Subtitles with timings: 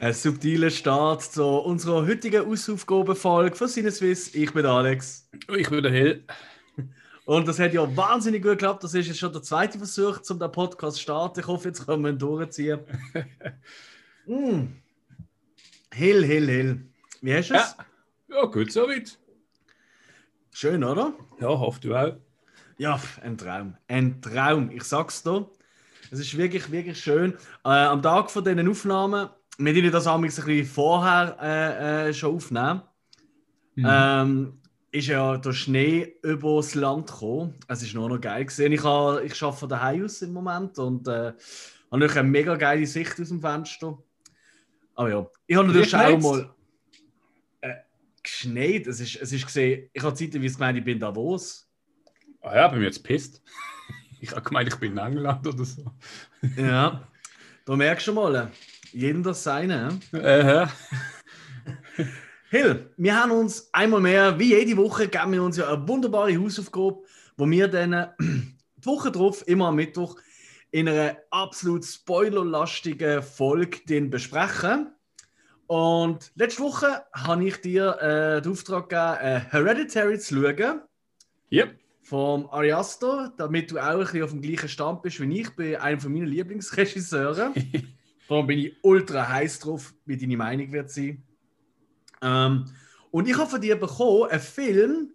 [0.00, 4.34] Ein subtiler Start zu unserer heutigen Ausaufgabenfolge von Sinneswiss.
[4.34, 5.28] Ich bin Alex.
[5.54, 6.24] Ich bin der Hill.
[7.26, 8.82] Und das hat ja wahnsinnig gut geklappt.
[8.82, 11.40] Das ist jetzt schon der zweite Versuch, um den Podcast zu starten.
[11.40, 12.80] Ich hoffe, jetzt können wir ihn durchziehen.
[14.26, 14.68] mm.
[15.92, 16.80] Hill, Hill, Hill.
[17.20, 17.76] Wie hast du es?
[18.30, 19.18] Ja, ja gut, soweit.
[20.50, 21.12] Schön, oder?
[21.42, 22.16] Ja, hoffe du auch.
[22.78, 23.76] Ja, ein Traum.
[23.86, 24.70] Ein Traum.
[24.70, 25.46] Ich sag's dir.
[26.10, 27.34] Es ist wirklich, wirklich schön.
[27.66, 29.28] Äh, am Tag von diesen Aufnahmen,
[29.64, 32.82] wir dürfen das ein bisschen vorher äh, äh, schon aufnehmen,
[33.74, 33.86] mhm.
[33.86, 34.60] ähm,
[34.92, 37.54] ist ja der Schnee über das Land gekommen.
[37.68, 38.72] Es ist nur noch geil gesehen.
[38.72, 41.32] Ich, habe, ich arbeite von daheim aus im Moment und äh,
[41.90, 43.98] habe eine mega geile Sicht aus dem Fenster.
[44.94, 46.54] Aber ja, ich habe natürlich auch mal
[47.60, 47.74] äh,
[48.22, 48.86] geschneit.
[48.86, 51.70] Es ist, es ist gesehen, ich habe Zeit, wie es gemeint, ich bin Davos.
[52.40, 53.42] Ah ja, bin mir jetzt pisst.
[54.22, 55.82] Ich habe gemeint, ich bin in England oder so.
[56.54, 57.08] Ja,
[57.64, 58.50] da merkst du mal,
[58.92, 59.98] jedem das seine.
[60.12, 60.66] Äh,
[62.50, 66.36] Hill, wir haben uns einmal mehr, wie jede Woche, geben wir uns ja eine wunderbare
[66.36, 67.02] Hausaufgabe,
[67.36, 70.16] wo wir dann die Woche drauf, immer am Mittwoch,
[70.70, 74.92] in einer absolut spoilerlastigen Folge besprechen.
[75.66, 80.82] Und letzte Woche habe ich dir äh, den Auftrag gegeben, äh, Hereditary zu schauen.
[81.52, 81.80] Yep
[82.10, 85.76] vom Ariasto, damit du auch ein bisschen auf dem gleichen Stand bist wie ich, bin
[85.76, 87.54] einer von meinen Lieblingsregisseuren.
[88.30, 91.20] Darum bin ich ultra heiß drauf, wie deine Meinung wird sein.
[92.22, 92.64] Ähm,
[93.10, 95.10] und ich habe von dir bekommen einen Film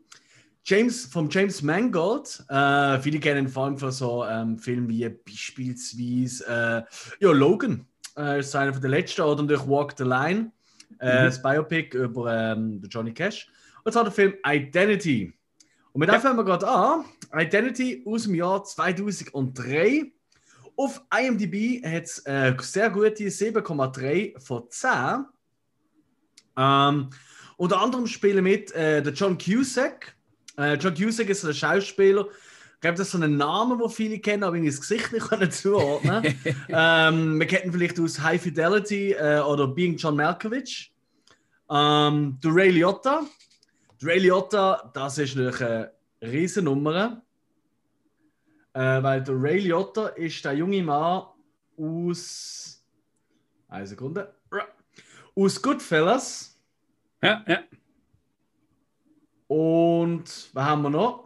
[0.65, 2.43] James, von James Mangold.
[2.49, 7.87] Äh, viele kennen vor allem von so ähm, Filmen wie beispielsweise äh, ja, Logan.
[8.17, 10.51] Äh, ist einer den letzten oder durch Walk the Line.
[10.99, 11.25] Äh, mhm.
[11.27, 13.47] Das Biopic über ähm, Johnny Cash.
[13.85, 15.33] Und zwar der Film Identity.
[15.93, 17.05] Und mit dem fangen wir gerade an.
[17.33, 20.11] Identity aus dem Jahr 2003.
[20.77, 25.25] Auf IMDb hat es äh, sehr gute 7,3 von 10.
[26.57, 27.09] Ähm,
[27.57, 30.15] unter anderem spielen mit äh, der John Cusack.
[30.57, 32.27] Äh, John Cusack ist ein Schauspieler.
[32.75, 35.27] Ich glaube, das ist so ein Name, den viele kennen, aber ich das Gesicht nicht
[35.29, 36.23] können zuordnen
[36.69, 40.93] ähm, Wir kennen vielleicht aus High Fidelity äh, oder Being John Malkovich.
[41.69, 43.25] Ähm, der Ray Liotta
[44.01, 47.21] Ray Liotta, das ist natürlich eine Riesennummer.
[48.75, 51.27] Äh, weil der Ray Liotta ist der junge Mann
[51.77, 52.85] aus.
[53.69, 54.35] Eine Sekunde.
[55.33, 56.59] Aus Goodfellas.
[57.23, 57.63] Ja, ja.
[59.47, 61.25] Und was haben wir noch?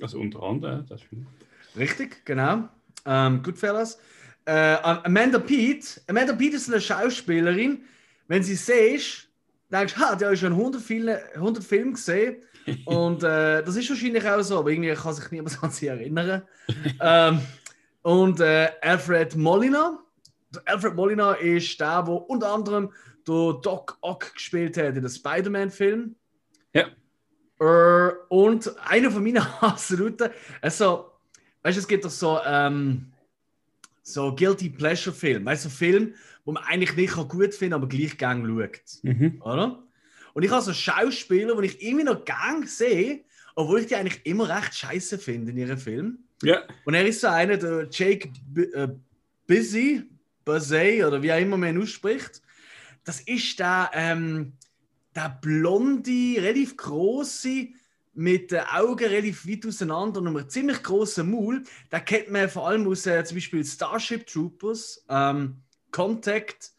[0.00, 1.26] Also unter anderem, das Film.
[1.76, 2.68] Richtig, genau.
[3.04, 3.98] Ähm, Goodfellas.
[4.44, 6.00] Äh, Amanda Pete.
[6.06, 7.82] Amanda Pete ist eine Schauspielerin.
[8.28, 9.28] Wenn sie siehst,
[9.68, 12.36] denkst, ha, der hat schon 100 Filme, 100 Filme gesehen.
[12.84, 16.42] Und äh, das ist wahrscheinlich auch so, aber irgendwie kann sich niemand an sie erinnern.
[17.00, 17.40] ähm,
[18.02, 19.98] und äh, Alfred Molina.
[20.64, 22.92] Alfred Molina ist der, der unter anderem
[23.26, 26.14] der Doc Ock gespielt hat in dem Spider-Man-Film.
[26.72, 26.86] Ja.
[27.60, 30.30] Äh, und einer von meinen absoluten,
[30.62, 31.10] also,
[31.62, 33.12] weißt du, es gibt doch so, ähm,
[34.02, 36.14] so Guilty Pleasure-Film, weißt du, so Film,
[36.44, 38.80] wo man eigentlich nicht gut finden aber gleich gern schaut.
[39.02, 39.42] Mhm.
[39.42, 39.82] Oder?
[40.38, 43.24] Und ich habe so Schauspieler, die ich irgendwie noch gern sehe,
[43.56, 46.28] obwohl ich die eigentlich immer recht scheiße finde in ihren Filmen.
[46.44, 46.62] Ja.
[46.84, 48.86] Und er ist so einer, der Jake B äh,
[49.48, 50.04] Busy,
[50.44, 52.40] Busey oder wie auch immer man ihn ausspricht.
[53.02, 54.52] Das ist der, ähm,
[55.16, 57.70] der blonde, relativ große,
[58.14, 61.64] mit den Augen relativ weit auseinander und einem ziemlich großen Maul.
[61.90, 65.04] Da kennt man vor allem aus äh, zum Beispiel Starship Troopers.
[65.08, 65.56] Ähm,
[65.90, 66.70] Contact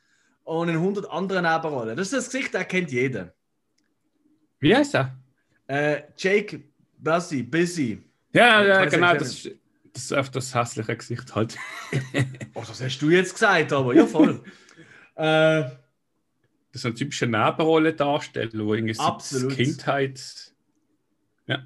[0.45, 1.97] und in 100 anderen Nebenrollen.
[1.97, 3.33] Das ist das Gesicht, der kennt jeder.
[4.59, 5.17] Wie heißt er?
[5.67, 6.63] Äh, Jake
[6.97, 8.03] Busy, Busy.
[8.33, 9.51] Ja, ja genau, das ist,
[9.93, 11.57] das ist oft das hässliche Gesicht halt.
[12.53, 14.43] oh, das hast du jetzt gesagt, aber ja, voll.
[15.15, 15.63] äh,
[16.71, 19.55] das ist eine typische Nebenrolle-Darsteller, wo irgendwie Absolut.
[19.55, 20.53] Kindheit.
[21.47, 21.63] Ja.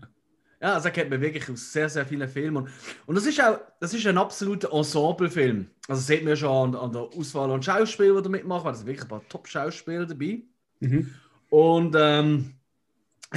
[0.62, 2.56] Ja, also kennt man wirklich aus sehr, sehr vielen Filmen.
[2.56, 2.70] Und,
[3.06, 5.70] und das ist auch das ist ein absoluter Ensemble-Film.
[5.90, 8.68] Also das sieht man schon an, an, der Auswahl an Schauspielern, die da mitmachen.
[8.68, 10.44] Da sind wirklich ein paar Top-Schauspieler dabei.
[10.80, 11.14] Mhm.
[11.50, 12.54] Und ähm,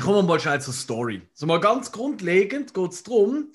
[0.02, 1.22] kommen wir mal schnell zur Story.
[1.32, 3.50] Also mal ganz grundlegend geht es darum,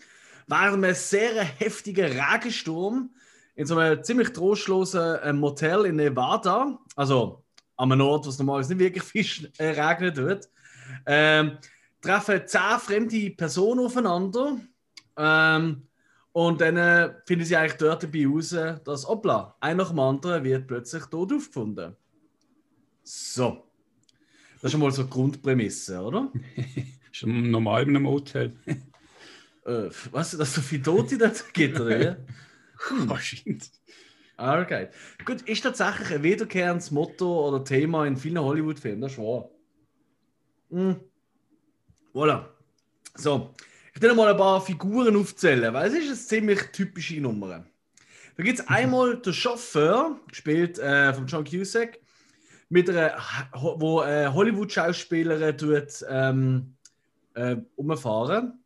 [0.48, 3.12] während einem sehr heftigen Regensturm
[3.56, 7.44] in so einem ziemlich trostlosen äh, Motel in Nevada, also
[7.78, 10.50] an einem Ort, wo es normalerweise nicht wirklich viel äh, regnet wird,
[11.06, 11.58] ähm,
[12.02, 14.58] treffen zehn fremde Personen aufeinander.
[15.18, 15.88] Ähm,
[16.34, 18.56] und dann äh, finden sie eigentlich dort dabei raus,
[18.86, 21.96] dass, hoppla, einer nach dem anderen wird plötzlich tot aufgefunden.
[23.04, 23.71] So.
[24.62, 26.32] Das ist schon mal so eine Grundprämisse, oder?
[27.12, 28.54] ist normal in einem Hotel.
[29.66, 32.18] äh, was, dass so viele Tote dort gibt, oder?
[32.90, 33.10] Hm.
[33.10, 33.72] Wahrscheinlich.
[34.38, 34.88] Okay.
[35.24, 39.50] Gut, ist tatsächlich ein wiederkehrendes Motto oder Thema in vielen Hollywood-Filmen, das ist wahr.
[40.70, 40.94] Mm.
[42.14, 42.46] Voilà.
[43.14, 43.54] So,
[43.94, 47.66] ich will mal ein paar Figuren aufzählen, weil es ist eine ziemlich typische Nummer.
[48.36, 52.00] Da gibt es einmal den Chauffeur, gespielt äh, von John Cusack,
[52.72, 53.18] mit einer,
[53.54, 56.74] wo äh, Hollywood-Schauspielerin tut ähm,
[57.34, 58.64] äh, umfahren.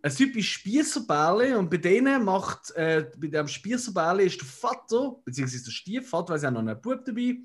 [0.00, 5.64] Ein typisch Spießerbärli und bei denen macht, äh, bei dem Spießerbärli ist der Vater, beziehungsweise
[5.64, 7.36] der Stiefvater, weil sie haben noch einen Bub dabei,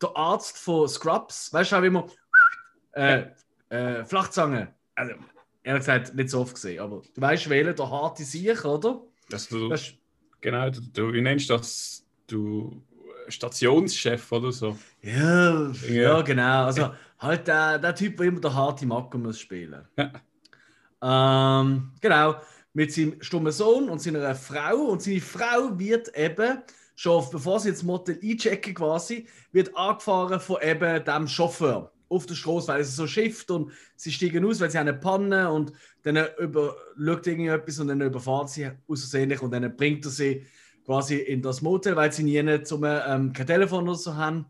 [0.00, 2.06] der Arzt von Scrubs, weißt du auch immer,
[2.92, 3.24] äh,
[3.70, 4.72] äh, Flachzange.
[4.94, 5.14] Also,
[5.64, 9.02] ehrlich gesagt, nicht so oft gesehen, aber du weißt, wählen der harte Sieg, oder?
[9.28, 9.92] Dass du, Das,
[10.40, 12.06] genau, du, du, wie nennst du das?
[12.28, 12.82] Du
[13.30, 14.76] Stationschef oder so.
[15.02, 16.22] ja, ja, Ja.
[16.22, 16.64] genau.
[16.66, 19.86] Also halt der, der Typ, der immer der harte Macker muss spielen.
[19.96, 20.12] Ja.
[21.02, 22.36] Ähm, genau,
[22.72, 24.76] mit seinem stummen Sohn und seiner Frau.
[24.86, 26.58] Und seine Frau wird eben,
[26.94, 32.34] schon bevor sie ins Motel einchecken quasi, wird angefahren von eben dem Chauffeur auf der
[32.34, 35.72] Straße, weil es so schifft und sie steigen aus, weil sie eine Panne und
[36.02, 40.44] dann über, schaut irgendetwas und dann überfahrt sie außersehentlich und dann bringt er sie
[40.84, 44.46] quasi in das Motel, weil sie nie zum, ähm, kein Telefon oder so haben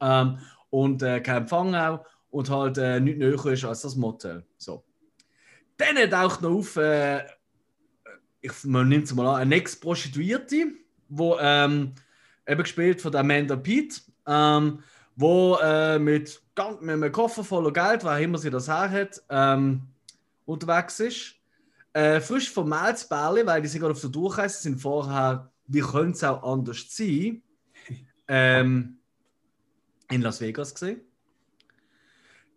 [0.00, 0.38] ähm,
[0.70, 4.44] und äh, kein Empfang auch und halt äh, nichts näher ist als das Motel.
[4.58, 4.84] So.
[5.76, 7.24] Dann taucht noch auf, äh,
[8.40, 10.72] ich, man nimmt es mal an, eine Ex-Prostituierte,
[11.08, 11.92] wo ähm,
[12.46, 14.80] eben gespielt von Amanda Pete, ähm,
[15.16, 16.42] wo äh, mit,
[16.80, 19.82] mit einem Koffer voller Geld, was immer sie das her hat, ähm,
[20.44, 21.34] unterwegs ist.
[21.92, 26.12] Äh, frisch vom Malzbärli, weil die sind gerade auf der Durchreise sind vorher, wie könnte
[26.12, 27.42] es auch anders sein,
[28.28, 28.98] ähm,
[30.10, 31.00] in Las Vegas gesehen.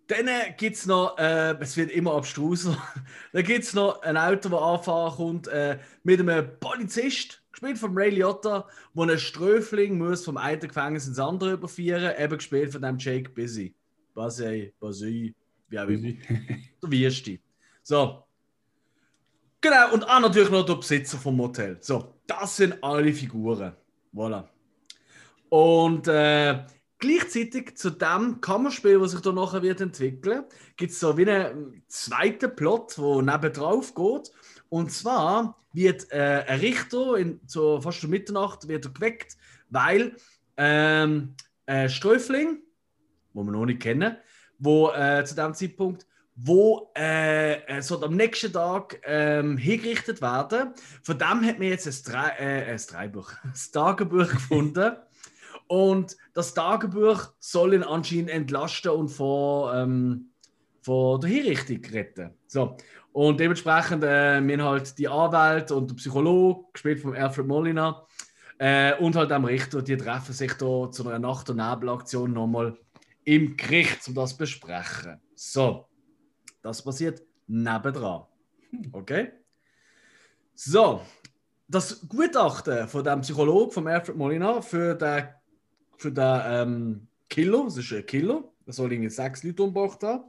[0.07, 0.27] Dann
[0.57, 2.75] gibt es noch, äh, es wird immer abstruser,
[3.33, 7.95] dann gibt es noch ein Auto, das anfahren kommt, äh, mit einem Polizist, gespielt von
[7.95, 12.81] Ray Liotta, wo ein Ströfling muss vom einen Gefängnis ins andere überführen, eben gespielt von
[12.81, 13.75] dem Jake Busy.
[14.15, 15.35] Basey, Basey,
[15.67, 16.13] wie auch immer.
[16.81, 17.39] Der Wirsti.
[17.83, 18.23] So.
[19.61, 21.77] Genau, und auch natürlich noch der Besitzer vom Motel.
[21.81, 23.75] So, das sind alle Figuren.
[24.13, 24.47] Voilà.
[25.49, 26.63] Und äh,
[26.97, 30.45] gleichzeitig zu dem Kammerspiel, das sich da nachher wird entwickeln,
[30.77, 34.31] gibt es so wie einen zweiten Plot, der nebendrauf geht.
[34.69, 39.37] Und zwar wird äh, ein Richter in, so fast um Mitternacht wird er geweckt,
[39.69, 40.15] weil
[40.57, 41.35] ähm,
[41.65, 42.59] ein Sträufling,
[43.33, 44.17] wo wir noch nicht kennen,
[44.57, 46.05] wo äh, zu dem Zeitpunkt,
[46.41, 50.73] wo äh, äh, so am nächsten Tag ähm, hingerichtet werden.
[51.03, 54.95] Von dem hat man jetzt ein, Drei, äh, ein Dreibuch, ein Tagebuch gefunden.
[55.67, 60.31] Und das Tagebuch soll ihn anscheinend entlasten und vor, ähm,
[60.81, 62.31] vor der Hinrichtung retten.
[62.47, 62.75] So.
[63.11, 68.03] Und dementsprechend, äh, wir halt die Anwälte und der Psychologe, gespielt von Alfred Molina,
[68.57, 72.75] äh, und halt am Richter, die treffen sich da zu einer Nacht- und Nebelaktion nochmal
[73.23, 75.21] im Gericht, um das zu besprechen.
[75.35, 75.88] So,
[76.61, 78.23] das passiert nebendran.
[78.91, 79.31] Okay?
[80.55, 81.01] So,
[81.67, 85.27] das Gutachten von dem Psychologen, von Alfred Molina, für den,
[85.97, 90.23] für den ähm, Killer, das ist ein Killer, der soll irgendwie sechs Leute umgebracht haben,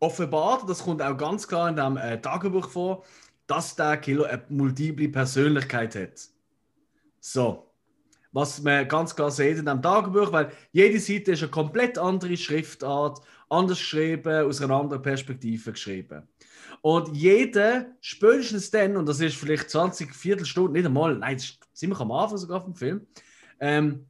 [0.00, 3.04] offenbart, das kommt auch ganz klar in dem äh, Tagebuch vor,
[3.46, 6.28] dass der Killer eine multiple Persönlichkeit hat.
[7.20, 7.64] So.
[8.30, 12.36] Was man ganz klar sieht in dem Tagebuch, weil jede Seite ist eine komplett andere
[12.36, 16.28] Schriftart, anders geschrieben, aus einer anderen Perspektive geschrieben.
[16.80, 21.58] Und jeder, spätestens dann, und das ist vielleicht 20 Viertelstunden, nicht einmal, nein, das ist
[21.72, 23.06] ziemlich am Anfang sogar vom Film,
[23.60, 24.06] ähm,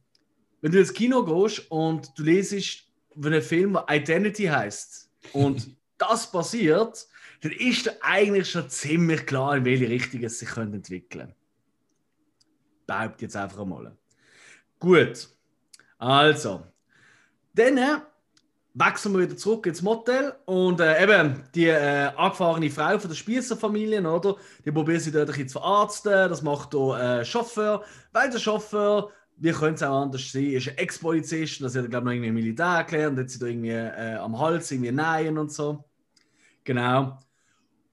[0.61, 5.75] wenn du ins Kino gehst und du lesest von einem Film, der Identity heißt und
[5.97, 7.07] das passiert,
[7.41, 11.35] dann ist dir eigentlich schon ziemlich klar, in welche Richtung es sich entwickeln könnte.
[12.85, 13.95] Behaupte jetzt einfach einmal.
[14.79, 15.29] Gut.
[15.97, 16.65] Also.
[17.53, 18.01] Dann
[18.73, 23.15] wechseln wir wieder zurück ins Motel und äh, eben die äh, angefahrene Frau von der
[23.15, 24.35] Spießerfamilie, oder?
[24.63, 26.29] Die probiert sie dort ein bisschen zu verarzten.
[26.29, 30.69] Das macht der äh, Chauffeur, weil der Chauffeur, wie könnte es auch anders sein, ist
[30.69, 31.61] ein Ex-Polizist.
[31.61, 33.19] Das hat er, glaube ich, noch irgendwie Militär gelernt.
[33.19, 35.83] Hat sie da irgendwie äh, am Hals irgendwie nähen und so.
[36.63, 37.17] Genau.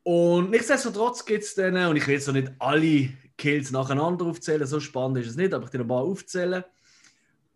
[0.02, 4.66] Und nichtsdestotrotz gibt es dann, und ich will jetzt noch nicht alle Kills nacheinander aufzählen,
[4.66, 6.64] so spannend ist es nicht, aber ich will ein paar aufzählen.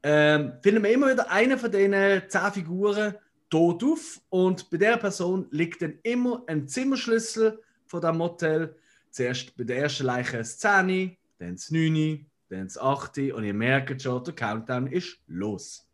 [0.03, 3.15] Ähm, finden wir immer wieder einen von diesen zehn Figuren
[3.51, 8.77] tot auf und bei der Person liegt dann immer ein Zimmerschlüssel von dem Motel.
[9.11, 13.55] Zuerst bei der ersten Leiche das 10, dann das 9, dann das 8 und ihr
[13.55, 15.87] merkt schon, der Countdown ist los.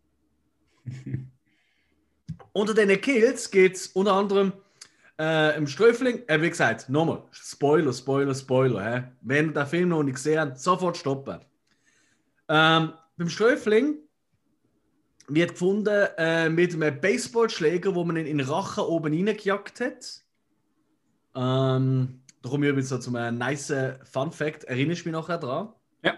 [2.52, 4.52] Unter den Kills geht es unter anderem
[5.18, 8.84] äh, im Ströfling, äh, wie gesagt, nochmal, Spoiler, Spoiler, Spoiler.
[8.84, 9.04] Hä?
[9.22, 11.40] Wenn ihr den Film noch nicht gesehen habt, sofort stoppen.
[12.48, 13.98] Ähm, beim Sträufling
[15.28, 20.24] wird gefunden äh, mit einem Baseballschläger, wo man ihn in den Rachen oben reingejagt hat.
[21.34, 23.72] Ähm, da komme ich übrigens so zum einem nice
[24.04, 25.72] Fun Fact, erinnerst du mich nachher dran?
[26.02, 26.14] Ja.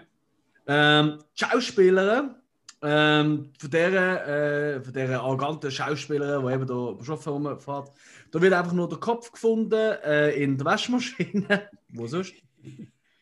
[0.67, 2.35] Ähm, die Schauspielerin,
[2.81, 7.91] ähm, von dieser, äh, von dieser arroganten Schauspielerin, die eben da Stoff rumfährt,
[8.31, 11.69] da wird einfach nur der Kopf gefunden äh, in der Waschmaschine.
[11.89, 12.35] Wo sonst?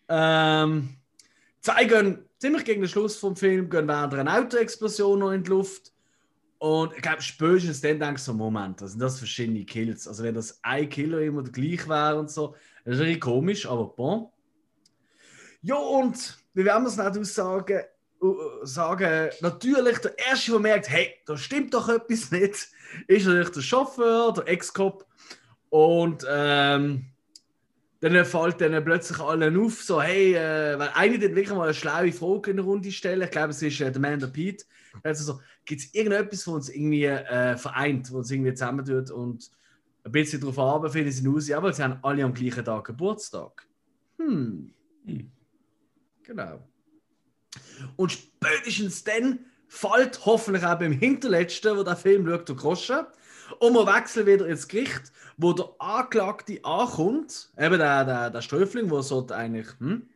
[0.10, 0.90] ähm,
[1.62, 5.92] zeigen ziemlich gegen den Schluss vom Film, gehen während einer Autoexplosion noch in die Luft.
[6.60, 10.08] Und ich glaube, spätestens dann denkst du Moment, was sind das verschiedene Kills?
[10.08, 13.68] Also wenn das ein Killer immer der gleich wäre und so, das ist irgendwie komisch,
[13.68, 14.30] aber bon.
[15.62, 17.82] Ja, und wie werden wir es nicht aussagen?
[18.20, 22.70] Uh, sagen, natürlich, der Erste, der merkt, hey, da stimmt doch etwas nicht,
[23.08, 25.06] ist natürlich der Chauffeur, der Ex-Cop.
[25.70, 27.06] Und ähm,
[28.00, 31.74] dann fällt dann plötzlich allen auf, so, hey, äh, weil einer dann wirklich mal eine
[31.74, 34.66] schlaue Frage in der Runde stellen, ich glaube, es ist äh, der Man der Pete,
[35.04, 39.50] also so, gibt es irgendetwas, was uns irgendwie äh, vereint, was uns irgendwie zusammentut und
[40.04, 42.86] ein bisschen darauf haben, finden sie raus, ja, weil sie haben alle am gleichen Tag
[42.86, 43.68] Geburtstag.
[44.18, 44.72] Hm.
[45.06, 45.32] Hm.
[46.24, 46.68] Genau.
[47.96, 53.06] Und spätestens dann fällt hoffentlich auch beim Hinterletzten, wo der Film schaut, der Groschen.
[53.60, 58.90] Und wir wechseln wieder ins Gericht, wo der Anklagte ankommt, eben der, der, der Ströfling,
[58.90, 59.68] der sollte eigentlich.
[59.80, 60.08] Hm?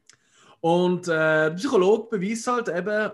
[0.60, 3.12] Und äh, der Psychologe beweist halt eben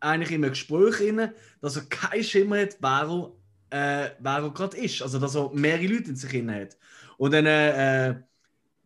[0.00, 3.32] eigentlich in einem Gespräch, rein, dass er keinen Schimmer hat, wer
[3.70, 5.02] er, äh, er gerade ist.
[5.02, 6.76] Also, dass er mehrere Leute in sich drin hat.
[7.16, 8.20] Und dann äh,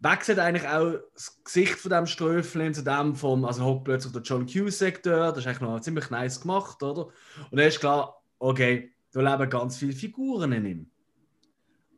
[0.02, 4.22] wechselt eigentlich auch das Gesicht von dem Ströfling zu dem vom, also hockt plötzlich der
[4.22, 7.06] John dort, das ist eigentlich noch ziemlich nice gemacht, oder?
[7.06, 10.90] Und dann ist klar, okay, da leben ganz viele Figuren in ihm.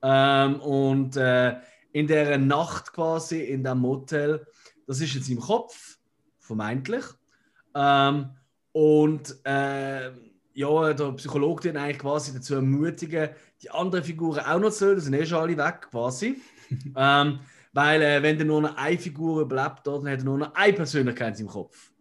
[0.02, 1.56] Ähm, und äh,
[1.92, 4.46] in der Nacht quasi in dem Motel,
[4.86, 5.98] das ist jetzt im Kopf,
[6.40, 7.04] vermeintlich.
[7.74, 8.30] Ähm,
[8.72, 10.10] und äh,
[10.54, 13.30] ja, der Psychologe den eigentlich quasi dazu ermutigen,
[13.62, 16.40] die anderen Figuren auch noch zu hören, die sind eh schon alle weg quasi.
[16.96, 17.40] ähm,
[17.72, 20.72] weil äh, wenn dann nur noch eine Figur überlebt, dann hat er nur noch eine
[20.72, 21.92] Persönlichkeit im Kopf.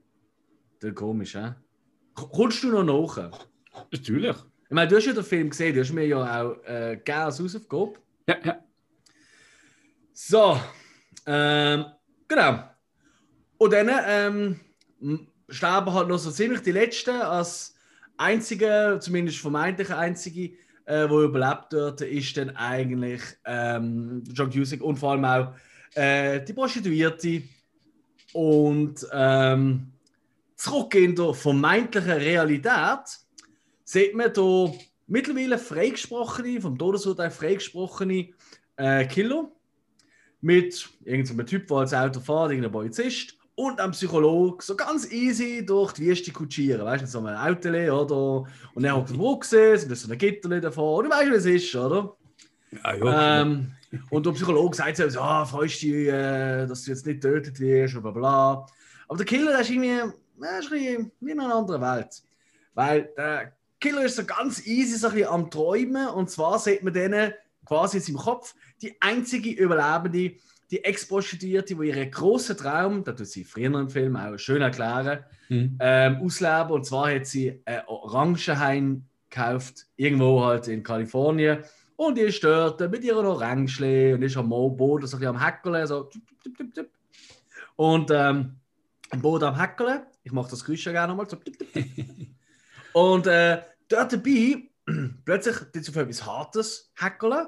[0.80, 1.54] Das ist komisch, hä?
[2.14, 3.48] Kommst du noch nach?
[3.92, 4.36] Natürlich.
[4.74, 7.40] Ich meine, du hast ja den Film gesehen, du hast mir ja auch äh, als
[7.40, 7.94] Hausaufgabe.
[8.28, 8.58] Ja, ja.
[10.14, 10.60] So,
[11.28, 11.86] ähm,
[12.28, 12.64] genau.
[13.60, 17.76] Und dann ähm, sterben halt noch so ziemlich die Letzten als
[18.18, 24.98] einzige, zumindest vermeintlich einzige, äh, wo überlebt dort, ist dann eigentlich ähm, John Cusack und
[24.98, 25.54] vor allem auch
[25.94, 27.44] äh, die Prostituierte.
[28.34, 29.92] Und ähm,
[30.56, 33.23] zurück in der vermeintlichen Realität
[33.84, 34.74] sieht man hier
[35.08, 38.30] mittlerweile freigesprochene, vom Todesurteil freigesprochene
[38.78, 39.52] äh, Killer
[40.42, 45.66] mit irgendeinem Typ, der als Auto fährt, irgendein Polizist und einem Psychologe so ganz easy
[45.66, 46.86] durch die Wüste kutschieren.
[46.86, 48.50] Weißt du, so ein Auto oder?
[48.74, 51.00] Und er hat den Rucksack, sind so ein Gitter davor.
[51.00, 52.16] Und du weißt, wie es ist, oder?
[52.72, 53.42] Ja, ja.
[53.42, 53.72] Ähm,
[54.10, 57.60] und der Psychologe sagt so: Ja, freust du dich, äh, dass du jetzt nicht getötet
[57.60, 58.66] wirst, bla bla.
[59.08, 62.24] Aber der Killer der ist irgendwie, äh, ist irgendwie wie in einer anderen Welt.
[62.74, 66.08] Weil der Killer ist so ganz easy so ein bisschen am Träumen.
[66.08, 67.34] Und zwar sieht man denen
[67.66, 70.38] quasi jetzt im Kopf die einzige Überlebende,
[70.72, 75.26] die Ex-Prostituierte, die ihren großen Traum, das tut sie früher im Film auch schön erklären,
[75.50, 75.78] Mhm.
[75.82, 76.72] ähm, ausleben.
[76.72, 81.60] Und zwar hat sie ein Orangenhain gekauft, irgendwo halt in Kalifornien.
[81.98, 83.68] Und die ist dort mit ihren Orangen
[84.16, 86.10] und ist am Boden so ein bisschen am Hackeln, so.
[87.76, 88.56] Und ähm,
[89.10, 91.38] am Boden am Hackeln, ich mache das Geräusch ja gerne nochmal, so.
[92.94, 94.70] Und äh, dort dabei,
[95.26, 97.48] plötzlich tut auf etwas Hartes hackeln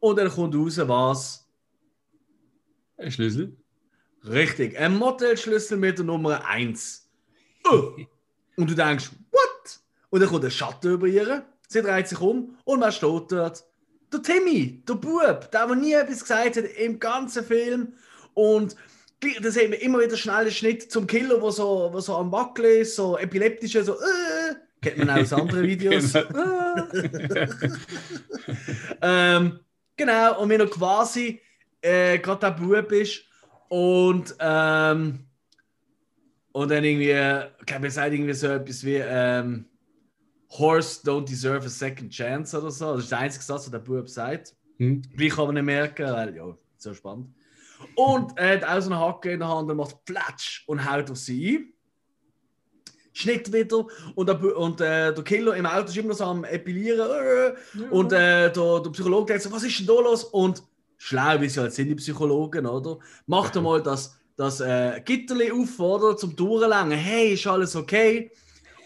[0.00, 1.48] und dann kommt raus, was?
[2.96, 3.56] Ein Schlüssel.
[4.24, 7.08] Richtig, ein Motelschlüssel mit der Nummer 1.
[7.70, 7.92] Oh.
[8.56, 9.80] Und du denkst, what?
[10.08, 13.64] Und dann kommt ein Schatten über ihr, sie dreht sich um und wer steht dort?
[14.10, 17.92] Der Timmy, der Bub, der, der nie etwas gesagt hat im ganzen Film.
[18.32, 18.76] Und
[19.42, 22.32] da sehen wir immer wieder schnell einen Schnitt zum Killer, der so, wo so am
[22.32, 24.54] Wackeln ist, so epileptisch, so, äh,
[24.86, 26.14] kennt man auch aus anderen Videos.
[29.02, 29.60] ähm,
[29.96, 31.40] genau, und wenn er quasi
[31.80, 33.24] äh, gerade der Bub ist
[33.68, 35.26] und, ähm,
[36.52, 39.64] und dann irgendwie, ich glaube, er sagt irgendwie so etwas wie ähm,
[40.50, 42.94] Horse don't deserve a second chance oder so.
[42.94, 44.54] Das ist der einzige Satz, den der Bub sagt.
[44.78, 45.02] Hm.
[45.14, 47.34] Wie kann man nicht merken, weil ja, so spannend.
[47.94, 51.10] Und er hat auch so eine Hacke in der Hand und macht Platsch und haut
[51.10, 51.72] auf sie ein.
[53.16, 57.08] Schnitt wieder und, der, und äh, der Killer im Auto ist immer so am Epilieren.
[57.10, 60.24] Äh, und äh, der, der Psychologe denkt so, was ist denn da los?
[60.24, 60.62] Und
[60.98, 62.98] schlau, wie sie halt sind, die Psychologen, oder?
[63.26, 66.98] Macht er mal das das äh, Gitterli auffordert zum Durchlängen.
[66.98, 68.30] Hey, ist alles okay?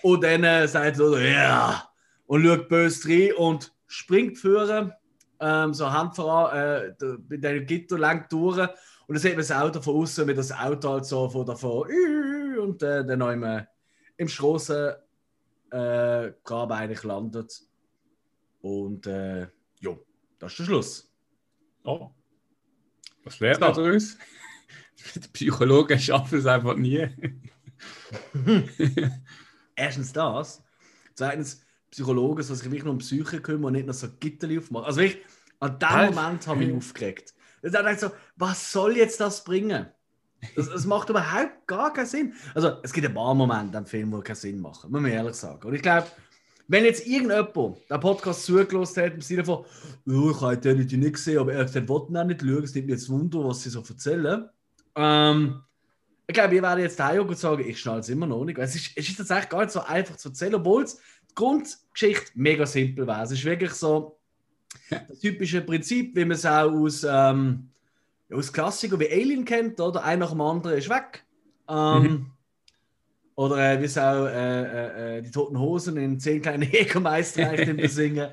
[0.02, 1.88] Und dann äh, sagt er, ja.
[2.26, 4.92] Und schaut böse rein und springt führen,
[5.40, 6.92] ähm, so Hand voran, äh,
[7.28, 8.58] mit dem Gitter lang durch.
[8.58, 8.68] Und
[9.08, 11.88] dann sieht man das Auto von außen, mit das Auto halt so von davor.
[12.62, 13.64] Und äh, dann noch im, äh,
[14.20, 14.92] im Strassen
[15.70, 17.62] äh, Grab eigentlich landet.
[18.60, 19.48] Und äh,
[19.80, 19.96] ja,
[20.38, 21.12] das ist der Schluss.
[21.84, 22.10] Oh.
[23.24, 24.18] Was lernt man daraus?
[25.14, 27.08] Die Psychologen schaffen es einfach nie.
[29.74, 30.62] Erstens das.
[31.14, 34.84] Zweitens, Psychologen, so sich wirklich nur um Psyche kümmern und nicht noch so Gitterli aufmachen.
[34.84, 35.24] Also wirklich,
[35.60, 36.14] an dem.
[36.14, 37.34] Moment habe ich mich aufgeregt.
[37.62, 39.86] Ich dachte so, was soll jetzt das bringen?
[40.56, 42.32] Das, das macht überhaupt gar keinen Sinn.
[42.54, 45.34] Also, es gibt ein paar Momente im Film, die keinen Sinn machen, muss man ehrlich
[45.34, 45.66] sagen.
[45.66, 46.06] Und ich glaube,
[46.68, 49.64] wenn jetzt irgendjemand den Podcast zugelassen hat, im Sinne von,
[50.06, 52.86] oh, ich habe den nicht gesehen, aber er wollte ihn auch nicht schauen, es nimmt
[52.86, 54.48] mich jetzt Wunder, was sie so erzählen.
[54.94, 55.60] Ähm,
[56.28, 58.56] ich glaube, wir werden jetzt heimgehen und sagen, ich schnall es immer noch nicht.
[58.58, 60.96] Es ist, es ist tatsächlich gar nicht so einfach zu erzählen, obwohl es
[61.28, 63.24] die Grundgeschichte mega simpel wäre.
[63.24, 64.16] Es ist wirklich so
[64.88, 67.69] das typische Prinzip, wie man es auch aus, ähm,
[68.32, 70.04] aus Klassikern wie Alien kennt, oder?
[70.04, 71.24] Einer nach dem anderen ist weg.
[71.68, 72.26] Ähm, Mhm.
[73.36, 77.56] Oder äh, wie es auch äh, äh, äh, die Toten Hosen in zehn kleine Jägermeister
[77.88, 78.28] singen.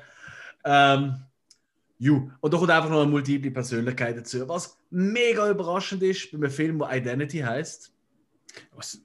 [0.64, 1.14] Ähm,
[1.98, 2.30] ju.
[2.40, 4.46] Und da kommt einfach noch eine multiple Persönlichkeit dazu.
[4.48, 7.90] Was mega überraschend ist bei einem Film, der Identity heißt.
[8.74, 9.00] Was,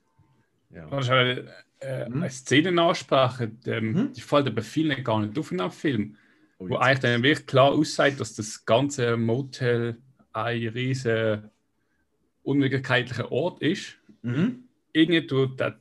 [0.71, 0.91] Ja.
[0.91, 1.47] was eine,
[1.79, 2.15] äh, Mhm.
[2.23, 4.13] eine Szenenansprache, ähm, Mhm.
[4.13, 6.17] die fällt aber vielen gar nicht auf in einem Film.
[6.59, 9.97] Oh, wo eigentlich dann wirklich klar aussieht, dass das ganze Motel
[10.33, 11.49] ein riesen
[12.43, 13.97] unwirklicher Ort ist.
[14.21, 14.63] Mhm.
[14.91, 15.79] Irgendwie tut der,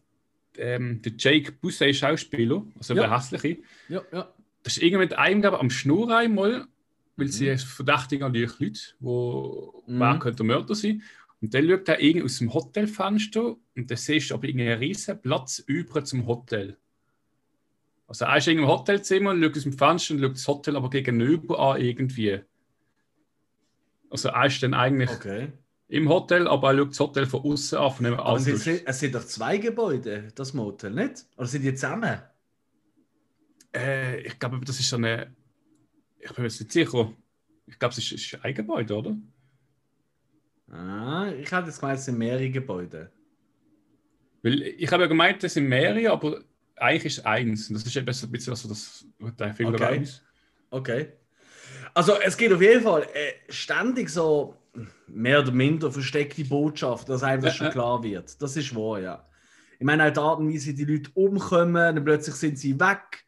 [0.56, 3.02] ähm, der Jake Bussey Schauspieler, also Ja.
[3.02, 4.32] der hässliche, Ja, ja.
[4.62, 6.66] das ist irgendwie mit einem glaub, ich, am Schnur einmal,
[7.16, 7.58] weil sie Mhm.
[7.58, 9.98] verdächtigen an die Leute, wo Mhm.
[10.00, 11.02] wer könnte der Mörder sein.
[11.40, 14.78] Und dann schaut er irgendwie aus dem Hotelfenster und dann siehst du aber irgendwie einen
[14.78, 16.76] riesen Platz über zum Hotel.
[18.06, 20.76] Also er ist irgendwie im Hotelzimmer und schaut aus dem Fenster und schaut das Hotel
[20.76, 22.40] aber gegenüber an irgendwie.
[24.12, 25.52] Also er ist dann eigentlich Okay.
[25.88, 28.82] im Hotel, aber er schaut das Hotel von außen an, von einem Aber es sind,
[28.86, 31.24] es sind doch zwei Gebäude, das Motel, nicht?
[31.36, 32.20] Oder sind die zusammen?
[33.74, 35.34] Äh, ich glaube, das ist so eine.
[36.18, 37.10] Ich bin mir jetzt nicht sicher.
[37.66, 39.16] Ich glaube, es ist, ist ein Gebäude, oder?
[40.70, 43.10] Ah, ich hatte jetzt gemeint, es sind mehrere Gebäude.
[44.42, 46.42] Weil ich habe ja gemeint, es sind mehrere, aber
[46.76, 47.68] eigentlich ist es eins.
[47.68, 49.06] Und das ist eben so ein bisschen so das,
[49.38, 50.04] der Film Okay.
[50.70, 51.12] Okay.
[51.94, 54.56] Also es geht auf jeden Fall äh, ständig so
[55.06, 57.72] mehr oder minder versteckte Botschaft, dass einem das Ja, schon ja.
[57.72, 58.40] klar wird.
[58.40, 59.26] Das ist wahr, ja.
[59.78, 62.78] Ich meine auch die Art und Weise, wie die Leute umkommen, dann plötzlich sind sie
[62.78, 63.24] weg.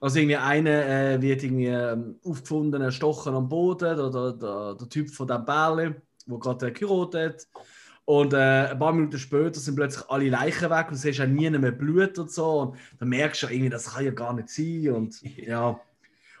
[0.00, 5.10] Also irgendwie einer äh, wird irgendwie ähm, aufgefunden, erstochen am Boden, oder der, der Typ
[5.10, 7.64] von dem Bärle, wo gerade geheiratet hat.
[8.06, 11.26] Und äh, ein paar Minuten später sind plötzlich alle Leichen weg und du siehst auch
[11.26, 12.60] nie mehr Blut und so.
[12.60, 14.90] Und dann merkst du irgendwie, das kann ja gar nicht sein.
[14.90, 15.78] Und ja.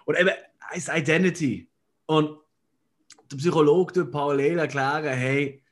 [0.06, 0.30] Und eben,
[0.74, 1.68] ist Identity.
[2.06, 2.38] Und
[3.30, 5.62] der Psychologe tut parallel erklären, hey,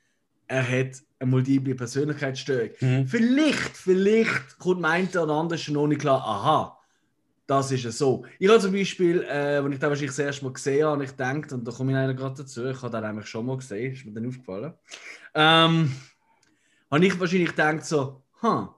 [0.47, 2.71] er hat eine multiple Persönlichkeitsstörung.
[2.81, 3.07] Mhm.
[3.07, 6.79] Vielleicht, vielleicht kommt meint der andere schon noch nicht klar, aha,
[7.47, 8.25] das ist es so.
[8.39, 11.05] Ich habe zum Beispiel, äh, als ich den wahrscheinlich das erste Mal gesehen habe, und
[11.05, 13.57] ich denke, und da komme ich einer gerade dazu, ich habe den eigentlich schon mal
[13.57, 14.75] gesehen, ist mir dann aufgefallen,
[15.35, 15.93] ähm,
[16.91, 18.69] habe ich wahrscheinlich gedacht so, hm,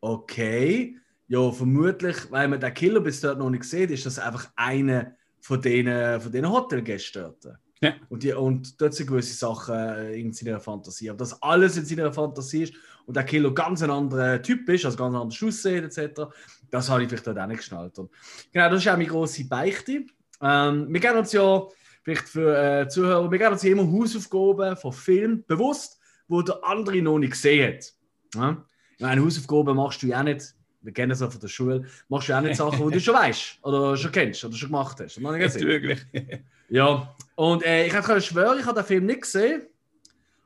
[0.00, 0.96] okay,
[1.28, 5.14] ja, vermutlich, weil man den Killer bis dort noch nicht sieht, ist das einfach einer
[5.40, 7.58] von diesen, von diesen Hotelgästen dort.
[7.82, 7.94] Ja.
[8.10, 11.08] Und, die, und dort sind gewisse Sachen äh, in seiner Fantasie.
[11.08, 12.74] Aber dass alles in seiner Fantasie ist
[13.06, 16.22] und der Killer ganz ein anderer Typ ist, also ganz anders aussieht, etc.,
[16.70, 17.98] das habe ich vielleicht dort auch nicht geschnallt.
[17.98, 18.10] Und
[18.52, 20.04] genau, das ist auch meine grosse Beichte.
[20.42, 21.66] Ähm, wir geben uns ja,
[22.02, 25.98] vielleicht für äh, Zuhörer, wir geben uns ja immer Hausaufgaben von Filmen bewusst,
[26.28, 27.92] wo der andere noch nicht gesehen hat.
[28.34, 28.64] Ja?
[28.96, 31.84] Ich meine, Hausaufgaben machst du ja auch nicht, wir kennen es auch von der Schule,
[32.08, 34.68] machst du ja auch nicht Sachen, die du schon weißt oder schon kennst oder schon
[34.68, 35.20] gemacht hast.
[35.20, 36.00] Wirklich.
[36.72, 39.62] Ja, und äh, ich kann schwören, ich habe den Film nicht gesehen.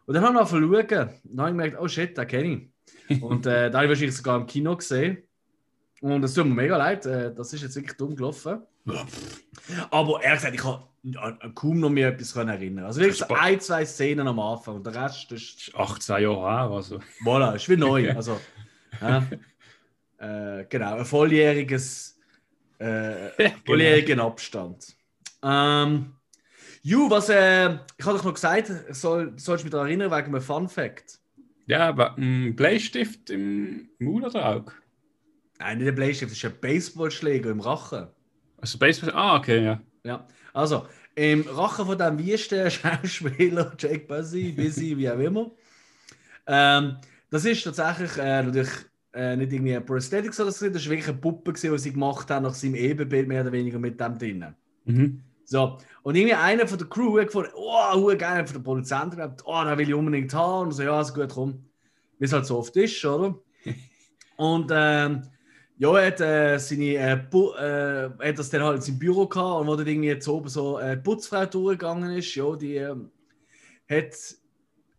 [0.06, 0.62] Und dann habe ich noch schauen.
[0.62, 0.98] Und dann
[1.40, 2.68] habe ich gemerkt, oh shit, den kenne
[3.08, 3.22] ich.
[3.22, 5.18] Und äh, da habe ich wahrscheinlich sogar im Kino gesehen.
[6.00, 8.62] Und das tut mir mega leid, äh, das ist jetzt wirklich dumm gelaufen.
[9.90, 10.82] Aber ehrlich gesagt, ich kann
[11.22, 12.84] an- an kaum noch mehr etwas erinnern.
[12.86, 16.40] Also wirklich so ein, zwei Szenen am Anfang und der Rest ist, ist 18 Jahre
[16.40, 16.70] her.
[16.74, 17.00] Also.
[17.24, 18.10] voilà, ist wie neu.
[18.14, 18.40] Also,
[19.00, 19.26] ja.
[20.24, 22.18] Äh, genau, ein volljähriges,
[22.78, 23.54] äh, Genau.
[23.66, 24.96] volljährigen Abstand.
[25.42, 26.14] Ähm,
[26.82, 30.26] Ju, was, äh, ich habe doch noch gesagt, soll, sollst du mich daran erinnern, wegen
[30.26, 31.18] einem Fun Fact.
[31.66, 34.72] Ja, aber ein Bleistift im Maul oder Auge?
[35.58, 38.08] Nein, nicht der Bleistift, das ist ein Baseballschläger im Rachen.
[38.58, 39.12] Also Baseball.
[39.14, 39.80] Ah, okay, ja.
[40.04, 45.50] Ja, also, im Rachen von dem wiesten Schauspieler, Jake Busy, Busy, wie auch immer,
[46.46, 46.98] Ähm,
[47.30, 48.70] das ist tatsächlich äh, natürlich
[49.14, 51.92] äh, nicht irgendwie ein Prosthetics oder so, das war wirklich eine Puppe, gewesen, die sie
[51.92, 54.54] gemacht haben nach seinem Ebenbild, mehr oder weniger mit dem drinnen.
[54.84, 55.22] Mhm.
[55.46, 59.62] So, und irgendwie einer von der Crew hat gefunden, oh, geil, von der Produzenten oh,
[59.64, 60.66] da will ich unbedingt haben.
[60.66, 61.64] Und so, ja, ist gut, komm.
[62.18, 63.38] Wie es halt so oft ist, oder?
[64.36, 65.22] und ähm,
[65.76, 69.60] ja, er hat, äh, seine, äh, äh, hat das dann halt in seinem Büro gehabt
[69.60, 73.10] und wo dann irgendwie jetzt oben so äh, die Putzfrau durchgegangen ist, ja, die ähm,
[73.88, 74.14] hat,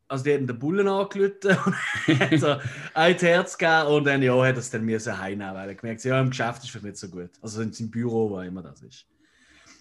[0.07, 2.55] also die hat den Bullen angelötet und hat so
[2.93, 6.01] ein Herz gegeben und dann, ja, hat er es dann müssen heimnehmen, weil er gemerkt
[6.01, 7.31] hat, ja, im Geschäft ist vielleicht nicht so gut.
[7.41, 9.05] Also in seinem Büro, wo immer das ist.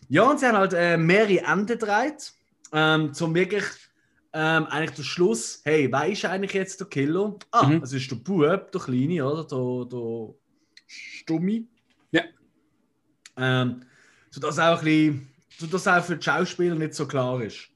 [0.08, 2.32] Ja, und sie haben halt äh, mehrere Enden gedreht,
[2.72, 3.64] ähm, zum wirklich
[4.32, 7.36] ähm, eigentlich der Schluss, hey, wer ist eigentlich jetzt der Killer?
[7.52, 7.80] Ah, Mhm.
[7.80, 9.44] das ist der Bub, der Kleine, oder?
[9.44, 10.34] Der, der
[10.86, 11.68] Stummi.
[12.10, 12.22] Ja.
[13.36, 13.82] Ähm,
[14.30, 17.68] sodass auch ein bisschen, sodass auch für die Schauspieler nicht so klar ist.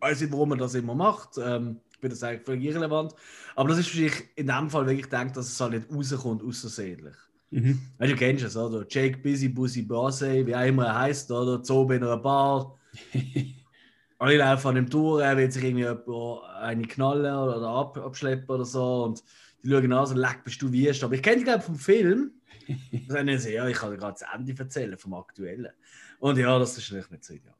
[0.00, 1.38] Weiß nicht, warum man das immer macht.
[1.38, 3.14] Ähm, ich bin das eigentlich völlig irrelevant.
[3.56, 7.16] Aber das ist wahrscheinlich in dem Fall wirklich gedacht, dass es halt nicht rauskommt, außersehentlich.
[7.50, 7.80] Mhm.
[7.98, 8.86] Weil du kennst es, oder?
[8.88, 11.62] Jake Busy, Busy Bossy, wie auch immer er heißt, oder?
[11.62, 12.78] Zobe in einer Bar.
[14.20, 18.64] Alle laufen an dem Tour, er will sich irgendwie eine knallen oder ab, abschleppen oder
[18.64, 19.04] so.
[19.04, 19.22] Und
[19.62, 21.02] die schauen an, so, leck, bist du wüst.
[21.02, 22.32] Aber ich kenne die, glaube ich, vom Film.
[22.68, 25.72] Und dann sagen sie, ja, ich kann dir gerade das Ende erzählen vom Aktuellen.
[26.20, 27.54] Und ja, das ist natürlich nicht so ideal.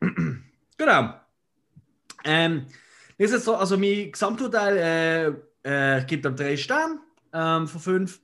[0.76, 1.14] genau.
[2.24, 2.66] Ähm,
[3.18, 6.98] das ist so, also mein Gesamturteil äh, äh, gibt ihm drei Sterne
[7.32, 8.20] ähm, von fünf.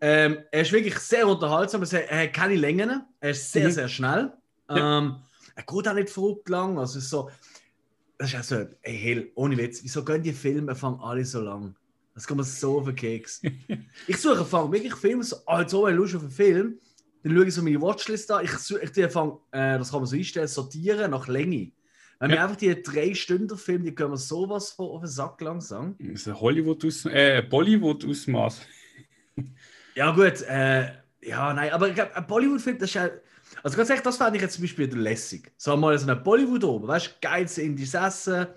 [0.00, 3.72] Ähm, er ist wirklich sehr unterhaltsam, er hat keine Längen, er ist sehr, Mhm.
[3.72, 4.32] sehr schnell.
[4.70, 4.98] Ja.
[4.98, 5.16] Ähm,
[5.54, 7.28] er geht auch nicht verrückt lang, also es ist so,
[8.16, 11.40] das ist auch so, ey, Hell, ohne Witz, wieso gehen die Filme fangen alle so
[11.40, 11.74] lang?
[12.14, 13.42] Das kommt mir so auf den Keks.
[14.06, 16.78] ich suche fang wirklich Filme, so, oh, jetzt so eine Lust auf einen Film,
[17.22, 20.06] dann schaue ich so meine Watchlist an, ich, suche- ich fang, äh, das kann man
[20.06, 21.72] so einstellen, sortieren nach Länge.
[22.20, 22.44] Wenn Ja.
[22.44, 25.96] einfach die drei Stunden Filme, die können wir sowas von auf den Sack langsam.
[25.98, 28.60] Das ist ein Hollywood aus, äh, Bollywood Ausmaß.
[29.94, 33.10] Ja, gut, äh, ja, nein, aber ich glaube, ein Bollywood-Film, das ist ja.
[33.62, 35.52] Also ganz ehrlich, das fand ich jetzt zum Beispiel lässig.
[35.56, 38.48] So mal so ein Bollywood oben, weißt du, geiles indisches Essen, ein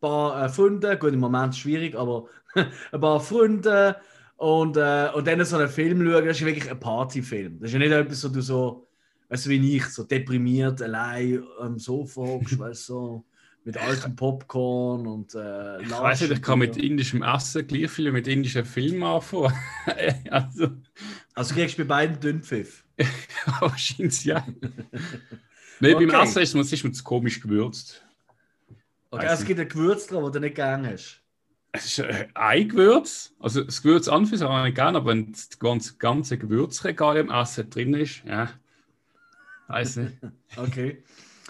[0.00, 3.96] paar äh, Freunde, gut, im Moment schwierig, aber ein paar Freunde
[4.36, 7.60] und, äh, und dann so einen Film schauen, das ist wirklich ein Partyfilm.
[7.60, 8.89] Das ist ja nicht etwas, wo du so,
[9.30, 13.24] weißt du, wie ich, so deprimiert allein am Sofa weißt du, so,
[13.64, 18.10] mit altem Popcorn und äh, Ich weiß nicht, ich kann mit indischem Essen gleich viel
[18.10, 19.54] mit indischen Filmen anfangen.
[20.30, 20.68] also,
[21.34, 22.84] Also kriegst du bei beiden Dünnpfiff.
[23.60, 24.46] wahrscheinlich ja.
[25.80, 26.22] Nein, beim Okay.
[26.22, 28.04] Essen ist man, ist man zu komisch gewürzt.
[29.10, 31.22] Okay, Weiss es gibt ein Gewürz dran, das du nicht gern hast.
[31.72, 33.34] Es ist äh, ein Gewürz.
[33.38, 37.16] Also das Gewürz an für sich habe ich gerne, aber wenn das ganze, ganze Gewürzregal
[37.18, 38.50] im Essen drin ist, ja.
[39.70, 40.16] Weiß nicht.
[40.56, 41.02] Okay.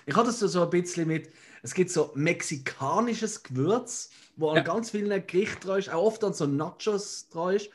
[0.06, 1.30] Ich hatte das so ein bisschen mit,
[1.62, 4.60] es gibt so mexikanisches Gewürz, wo Ja.
[4.60, 7.70] an ganz vielen Gerichten dran ist, auch oft an so Nachos dran ist.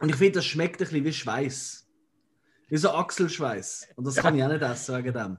[0.00, 1.86] Und ich finde, das schmeckt ein bisschen wie Schweiß.
[2.68, 3.88] Wie so Achselschweiß.
[3.96, 5.38] Und das kann ich auch nicht essen wegen dem.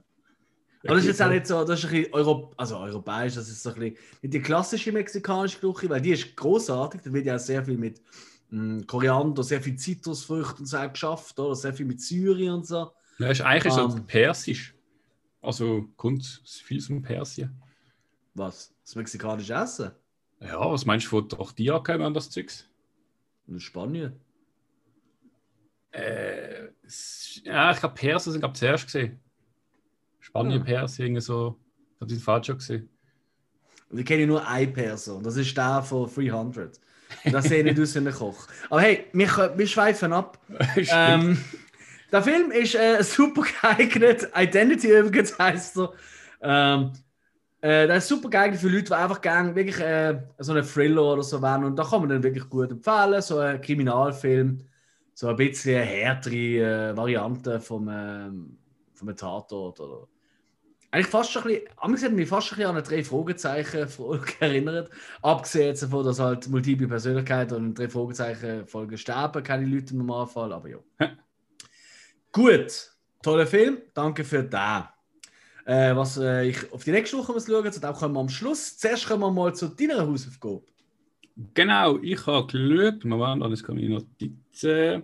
[0.84, 3.50] Aber das ist jetzt auch nicht so, das ist ein bisschen Europ also europäisch, das
[3.50, 7.02] ist so ein bisschen nicht die klassische mexikanische Küche, weil die ist großartig.
[7.04, 8.02] Da wird ja auch sehr viel mit
[8.50, 11.56] mm, Koriander, sehr viel Zitrusfrüchte und so geschafft, oder?
[11.56, 12.92] Sehr viel mit Säure und so.
[13.18, 14.06] Ja, ist eigentlich so Ähm.
[14.06, 14.76] persisch.
[15.42, 17.56] Also kommt viel zum Persien.
[18.34, 18.74] Was?
[18.84, 19.92] Das mexikanische Essen?
[20.42, 22.68] Ja, was meinst du von Tortilla kommen das Zeugs?
[23.48, 24.20] In Spanien.
[25.92, 26.66] Äh,
[27.44, 29.20] ja, ich glaube, Persien sind glaub, zuerst gesehen.
[30.20, 30.64] Spanien, Ja.
[30.66, 31.58] Persien, irgendwie so.
[31.96, 32.90] Ich habe den falsch schon gesehen.
[33.90, 35.24] Und ich kenne nur eine Person.
[35.24, 36.80] Das ist der von 300.
[37.24, 38.48] Und das sehe nicht aus wie ein Koch.
[38.70, 40.40] Aber hey, wir, wir schweifen ab.
[40.90, 41.38] Ähm,
[42.12, 44.30] der Film ist äh, super geeignet.
[44.36, 45.94] Identity übrigens heißt er.
[46.42, 46.94] Ähm,
[47.62, 51.14] äh, der ist super geeignet für Leute, die einfach gerne wirklich äh, so einen Thriller
[51.14, 51.64] oder so wollen.
[51.64, 53.22] Und da kann man dann wirklich gut empfehlen.
[53.22, 54.60] So ein Kriminalfilm.
[55.14, 56.36] So ein bisschen eine härtere
[56.92, 58.58] äh, Variante vom, ähm,
[58.94, 59.80] vom Tatort.
[59.80, 60.08] Oder
[60.92, 63.04] eigentlich fast schon ein bisschen, Amigs hat mich fast schon ein bisschen an eine drei
[63.04, 64.90] Fragezeichen Folge erinnert.
[65.22, 70.54] Abgesehen davon, dass halt multiple Persönlichkeiten und drei Fragezeichen Folge sterben, keine Leute im Normalfall,
[70.54, 70.78] aber ja.
[72.36, 72.92] Gut,
[73.24, 74.84] toller Film, danke für den.
[75.66, 78.28] Äh, was äh, ich auf die nächste Woche muss schauen, zu dem kommen wir am
[78.28, 78.78] Schluss.
[78.78, 80.62] Zuerst kommen wir mal zu deiner Hausaufgabe.
[81.54, 85.04] Genau, ich habe geschaut, Moment, alles kann ich Notizen.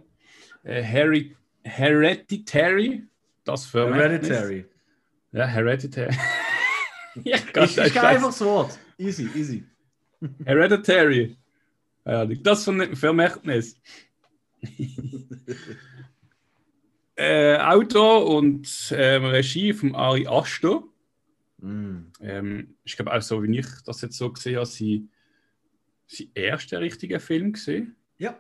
[0.63, 3.04] Äh, Harry, Hereditary,
[3.46, 4.30] das Vermächtnis.
[4.30, 4.65] Hereditary.
[5.32, 6.13] Ja, Hereditary.
[7.24, 8.78] ja, Ich, Gott, ich das gehe einfach das Wort.
[8.98, 9.63] Easy, easy.
[10.44, 11.38] Hereditary.
[12.06, 13.78] Ja, das Ver- Vermächtnis.
[17.21, 20.84] äh, Autor und ähm, Regie von Ari Aster.
[21.60, 22.12] Mm.
[22.19, 25.07] Ähm, ich glaube auch so, wie ich das jetzt so gesehen habe, sie
[26.07, 27.95] sein erster richtiger Film gesehen.
[28.17, 28.39] Ja.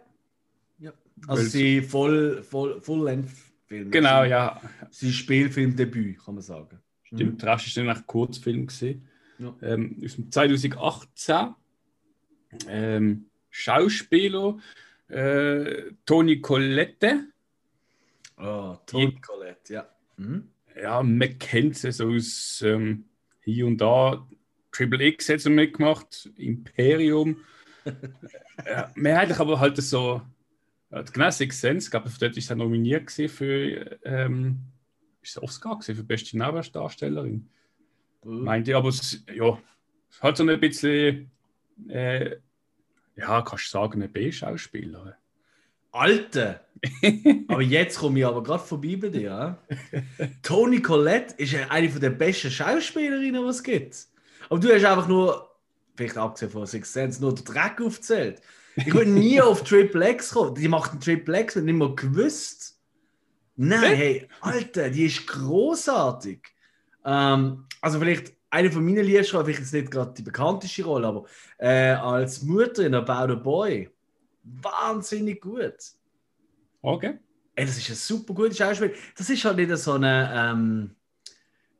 [0.79, 0.93] ja.
[1.27, 3.91] Also sie voll, voll, Full-Length-Film.
[3.91, 4.59] Genau, ja.
[4.89, 6.79] Sein Spielfilmdebüt, kann man sagen.
[7.03, 7.47] Stimmt, mhm.
[7.47, 9.07] Rest ist dann ein Kurzfilm gesehen.
[9.37, 9.55] Ja.
[9.61, 11.55] Ähm, aus dem 2018.
[12.67, 14.57] Ähm, Schauspieler
[15.07, 17.30] äh, Toni Collette.
[18.41, 19.89] Oh, Toni Collette, ja.
[20.17, 20.49] Mhm.
[20.75, 23.05] Ja, man kennt sie so aus ähm,
[23.41, 24.27] hier und da.
[24.71, 27.37] Triple X hat sie mitgemacht, Imperium.
[28.65, 30.21] ja, mehrheitlich aber halt so,
[30.91, 34.59] ja, genau Six Sense, ich glaube, dort ist er nominiert für, ähm,
[35.21, 37.49] ist es Oscar für beste Nebendarstellerin.
[38.23, 38.43] Mhm.
[38.43, 39.59] Meinte aber, es, ja,
[40.09, 41.31] es hat so ein bisschen,
[41.89, 42.37] äh,
[43.17, 45.17] ja, kannst du sagen, ein B-Schauspieler.
[45.91, 46.61] Alter!
[47.47, 49.21] aber jetzt komme ich aber gerade vorbei bei dir.
[49.21, 49.57] Ja?
[50.41, 54.07] Toni Collette ist eine der besten Schauspielerinnen, die es gibt.
[54.49, 55.55] Aber du hast einfach nur,
[55.95, 58.41] vielleicht abgesehen von Six Sense, nur den Dreck aufgezählt.
[58.75, 60.55] Ich würde nie auf Triple X kommen.
[60.55, 62.79] Die macht einen Triple X und nicht mal gewusst.
[63.57, 66.39] Nein, hey, Alter, die ist großartig.
[67.05, 71.25] Ähm, also vielleicht eine von meinen Liebsten, vielleicht jetzt nicht gerade die bekannteste Rolle, aber
[71.57, 73.89] äh, als Mutter in About a Boy
[74.43, 75.75] wahnsinnig gut.
[76.81, 77.19] Okay.
[77.55, 78.93] Ey, das ist ein super gutes Schauspiel.
[79.17, 80.31] Das ist halt nicht so eine.
[80.33, 80.95] Ähm,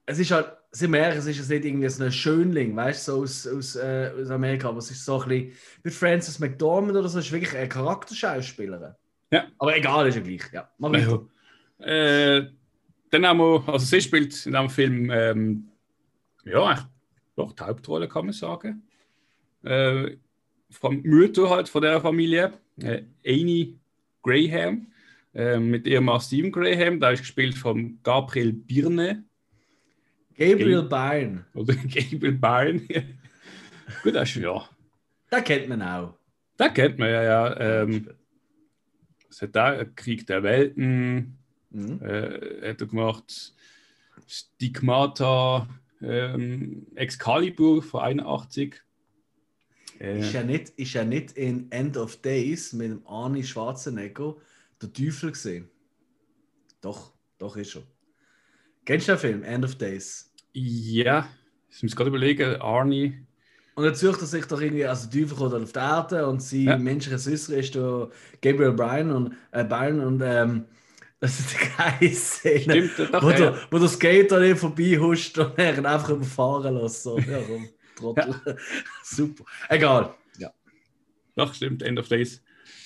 [0.06, 3.12] es ist halt, sind wir ehrlich, es ist nicht irgendwie so ein Schönling, weißt du,
[3.12, 6.98] so aus, aus, äh, aus Amerika, aber es ist so ein bisschen wie Francis McDormand
[6.98, 8.94] oder so, ist wirklich eine Charakterschauspielerin.
[9.32, 9.46] Ja.
[9.58, 10.52] Aber egal, ist ja gleich.
[10.52, 11.28] Ja, mach weiter.
[11.80, 12.50] Äh,
[13.10, 15.68] dann haben wir, also sie spielt in diesem Film, ähm,
[16.46, 16.90] ja,
[17.36, 18.84] doch die Hauptrolle, kann man sagen.
[19.64, 20.18] Äh,
[20.72, 23.78] vom Mutter halt von der Familie, äh, Annie
[24.24, 24.88] Graham,
[25.34, 29.24] äh, mit ihrem Mann Stephen Graham, da ist gespielt von Gabriel Birne.
[30.36, 31.46] Gabriel Byrne.
[31.54, 32.82] Oder Gabriel Byrne.
[34.04, 34.68] Gut, das ist ja.
[35.30, 36.16] Da kennt man auch.
[36.58, 37.60] Da kennt man ja, ja.
[37.60, 38.10] Ähm,
[39.42, 41.38] hat da Krieg der Welten
[41.72, 42.02] mhm.
[42.02, 43.54] äh, hat er gemacht.
[44.28, 45.68] Stigmata,
[46.02, 48.82] ähm, Excalibur von 81.
[50.02, 54.36] Äh, ist, ja nicht, ist ja nicht in End of Days mit dem Arnie Schwarzenegger
[54.82, 55.70] der Teufel gesehen.
[56.82, 57.84] Doch, doch ist er.
[58.84, 60.34] Kennst du den Film, End of Days?
[60.54, 61.30] Ja,
[61.70, 63.28] ich muss gerade überlegen, Arnie.
[63.76, 66.42] Und dann sucht er sich doch irgendwie, also der Teufel kommt auf die Erde und
[66.42, 66.78] sein ja.
[66.78, 68.10] menschlicher Süßer ist der
[68.42, 70.66] Gabriel Bryan und, äh, Byron und ähm,
[71.20, 73.38] das ist eine geile Szene, Stimmt, doch, wo, ja.
[73.38, 77.04] der, wo der Skater nicht vorbei huscht und er einfach überfahren lässt.
[77.04, 77.20] So.
[77.20, 77.38] Ja,
[77.96, 78.36] Trottel.
[78.46, 78.56] Ja.
[79.04, 79.46] Super.
[79.70, 80.16] Egal.
[80.38, 80.52] Ja.
[81.36, 82.42] Doch, stimmt, End of Days.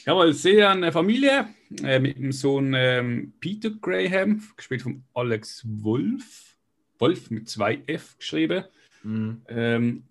[0.05, 1.47] Jawohl, sehe eine Familie
[1.83, 6.57] äh, mit dem Sohn ähm, Peter Graham, gespielt von Alex Wolf.
[6.99, 8.65] Wolf mit zwei F geschrieben.
[9.03, 9.41] Mhm.
[9.47, 10.03] Ähm,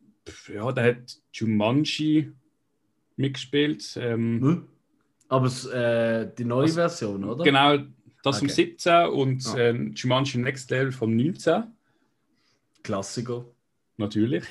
[0.53, 2.33] ja, der hat Jumanji
[3.17, 3.97] mitgespielt.
[4.01, 4.69] Ähm, hm?
[5.29, 7.45] Aber äh, die neue also, Version, oder?
[7.45, 7.79] Genau,
[8.23, 8.47] das okay.
[8.47, 9.59] vom 17 und ah.
[9.59, 11.65] äh, Jumanji Next Level vom 19.
[12.83, 13.47] Klassiker
[13.97, 14.45] natürlich.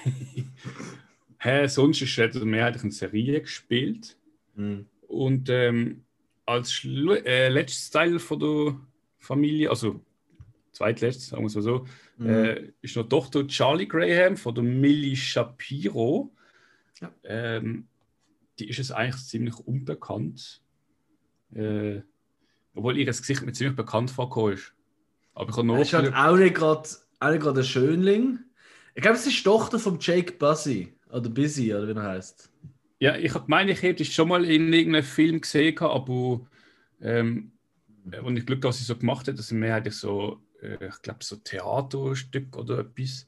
[1.38, 4.18] hey, sonst ist er mehrheitlich eine Serie gespielt.
[4.56, 4.86] Mhm.
[5.08, 6.04] Und ähm,
[6.46, 8.80] als Schlu äh, letztes Teil von der
[9.20, 10.02] Familie, also
[10.72, 11.86] zweitletztes, sagen wir es mal so,
[12.18, 12.30] mhm.
[12.30, 16.32] äh, ist noch Tochter Charlie Graham von der Millie Shapiro.
[17.00, 17.12] Ja.
[17.24, 17.88] Ähm,
[18.60, 20.62] die ist es eigentlich ziemlich unbekannt.
[21.54, 22.02] Äh,
[22.76, 24.74] obwohl ihr Gesicht mir ziemlich bekannt vorgekommen ist.
[25.36, 25.80] Aber ich habe noch.
[25.80, 28.40] ist halt auch nicht gerade ein Schönling.
[28.96, 30.94] Ich glaube, es ist die Tochter von Jake Buzzy.
[31.10, 32.52] Oder Busy, oder wie er heißt.
[33.00, 36.42] Ja, ich meine, ich hätte schon mal in irgendeinem Film gesehen, aber
[37.02, 37.52] ähm,
[38.24, 41.24] und ich glaube, was sie so gemacht hat, dass sie mehr so, äh, ich glaube,
[41.24, 43.28] so Theaterstück oder etwas.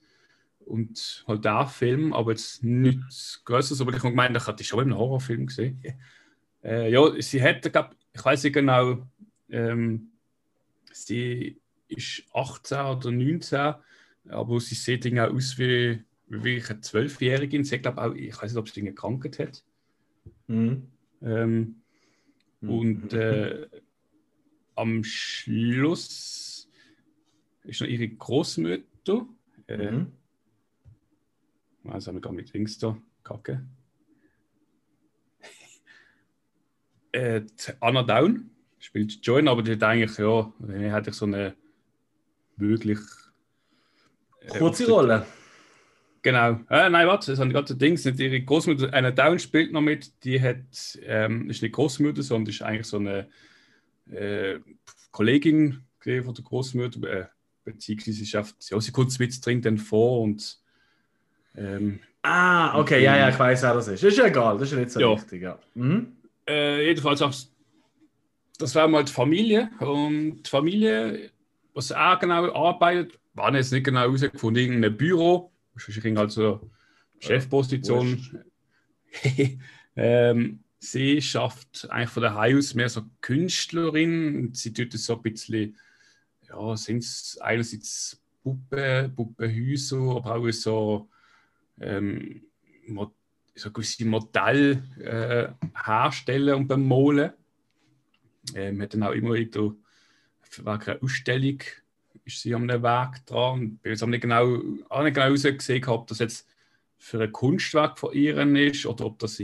[0.59, 3.81] Und halt auch Film, aber jetzt nichts Größeres.
[3.81, 5.81] Aber ich habe gemeint, ich hatte schon einen Horrorfilm gesehen.
[6.63, 9.05] äh, ja, sie hätte, glaube ich, weiß nicht genau,
[9.49, 10.09] ähm,
[10.91, 13.75] sie ist 18 oder 19
[14.29, 17.63] aber sie sieht auch aus wie, wie eine Zwölfjährige.
[17.63, 19.63] Sie glaube auch, ich weiß nicht, ob sie eine Krankheit hat.
[20.47, 20.87] Mhm.
[21.21, 21.81] Ähm,
[22.61, 22.69] mhm.
[22.69, 23.67] Und äh,
[24.75, 26.69] am Schluss
[27.63, 29.27] ist noch ihre Großmutter.
[29.67, 30.11] Äh, mhm.
[31.85, 33.65] Also haben wir gar mit Dings da, Kacke.
[37.11, 37.41] äh,
[37.79, 41.55] Anna Down spielt Join, aber die hat eigentlich, ja, die hat so eine
[42.57, 42.99] wirklich
[44.47, 45.25] Kurze Rolle.
[46.21, 46.59] Genau.
[46.69, 48.03] Äh, nein, warte, das sind gerade Dings.
[48.03, 50.57] Nicht ihre Großmutter, eine Down spielt noch mit, die hat,
[51.03, 53.27] ähm, ist nicht Großmutter, sondern ist eigentlich so eine
[54.11, 54.59] äh,
[55.11, 57.25] Kollegin von der Großmutter, äh,
[57.63, 60.59] beziehungsweise schafft ja, sie kurz mit dringt dann vor und
[61.55, 64.03] ähm, Ah, okay, ja, ja, ich weiß, wer das ist.
[64.03, 65.11] Ist ja egal, das ist nicht so Ja.
[65.11, 65.59] wichtig, ja.
[65.75, 66.13] Mhm.
[66.47, 67.33] Äh, jedenfalls auch,
[68.57, 69.69] das war mal die Familie.
[69.79, 71.29] Und die Familie,
[71.75, 75.51] was auch genau arbeitet, war jetzt nicht genau herausgefunden, irgendein Büro.
[75.77, 76.69] Ich ging also
[77.19, 78.45] Chefposition.
[79.95, 84.53] ähm, sie schafft eigentlich von daheim aus mehr so Künstlerin.
[84.53, 85.75] Sie tut es so ein bisschen,
[86.47, 91.09] ja, sind es einerseits Puppen, Puppenhäuser, aber auch so,
[91.79, 92.41] ähm,
[93.53, 97.33] so gewisse Modelle äh, herstellen und bemalen.
[98.53, 99.73] Ähm, hat dann auch immer wieder
[100.63, 101.59] einer Ausstellung
[102.25, 103.79] ist sie am Weg dran.
[103.83, 104.59] Ich auch nicht genau,
[104.89, 106.47] auch nicht genau gesehen, ob das jetzt
[106.97, 109.39] für ein Kunstwerk von ihr ist oder ob das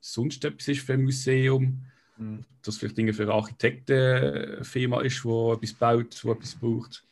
[0.00, 1.82] sonst etwas ist für ein Museum.
[2.16, 2.40] Mhm.
[2.40, 7.04] Ob das vielleicht für eine Architektenfirma ist, wo etwas baut, wo etwas braucht.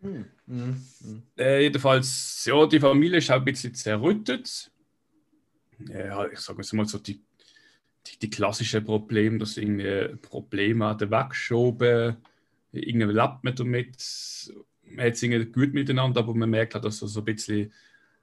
[0.00, 0.26] Mhm.
[0.46, 1.22] Mhm.
[1.36, 4.70] Äh, jedenfalls, ja, die Familie ist auch ein bisschen zerrüttet.
[5.88, 7.20] Ja, ich sage jetzt mal so die,
[8.06, 12.16] die, die klassischen Probleme, dass irgendwie Probleme hat weggeschoben,
[12.72, 13.96] irgendwie lebt man damit,
[14.82, 17.72] man hat es irgendwie gut miteinander, aber man merkt halt, dass so, so ein bisschen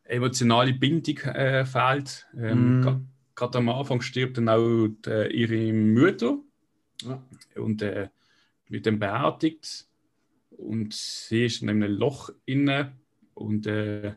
[0.04, 2.28] emotionale Bindung äh, fehlt.
[2.38, 3.02] Ähm, gra-
[3.36, 6.38] Gerade am Anfang stirbt dann auch die, äh, ihre Mutter
[7.02, 7.24] Ja.
[7.56, 8.10] und äh,
[8.70, 9.88] mit dem beerdigt
[10.52, 12.94] und sie ist in einem Loch inne
[13.34, 14.14] und äh,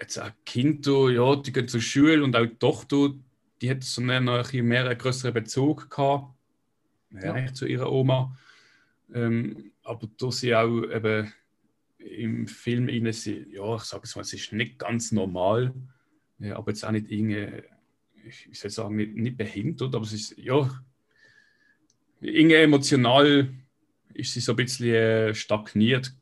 [0.00, 3.10] jetzt auch Kinder, ja, die gehen zur Schule und auch die Tochter,
[3.60, 6.34] die hat so einen, noch ein bisschen mehr einen größeren Bezug gehabt,
[7.22, 7.52] ja.
[7.52, 8.34] Zu ihrer Oma.
[9.14, 11.32] Ähm, aber da sie auch eben
[11.98, 15.74] im Film innen sie, ja, ich sage es mal, es ist nicht ganz normal,
[16.38, 17.62] ja, aber jetzt auch nicht irgendwie,
[18.24, 20.70] ich soll sagen, nicht, nicht behindert, aber es ist, ja,
[22.20, 23.50] irgendwie emotional
[24.14, 26.14] ist sie so ein bisschen äh, stagniert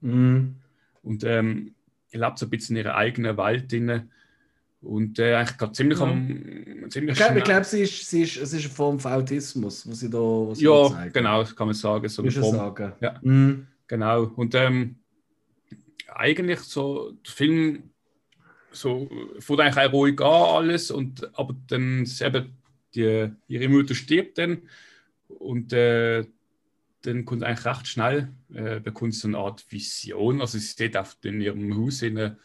[0.00, 0.56] Mhm.
[1.02, 1.74] und ähm,
[2.12, 4.10] lebt so ein bisschen in ihrer eigenen Welt drin.
[4.84, 6.04] Und äh, eigentlich gerade ziemlich Ja.
[6.04, 6.86] am.
[6.90, 10.00] Ziemlich Ich glaube, glaub, sie ist, sie ist, es ist eine Form von Autismus, was
[10.00, 11.12] sie da was sie ja, zeigen.
[11.12, 12.08] genau, das kann man sagen.
[12.08, 12.54] So eine Form.
[12.56, 12.92] sagen?
[13.00, 13.18] Ja.
[13.22, 13.66] Mhm.
[13.86, 14.24] Genau.
[14.36, 14.96] Und ähm,
[16.08, 17.90] eigentlich so, der Film
[18.70, 22.52] so fängt eigentlich auch ruhig an alles, und, aber dann eben
[22.94, 24.62] die, ihre Mutter stirbt dann
[25.28, 26.24] und äh,
[27.02, 30.40] dann kommt eigentlich recht schnell, äh, bekommt sie so eine Art Vision.
[30.40, 32.36] Also sie sieht auf in ihrem Haus, in,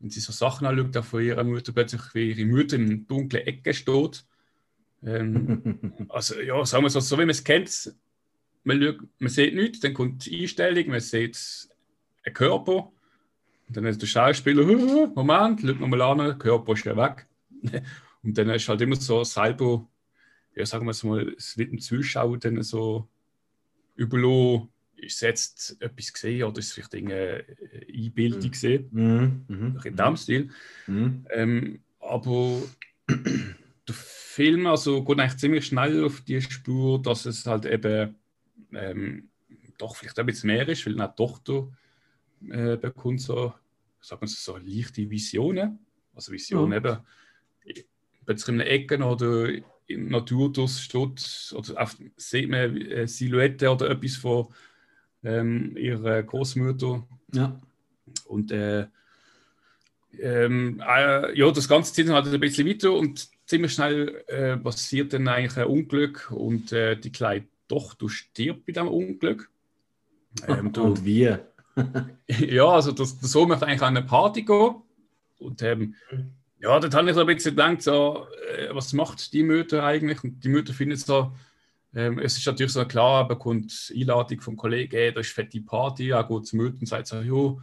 [0.00, 3.46] wenn sie so Sachen anschaut, auch von ihrer Mutter plötzlich, wie ihre Mutter in dunklen
[3.46, 4.24] Ecke steht.
[5.04, 7.94] Ähm, also ja, sagen wir so, so wie man es kennt,
[8.64, 11.38] man, schaut, man sieht nichts, dann kommt die Einstellung, man sieht
[12.24, 12.92] einen Körper,
[13.68, 14.64] und dann ist der Schauspieler,
[15.14, 17.26] Moment, schaut nochmal an, der Körper ist ja weg.
[18.22, 19.86] Und dann ist halt immer so selber,
[20.54, 23.08] ja, sagen wir es mal, es wird dem Zuschauer dann so
[23.94, 27.44] überlassen, ist jetzt etwas gesehen oder ist es vielleicht eine
[27.94, 29.44] Einbildung gesehen, Mhm.
[29.48, 29.80] Mhm.
[29.84, 30.50] in dem Stil.
[30.86, 31.26] Mhm.
[31.30, 32.62] Ähm, aber
[33.08, 38.16] der Film also geht eigentlich ziemlich schnell auf die Spur, dass es halt eben
[38.72, 39.28] ähm,
[39.78, 41.68] doch vielleicht ein bisschen mehr ist, weil eine Tochter
[42.48, 43.54] äh, bekommt so,
[44.00, 45.78] sagen wir so, leichte Visionen.
[46.14, 47.04] Also Visionen Ja.
[47.64, 47.84] eben
[48.26, 49.48] plötzlich in einer Ecke oder
[49.86, 54.48] in der Natur durch steht, oder auf, sieht man eine Silhouette oder etwas von
[55.28, 57.60] ähm, ihrer Großmutter Ja.
[58.26, 58.86] und äh,
[60.20, 64.56] ähm, äh, ja, das Ganze zieht dann halt ein bisschen weiter und ziemlich schnell äh,
[64.56, 69.50] passiert dann eigentlich ein Unglück und äh, die kleine Tochter stirbt bei diesem Unglück.
[70.46, 71.34] Ähm, du, Und wie?
[72.28, 74.76] ja, also das, der Sohn möchte eigentlich an eine Party gehen
[75.38, 75.94] und ähm,
[76.60, 80.24] ja, dort habe ich so ein bisschen gedacht, so, äh, was macht die Mutter eigentlich?
[80.24, 81.32] Und die Mutter findet so,
[81.94, 85.60] ähm, es ist natürlich so klar, er bekommt Einladung vom Kollegen, hey, da ist fette
[85.60, 87.60] Party, er geht zum Mutter und sagt so, jo,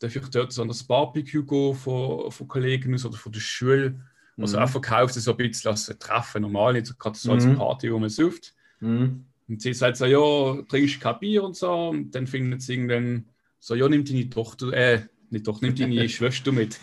[0.00, 4.00] darf ich dort so an das Barbecue gehen von, von Kollegen oder von der Schule?
[4.40, 4.62] Also Mhm.
[4.62, 7.56] er verkauft es so ein bisschen als Treffen, normal, nicht so gerade so als Mhm.
[7.56, 8.54] Party, wo man sucht.
[8.80, 9.24] Mhm.
[9.48, 11.88] Und sie sagt so, ja, trinkst kein Bier und so.
[11.88, 13.24] Und dann findet sie irgendwann
[13.58, 16.78] so, ja, nimm deine Tochter, äh, nicht doch, nimm deine Schwester mit.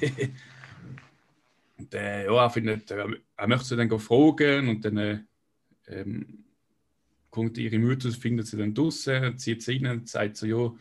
[1.77, 3.05] und äh, ja, er findet, äh,
[3.37, 5.19] er möchte sie dann fragen und dann äh,
[5.87, 6.44] ähm,
[7.35, 10.73] kommt ihre Mutter, findet sie dann draußen, zieht sie rein und sagt so, ja,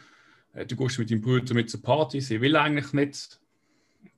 [0.61, 3.41] äh, du gehst mit deinem Bruder mit zur Party, sie will eigentlich nicht.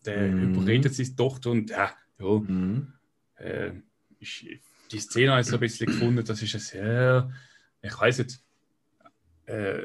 [0.05, 0.43] Dann Mhm.
[0.43, 2.93] überredet sie die Tochter und ja, ja, Mhm.
[3.37, 3.73] äh,
[4.91, 7.31] die Szene habe ich so ein bisschen gefunden, das ist ein sehr,
[7.83, 8.41] ich weiß nicht,
[9.47, 9.83] äh,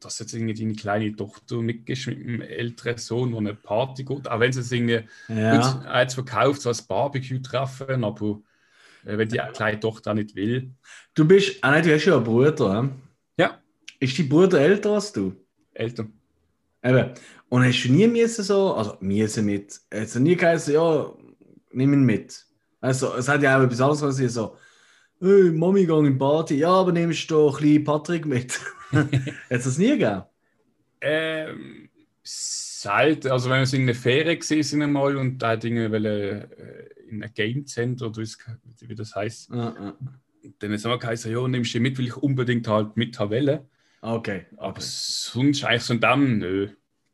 [0.00, 4.28] dass jetzt irgendwie deine kleine Tochter mitgehst mit einem älteren Sohn, der eine Party geht,
[4.28, 5.46] auch wenn sie es irgendwie Ja.
[5.48, 8.42] gut, er hat es verkauft, so als Barbecue-Treffen, aber äh,
[9.06, 10.72] wenn die kleine Tochter nicht will,
[11.14, 12.78] Du bist, ah nein, du hast ja einen Bruder.
[12.80, 12.92] Hm?
[13.38, 13.58] ja,
[14.00, 15.34] Ist dein Bruder älter als du?
[15.72, 16.06] älter.
[16.82, 17.10] Eben.
[17.48, 21.12] Und hast du nie müssen so, also müssen mit, hat nie geheißen, ja,
[21.72, 22.44] nimm ihn mit.
[22.80, 24.56] Also, es hat ja auch etwas anderes gesagt, so,
[25.20, 26.56] hey, Mami, geh in Party.
[26.56, 28.60] Ja, aber nimmst du doch ein Patrick mit.
[28.92, 29.08] hat
[29.48, 30.22] es das nie gegeben?
[31.00, 31.88] Ähm,
[32.22, 33.30] selten.
[33.30, 37.34] Also, wenn wir in einer Ferien gesehen sind einmal und da Dinge äh, in einem
[37.34, 39.96] Game Center oder wie das heißt, Ja, ja.
[40.58, 43.60] dann ist immer geheißen, ja, nimmst du mit, weil ich unbedingt halt mit haben will.
[44.00, 44.80] Okay, Aber okay.
[44.82, 46.68] sonst eigentlich so dann, nö.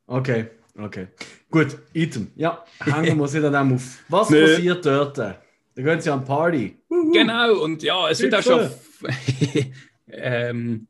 [0.06, 1.06] Okay, okay.
[1.50, 2.28] Gut, Item.
[2.36, 4.04] Ja, hängen wir sie dann auch auf.
[4.08, 4.46] Was Nö.
[4.46, 5.18] passiert dort?
[5.18, 5.40] Da
[5.74, 6.76] gehen sie an Party.
[7.12, 8.70] Genau, und ja, es wird auch schon.
[10.14, 10.88] Ähm,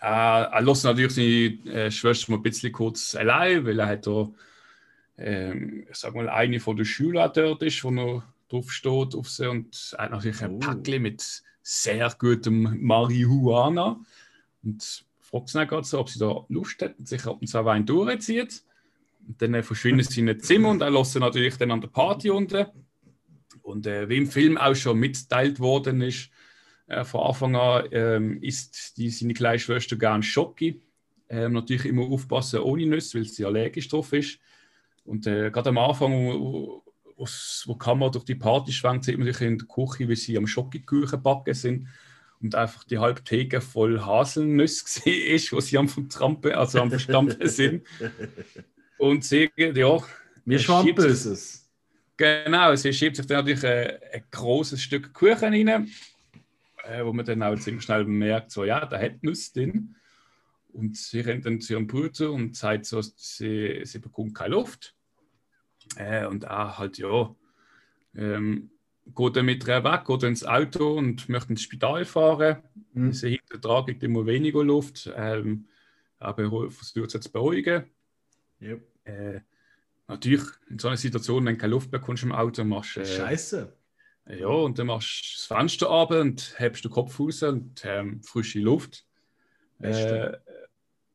[0.00, 4.06] äh, er lässt natürlich seine äh, Schwester mal ein bisschen kurz allein, weil er hat
[4.06, 4.30] da,
[5.18, 9.28] ähm, ich sag mal, eine von den Schülern dort ist, wo er drauf steht auf
[9.28, 10.58] sie und hat natürlich ein Oh.
[10.58, 14.00] Päckchen mit sehr gutem Marihuana
[14.62, 17.46] und fragt sie dann gerade so, ob sie da Lust hat und sich ab und
[17.46, 18.62] zu einen durchzieht.
[19.26, 21.80] Und dann äh, verschwinden sie in ein Zimmer und er lässt sie natürlich dann an
[21.80, 22.66] der Party unten.
[23.62, 26.30] Und äh, wie im Film auch schon mitgeteilt worden ist,
[26.88, 30.82] äh, von Anfang an ähm, isst die, seine kleine Schwester gern Schoki.
[31.28, 34.38] Ähm, natürlich immer aufpassen ohne Nüsse, weil sie allergisch drauf ist.
[35.04, 36.82] Und äh, gerade am Anfang, wo,
[37.16, 40.46] wo, Kamera durch die Party schwenkt, sieht man sich in der Küche, wie sie am
[40.46, 41.88] Schokikuchen backen sind
[42.40, 47.48] und einfach die halbe Theke voll Haselnüsse ist, wo sie am Vertrampen, also am Verstampfen
[47.48, 47.86] sind.
[48.98, 49.96] Und sie, ja,
[50.46, 51.58] Es schiebt sich- Böses.
[52.16, 55.88] Genau, sie schiebt sich dann natürlich ein, ein großes Stück Kuchen rein,
[56.84, 59.96] äh, wo man dann auch ziemlich schnell bemerkt, so ja, da hat Nuss drin.
[60.72, 64.94] Und sie rennt dann zu ihrem Bruder und sagt so, sie, sie bekommt keine Luft.
[65.96, 67.34] Äh, und er halt, ja,
[68.14, 68.70] ähm,
[69.14, 72.62] geht dann mit ihr weg, geht ins Auto und möchte ins Spital fahren.
[72.94, 73.12] Hm.
[73.12, 75.12] Sie hinter dran gibt immer weniger Luft.
[75.14, 75.66] Ähm,
[76.22, 77.84] aber versucht sie zu beruhigen.
[78.60, 78.86] Yep.
[79.04, 79.40] Äh,
[80.06, 83.00] natürlich, in so einer Situation, wenn du keine Luft bekommst im Auto, machst du.
[83.00, 83.76] Äh, Scheiße.
[84.28, 88.22] ja, und dann machst du das Fenster ab und hebst den Kopf raus und ähm,
[88.22, 89.04] frische Luft.
[89.80, 90.32] Äh,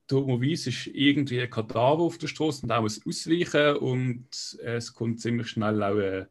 [0.07, 4.93] dummerweise ist irgendwie ein Kadaver auf der Straße und da muss ausweichen und äh, es
[4.93, 6.27] kommt ziemlich schnell auch ein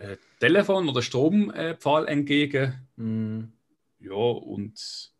[0.00, 2.74] äh, Telefon- oder Strompfahl entgegen.
[2.96, 3.52] Hm.
[4.00, 5.12] Ja, und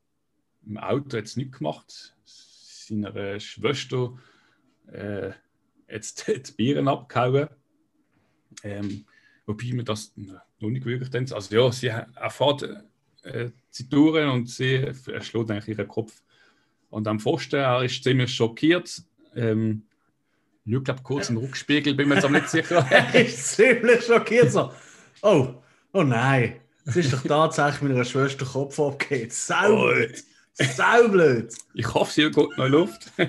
[0.66, 2.14] im Auto hat es nichts gemacht.
[2.24, 4.18] Seiner äh, Schwester
[4.93, 5.32] äh,
[5.89, 7.49] jetzt die Bieren abgehauen.
[8.62, 9.05] Ähm,
[9.47, 11.32] wobei mir das noch nicht wirklich denkt.
[11.32, 12.62] Also ja, sie erfährt
[13.22, 16.22] äh, die Touren und sie schlägt eigentlich ihren Kopf
[16.91, 17.57] an dem Pfosten.
[17.57, 19.03] Er ist ziemlich schockiert.
[19.34, 19.82] Ähm,
[20.64, 22.86] ich glaube kurz in den Rückspiegel, bin mir jetzt aber nicht sicher.
[22.91, 24.53] Er ist ziemlich schockiert.
[24.53, 24.70] So.
[25.22, 25.55] Oh,
[25.93, 26.61] oh nein.
[26.84, 29.32] Es ist doch tatsächlich meiner Schwester Kopf abgeht.
[29.32, 30.24] Saublöd.
[30.55, 31.55] Saublöd.
[31.74, 33.12] Ich hoffe, sie geht noch Luft.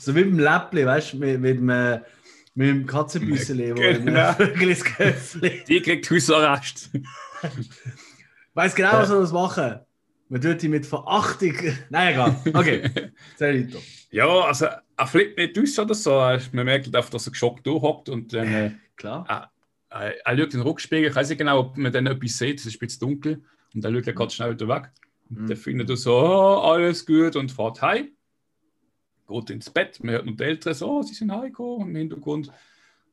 [0.00, 1.66] So wie beim Läppli, weißt du, mit, mit, dem,
[2.54, 4.32] mit dem Katzenbüsseli, Genau.
[4.32, 5.64] Vögel ins Köpfli.
[5.68, 6.90] Die kriegt Hausarrest.
[8.54, 9.80] Weiß genau, was wir das machen.
[10.30, 11.54] Man tut die mit Verachtung.
[11.90, 12.36] Nein, egal.
[12.52, 12.90] Okay,
[13.36, 13.78] zähl weiter.
[14.10, 14.66] Ja, also
[14.96, 16.10] er flippt nicht aus oder so.
[16.12, 19.50] Er- Man merkt einfach, dass er geschockt durchhockt und dann äh, Klar.
[19.90, 21.10] er, er schaut in den Rückspiegel.
[21.10, 22.60] Ich weiß nicht genau, ob man dann etwas sieht.
[22.60, 23.42] Es ist ein bisschen dunkel.
[23.74, 24.90] Und dann schaut er ganz schnell wieder weg.
[25.30, 25.46] Und Mhm.
[25.46, 28.08] dann findet er so, oh, alles gut und fährt heim.
[29.28, 30.02] Geht ins Bett.
[30.02, 32.50] Man hört noch die Eltern so, oh, sie sind heimgekommen im Hintergrund.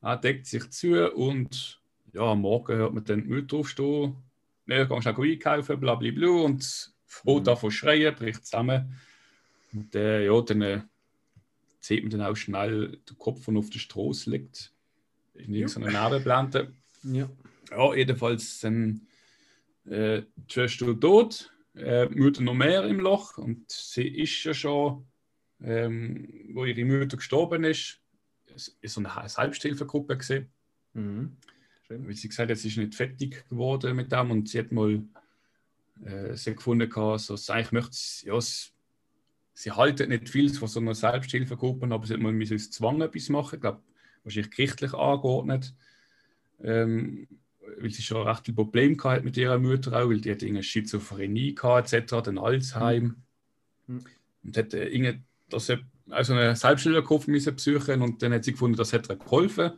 [0.01, 1.81] Er deckt sich zu und
[2.13, 4.15] ja, am Morgen hört man dann die Mutter aufstehen.
[4.65, 6.29] Ne, gehst schnell einkaufen, bla bla bla.
[6.29, 7.43] Und Frau Mhm.
[7.43, 8.99] davon schreien, bricht zusammen.
[9.73, 10.81] Und äh, ja, dann äh,
[11.79, 14.73] sieht man dann auch schnell den Kopf, der auf der Straße liegt.
[15.33, 16.73] In irgendeiner Narbenblende.
[17.03, 17.29] Ja.
[17.71, 19.01] Ja, jedenfalls dann
[19.85, 25.05] äh, die Schwester tot, äh, Mutter noch mehr im Loch und sie ist ja schon,
[25.61, 27.99] ähm, wo ihre Mutter gestorben ist,
[28.55, 30.49] es ist so eine Selbsthilfegruppe gesehen,
[30.93, 31.35] Mhm.
[31.89, 35.03] Weil sie gesagt hat, sie ist nicht fertig geworden mit dem und sie hat mal
[36.03, 38.69] äh, sie gefunden, gehabt, so, sie eigentlich möchte ja, sie,
[39.53, 43.55] sie halten nicht viel von so einer Selbsthilfegruppe, aber sie müssen aus Zwang etwas machen,
[43.55, 43.81] ich glaube,
[44.23, 45.73] wahrscheinlich gerichtlich angeordnet.
[46.63, 47.27] Ähm,
[47.77, 50.43] weil sie schon recht viel Probleme gehabt hat mit ihrer Mutter auch, weil die hat
[50.43, 53.15] irgendwie Schizophrenie gehabt, etc., dann Alzheimer.
[53.87, 54.03] Mhm.
[54.43, 55.19] Und hat äh,
[55.49, 55.71] das
[56.09, 59.71] also eine Selbsthilfegruppe müssen besuchen und dann hat sie gefunden, das hat ihr geholfen.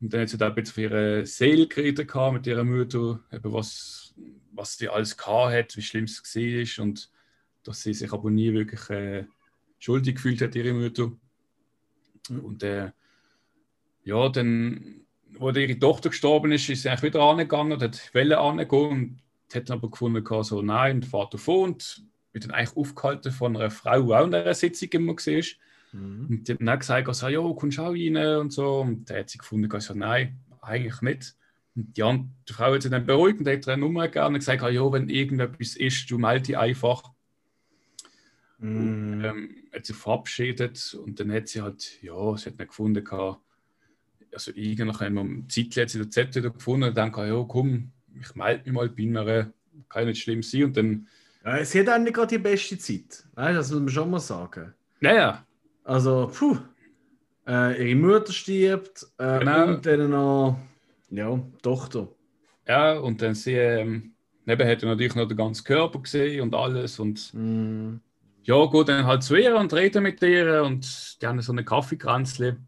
[0.00, 3.20] Und dann hat sie da ein bisschen für ihre Seele geredet gehabt mit ihrer Mutter,
[3.32, 4.14] eben was,
[4.62, 7.10] was sie alles gehabt hat, wie schlimm es ist und
[7.64, 9.24] dass sie sich aber nie wirklich äh,
[9.80, 11.10] schuldig gefühlt hat, ihre Mutter.
[12.28, 12.92] Und äh,
[14.04, 15.00] ja, dann,
[15.32, 19.22] wo ihre Tochter gestorben ist, ist sie eigentlich wieder angegangen und hat Welle angehen und
[19.52, 23.56] hat dann aber gefunden, so nein, der Vater vor und wird dann eigentlich aufgehalten von
[23.56, 25.44] einer Frau, die auch in einer Sitzung immer war.
[25.90, 26.26] Mhm.
[26.30, 28.80] Und die hat dann gesagt, also, ja, kommst du auch rein und so.
[28.82, 31.34] Und der hat sie gefunden, also, nein, eigentlich nicht.
[31.74, 34.34] Und die, andere, die Frau hat sich dann beruhigt und hat eine Nummer gegeben und
[34.34, 37.02] gesagt, ja, wenn irgendetwas ist, du melde dich einfach.
[38.58, 38.76] Mhm.
[38.76, 43.06] Und, ähm, hat sich verabschiedet und dann hat sie halt, ja, sie hat nicht gefunden,
[44.34, 48.64] also irgendwann wir Zeit hat sie den Zettel gefunden und dann ja, komm, ich melde
[48.64, 49.52] mich mal bei mir,
[49.88, 50.64] kann nicht schlimm sein.
[50.64, 51.08] Und dann,
[51.44, 54.20] ja, sie hat auch nicht gerade die beste Zeit, weißt, das muss man schon mal
[54.20, 54.74] sagen.
[55.00, 55.46] Naja.
[55.84, 56.58] Also, puh,
[57.46, 59.66] äh, ihre Mutter stirbt äh, genau.
[59.66, 60.58] und dann noch,
[61.12, 62.08] ja, Tochter.
[62.66, 64.14] Ja, und dann sie, ähm,
[64.46, 67.96] eben hat er natürlich noch den ganzen Körper gesehen und alles und mm
[68.44, 71.64] ja, geht dann halt zu ihr und rede mit ihr und die haben so eine
[71.64, 72.58] Kaffeekränzle.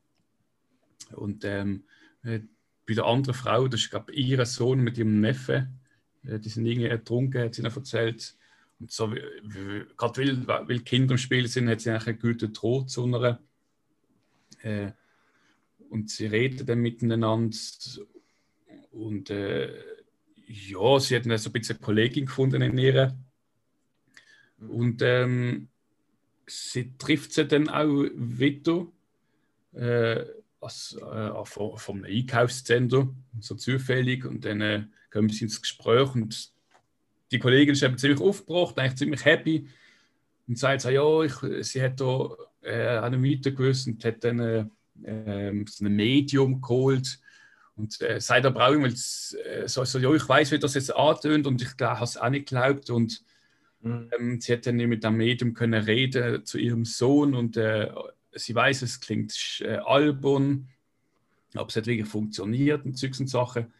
[1.12, 1.84] Und ähm,
[2.22, 2.40] äh,
[2.86, 5.80] bei der anderen Frau, das ist, glaube ich, ihr Sohn mit ihrem Neffen,
[6.24, 8.36] äh, die sind irgendwie ertrunken, hat sie ihnen erzählt.
[8.78, 9.12] Und so,
[9.96, 13.40] gerade weil, weil Kinder im Spiel sind, hat sie eigentlich einen guten Tod zu einer.
[14.62, 14.92] Äh,
[15.90, 17.56] und sie reden dann miteinander.
[18.94, 19.72] Und äh,
[20.46, 23.16] ja, sie hat dann so ein bisschen eine Kollegin gefunden in ihr.
[24.60, 25.68] Und ähm,
[26.46, 28.86] sie trifft sie dann auch wieder
[29.74, 30.24] äh,
[30.60, 34.24] als, äh, vom, vom Einkaufszentrum, so zufällig.
[34.24, 36.52] Und dann äh, kommen sie ins Gespräch und
[37.30, 39.68] die Kollegin ist eben ziemlich aufgebracht, eigentlich ziemlich happy
[40.46, 42.30] und sagt so, ja, ich, sie hat da
[42.62, 44.66] äh, eine Miete gewusst und hat dann äh,
[45.02, 47.18] äh, so ein Medium geholt
[47.76, 50.94] und äh, sagt aber auch, weil äh, so, so, ja, ich weiß, wie das jetzt
[50.94, 53.24] antönt und ich habe es auch nicht geglaubt und
[53.84, 54.10] Mhm.
[54.18, 57.92] Ähm, sie hat dann mit dem Medium können reden zu ihrem Sohn und äh,
[58.32, 60.68] sie weiß, es klingt äh, albern,
[61.54, 63.72] aber es hat wirklich funktioniert und Zeugs und Sachen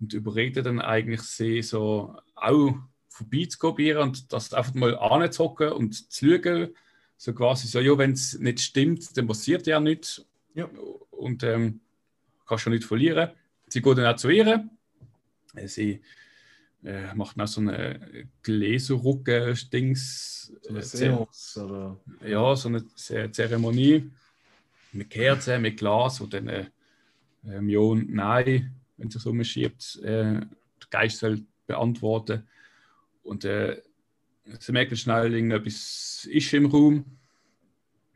[0.00, 2.74] und überredet dann eigentlich sie so auch
[3.08, 6.70] vorbeizukommen und das einfach mal anzuhocken und zu schauen,
[7.16, 10.68] so quasi so, ja, wenn es nicht stimmt, dann passiert ja nichts ja.
[11.12, 11.80] und ähm,
[12.46, 13.30] kannst du nicht verlieren.
[13.68, 14.68] Sie geht dann auch zu ihr,
[15.66, 16.00] sie
[16.84, 20.52] äh, macht noch so eine Gläserrucke-Dings.
[20.62, 22.00] So eine Seance, oder?
[22.24, 22.84] Ja, so eine
[23.32, 24.10] Zeremonie
[24.92, 26.66] mit Kerzen, mit Glas, wo dann äh,
[27.46, 32.46] ähm, Ja und Nein, wenn sich so umschiebt, äh, der Geist soll beantworten.
[33.22, 33.80] Und äh,
[34.58, 37.04] sie merkt schnell, irgendetwas ist im Raum.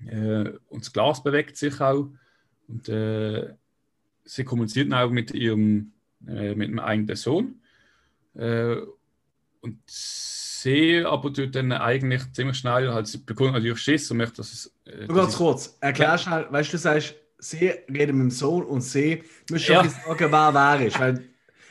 [0.07, 2.11] Äh, und das Glas bewegt sich auch.
[2.68, 3.55] Und äh,
[4.29, 5.93] sie kommuniziert auch mit ihrem
[6.26, 7.61] äh, mit dem eigenen Sohn.
[8.35, 8.76] Äh,
[9.61, 14.37] und sie aber tut dann eigentlich ziemlich schnell, halt, sie bekommt natürlich Schiss und möchte,
[14.37, 14.74] dass es.
[14.85, 16.18] Äh, Nur ganz kurz, erklär ja.
[16.18, 19.89] schnell, weißt du, du sagst, sie redet mit dem Sohn und sie muss schon ja.
[19.89, 20.99] sagen, wer wer ist.
[20.99, 21.24] Weil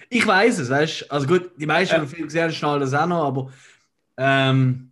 [0.10, 1.12] ich weiß es, weißt du?
[1.12, 2.06] Also gut, die meisten ja.
[2.06, 3.52] Filme gesehen schnell das auch noch, aber.
[4.18, 4.92] Ähm,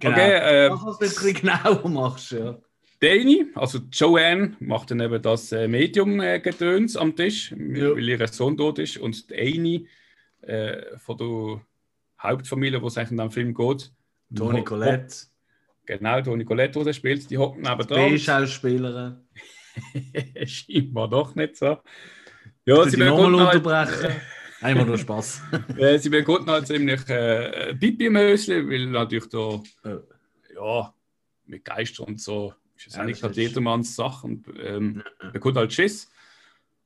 [0.00, 0.14] genau.
[0.14, 2.58] Okay, äh, was du genauer machst, ja.
[3.04, 7.90] Danny, also Joanne, macht dann eben das äh, Medium-Gedöns am Tisch, ja.
[7.94, 8.96] weil ihr Sohn tot ist.
[8.96, 9.86] Und Amy
[10.40, 11.60] äh, von der
[12.22, 13.92] Hauptfamilie, wo es eigentlich in dem Film geht.
[14.34, 15.26] Toni Colette.
[15.84, 18.10] Genau, Toni Colette, die spielt, die hocken neben dran.
[18.10, 19.18] B-Schauspielerin.
[20.46, 21.76] Scheinbar doch nicht so.
[22.64, 24.16] Ja, sie nochmal halt, unterbrechen.
[24.62, 25.42] Einmal nur Spaß.
[25.76, 29.62] äh, sie bekommt halt ziemlich äh, Pipi-Mösli, weil natürlich da,
[30.54, 30.94] ja,
[31.44, 35.02] mit Geistern und so ist es ja, eigentlich gerade jedermanns Sache und ähm,
[35.32, 36.10] bekommt halt Schiss.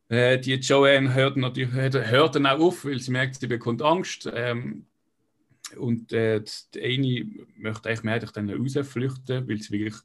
[0.09, 4.29] Äh, die Joanne hört, natürlich, hört dann auch auf, weil sie merkt, sie bekommt Angst.
[4.33, 4.87] Ähm,
[5.77, 6.43] und äh,
[6.75, 9.97] die Amy möchte eigentlich mehrheitlich dann rausflüchten, weil sie wirklich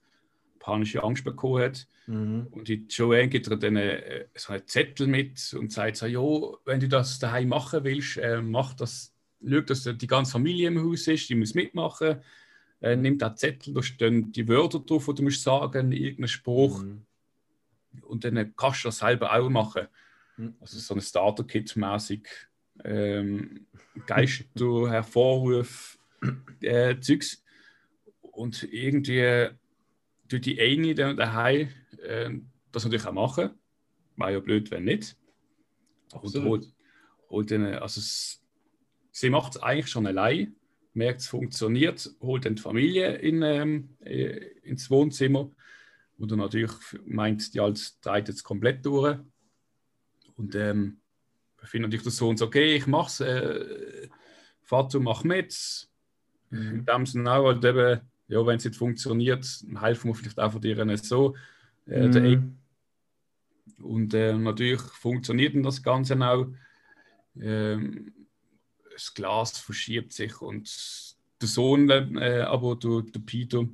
[0.60, 1.88] panische Angst bekommen hat.
[2.08, 2.48] Mhm.
[2.52, 6.22] Und die Joanne gibt ihr dann äh, so einen Zettel mit und sagt so, ja,
[6.66, 9.14] wenn du das daheim machen willst, äh, mach das,
[9.46, 12.22] schau, dass die ganze Familie im Haus ist, die muss mitmachen.
[12.84, 16.84] Äh, nimm den Zettel, da stehen die Wörter drauf, die du musst sagen, irgendein Spruch.
[16.84, 17.06] Mhm
[18.02, 19.88] und dann kannst du das selber auch machen.
[20.36, 20.56] Hm.
[20.60, 22.28] Also so ein Starter-Kit-mäßig
[22.84, 23.68] ähm,
[24.08, 24.46] Geister,
[24.90, 26.00] Hervorruf,
[26.62, 27.44] äh, Zeugs.
[28.22, 29.50] Und irgendwie
[30.28, 31.70] durch die eine daheim
[32.02, 32.32] äh,
[32.72, 33.52] das natürlich auch machen.
[34.16, 35.16] War ja blöd, wenn nicht.
[36.14, 36.74] Und holt,
[37.30, 38.44] holt dann, also es,
[39.12, 40.56] sie macht es eigentlich schon allein,
[40.96, 45.50] merkt, es funktioniert, holt dann die Familie in, ähm, äh, ins Wohnzimmer
[46.18, 46.72] wo du natürlich
[47.06, 49.18] meint, die Alt dreht jetzt komplett durch.
[50.36, 51.00] Und ähm,
[51.62, 54.08] ich finde natürlich der Sohn so, okay, ich mach's, äh,
[54.62, 55.90] Vater, mach mit.
[56.50, 56.80] Mhm.
[56.80, 59.46] In dem Sinne auch halt eben, ja, wenn es nicht funktioniert,
[59.80, 61.36] helfen wir vielleicht auch von dir so.
[61.88, 62.58] Äh, mhm.
[63.82, 66.48] Und äh, natürlich funktioniert das Ganze auch.
[67.40, 68.14] Ähm,
[68.94, 70.70] das Glas verschiebt sich und
[71.42, 73.68] der Sohn, äh, aber der, der Peter,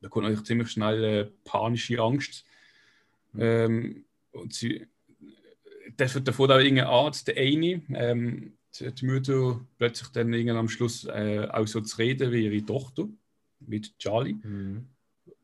[0.00, 2.44] da kommt natürlich ziemlich schnell äh, panische Angst.
[3.32, 3.40] Mhm.
[3.40, 4.86] Ähm, und sie,
[5.96, 10.68] das wird davon auch irgendein Arzt, der eine, ähm, die Mutter plötzlich dann irgendwann am
[10.68, 13.08] Schluss äh, auch so zu reden wie ihre Tochter
[13.58, 14.34] mit Charlie.
[14.34, 14.86] Mhm.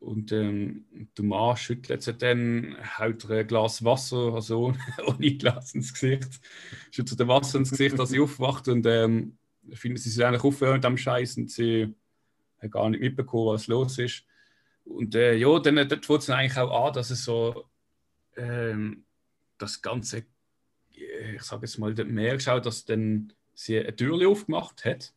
[0.07, 0.85] Und ähm,
[1.19, 4.73] der Mann schüttelt sie dann, haut ihr ein Glas Wasser, also
[5.05, 6.41] ohne Glas ins Gesicht,
[6.93, 9.37] schüttelt ihr Wasser ins Gesicht, als sie aufwacht und ähm,
[9.73, 11.93] findet sie sich eigentlich aufhören mit dem Scheiß und sie
[12.63, 14.23] hat gar nicht mitbekommen, was los ist.
[14.85, 17.65] Und äh, ja, dann dort wird es eigentlich auch an, dass es so
[18.37, 19.07] ähm,
[19.59, 20.25] das Ganze,
[20.93, 25.13] ich sage jetzt mal, mehr geschaut, dass dann sie eine Tür aufgemacht hat.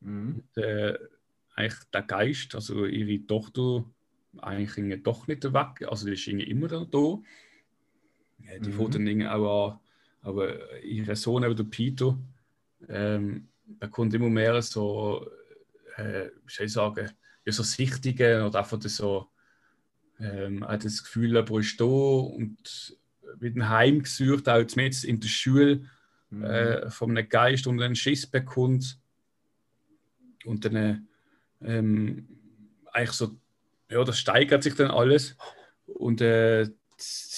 [0.00, 0.42] Mhm.
[0.42, 0.98] Und, äh,
[1.54, 3.84] eigentlich der Geist, also ihre Tochter,
[4.40, 7.18] eigentlich doch nicht weg, also die ist immer da.
[8.44, 8.72] Ja, die mhm.
[8.72, 9.80] fängt dann auch an,
[10.22, 12.18] aber ihr Sohn, der Peter,
[12.88, 15.28] ähm, bekommt immer mehr so,
[15.96, 17.10] äh, wie soll ich sagen,
[17.44, 19.28] ja, so Sichtungen oder einfach so,
[20.20, 22.96] ähm, hat das Gefühl, er ist da und
[23.38, 25.88] wird ein Heim gesucht, auch jetzt in der Schule
[26.30, 26.44] mhm.
[26.44, 28.98] äh, von einem Geist und einen Schiss bekommt
[30.44, 31.08] und dann
[31.60, 32.28] ähm,
[32.92, 33.36] eigentlich so,
[33.90, 35.36] ja, das steigert sich dann alles
[35.86, 36.68] und äh,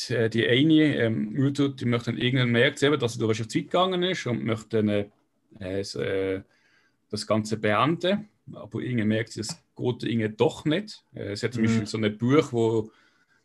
[0.09, 3.65] die eine ähm, Mutter, die möchte dann irgendwann merkt selber, dass sie durch die Zeit
[3.65, 4.89] gegangen ist und möchte dann
[5.61, 6.43] äh, äh,
[7.11, 8.29] das Ganze beenden.
[8.53, 11.05] Aber irgendwie merkt sie, es geht irgendwie doch nicht.
[11.15, 11.67] Äh, sie hat zum mhm.
[11.67, 12.91] Beispiel so ein Buch, wo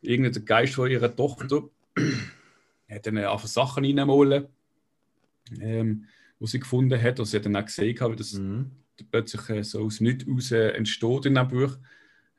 [0.01, 1.63] irgendein Geist von ihrer Tochter
[2.89, 4.47] hat dann einfach Sachen reinmalen,
[5.59, 6.05] ähm,
[6.39, 7.19] die sie gefunden hat.
[7.19, 8.71] Und sie hat dann auch gesehen, wie das mhm.
[9.11, 11.77] plötzlich äh, so aus nichts raus entsteht in dem Buch.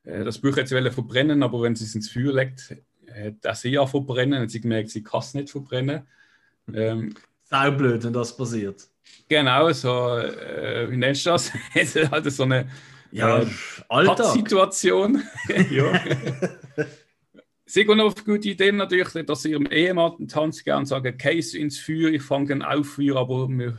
[0.06, 2.74] Äh, das Buch hat sie verbrennen, aber wenn sie es ins Feuer legt,
[3.12, 4.40] hat auch sie ja verbrennen.
[4.40, 6.06] Hat sie gemerkt, sie kann es nicht verbrennen.
[6.72, 8.88] Ähm, Sau blöd, wenn das passiert.
[9.28, 11.52] Genau, so, äh, wie nennst du das?
[12.10, 12.68] halt so eine
[13.12, 15.22] ja, äh, Situation.
[15.70, 16.00] ja.
[17.64, 21.78] Sie gehen auf gute Ideen natürlich, dass sie ihrem Ehemann Tanz gerne sagen, Case ins
[21.78, 23.78] Feuer, ich fange dann auf Feuer, aber wir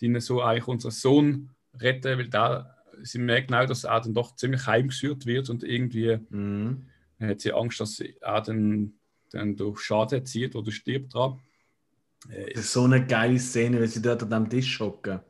[0.00, 2.75] dienen so eigentlich unseren Sohn retten, weil da,
[3.06, 6.86] sie merken auch, dass er dann doch ziemlich heimgeführt wird und irgendwie mhm.
[7.20, 8.94] hat sie Angst, dass er dann,
[9.30, 11.40] dann durch Schaden zieht oder stirbt dran.
[12.28, 15.20] Das ist so eine geile Szene, wenn sie dort an dem Tisch hocken.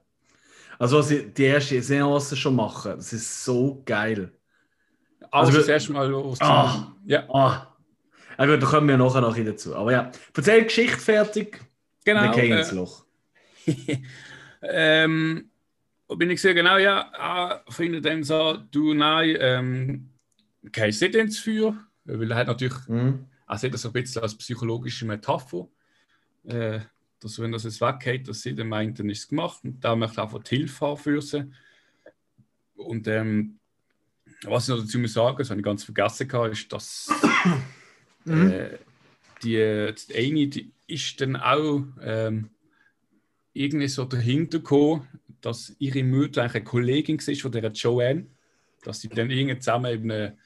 [0.78, 4.32] Also, was sie die erste Szene, was sie schon machen, das ist so geil.
[5.30, 6.40] Also, also das erste Mal los.
[6.40, 7.28] Ah, ja.
[7.30, 7.76] Ah.
[8.38, 9.74] Ja, gut, da kommen wir nachher noch dazu.
[9.74, 11.60] Aber ja, erzähl die Geschichte fertig.
[12.04, 12.22] Genau.
[12.22, 13.04] Wir gehen ins Loch.
[14.62, 15.50] ähm,
[16.14, 20.10] bin ich sehr genau, ja, ah, finde dem so, du nein, ähm,
[20.72, 23.26] kein Sittens für, weil er hat natürlich, mhm.
[23.48, 25.68] er sieht das ein bisschen als psychologische Metapher
[26.46, 26.80] äh,
[27.20, 29.96] dass wenn das jetzt weggeht, dass sie dann meint, dann ist es gemacht und da
[29.96, 31.50] möchte ich einfach die Hilfe haben für sie.
[32.76, 33.58] Und ähm,
[34.42, 37.08] was ich noch dazu muss sagen, das habe ich ganz vergessen, hatte, ist, dass
[38.24, 38.50] mhm.
[38.50, 38.78] äh,
[39.42, 42.50] die, die eine, die ist dann auch ähm,
[43.52, 45.08] irgendwie so dahinter gekommen,
[45.46, 48.26] dass ihre Mutter eigentlich eine Kollegin war von der Joanne,
[48.82, 50.36] dass sie dann irgendwie zusammen eben eine,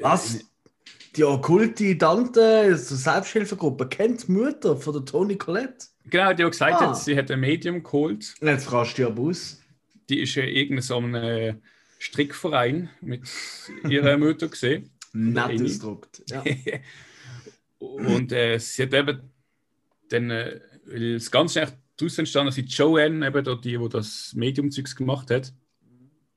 [0.00, 0.44] Was?
[1.16, 5.86] die okkulte Tante, so Selbsthilfegruppe, kennt die Mutter von der Toni Colette.
[6.04, 6.94] Genau, die hat gesagt, ah.
[6.94, 8.34] sie hat ein Medium geholt.
[8.40, 9.60] Jetzt fragst du ja Bus.
[10.08, 11.54] Die ist ja irgendein so ein äh,
[11.98, 13.22] Strickverein mit
[13.88, 14.90] ihrer Mutter gesehen.
[15.12, 16.22] Nettes Druckt.
[16.30, 16.44] Ja.
[17.78, 19.20] Und äh, sie hat eben
[20.10, 20.60] dann, äh,
[21.14, 25.52] das Ganze echt daraus entstanden, dass die Joanne, eben die, die das Medium-Zeugs gemacht hat,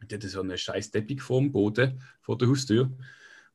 [0.10, 2.92] die hat so eine scheiß Teppich vor dem Boden, vor der Haustür.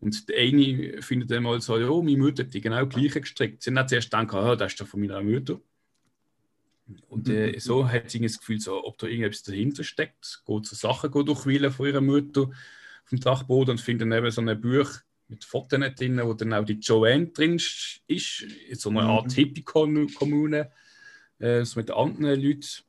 [0.01, 3.63] Und der eine findet dann mal so, ja, meine Mutter hat die genau gleiche gestrickt.
[3.63, 5.61] Sie hat zuerst gedacht, oh, das ist doch von meiner Mutter.
[7.09, 7.61] Und äh, mhm.
[7.61, 10.43] so hat sie das Gefühl, so, ob da irgendetwas dahinter steckt.
[10.45, 12.51] Geht so Sachen geht durchwählen von ihrer Mutter
[13.07, 14.91] vom Dachboden und findet dann eben so ein Buch
[15.29, 19.33] mit Fotos drin, wo dann auch die Joanne drin ist, in so einer Art mhm.
[19.33, 20.71] Hippie-Kommune,
[21.39, 22.85] äh, so mit anderen Leuten.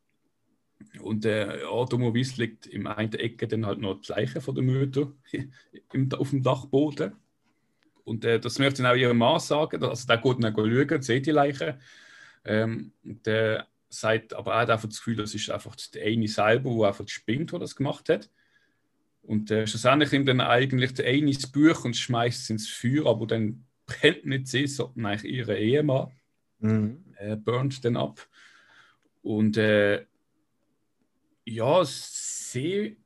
[1.02, 4.64] Und äh, ja, dummerweise liegt im einen Ecke dann halt noch die Leiche von der
[4.64, 5.12] Mutter
[5.94, 7.14] im, auf dem Dachboden.
[8.04, 9.84] Und äh, das möchte dann auch ihrem Mann sagen.
[9.84, 11.80] Also der geht dann schauen sieht die Leiche.
[12.44, 16.76] Ähm, der sagt, aber er hat einfach das Gefühl, das ist einfach der eine selber,
[16.78, 18.30] der einfach spinnt, der das gemacht hat.
[19.24, 23.08] Und äh, schlussendlich nimmt dann eigentlich der eine das Buch und schmeißt es ins Feuer,
[23.08, 26.12] aber dann brennt nicht sie, sondern eigentlich ihre Ehemann.
[26.60, 27.04] Mhm.
[27.18, 28.28] Äh, burnt dann ab.
[29.22, 30.06] Und äh,
[31.46, 32.98] ja, sie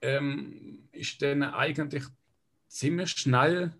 [0.00, 2.04] ähm, ist dann eigentlich
[2.68, 3.74] ziemlich schnell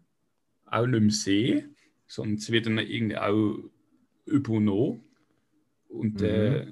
[0.67, 1.77] auch nicht mehr sehen,
[2.07, 3.59] sondern sie wird dann irgendwie auch
[4.25, 5.05] übernommen.
[5.89, 6.27] Und mhm.
[6.27, 6.67] äh,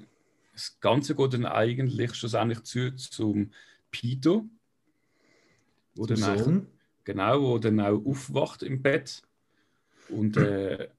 [0.53, 3.51] das Ganze geht dann eigentlich schlussendlich zu zum
[3.91, 4.43] Peter.
[5.95, 6.67] Wo dann Sohn?
[7.03, 9.21] Genau, wo dann auch aufwacht im Bett
[10.09, 10.89] und äh,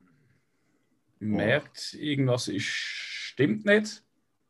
[1.18, 4.02] merkt, irgendwas ist, stimmt nicht.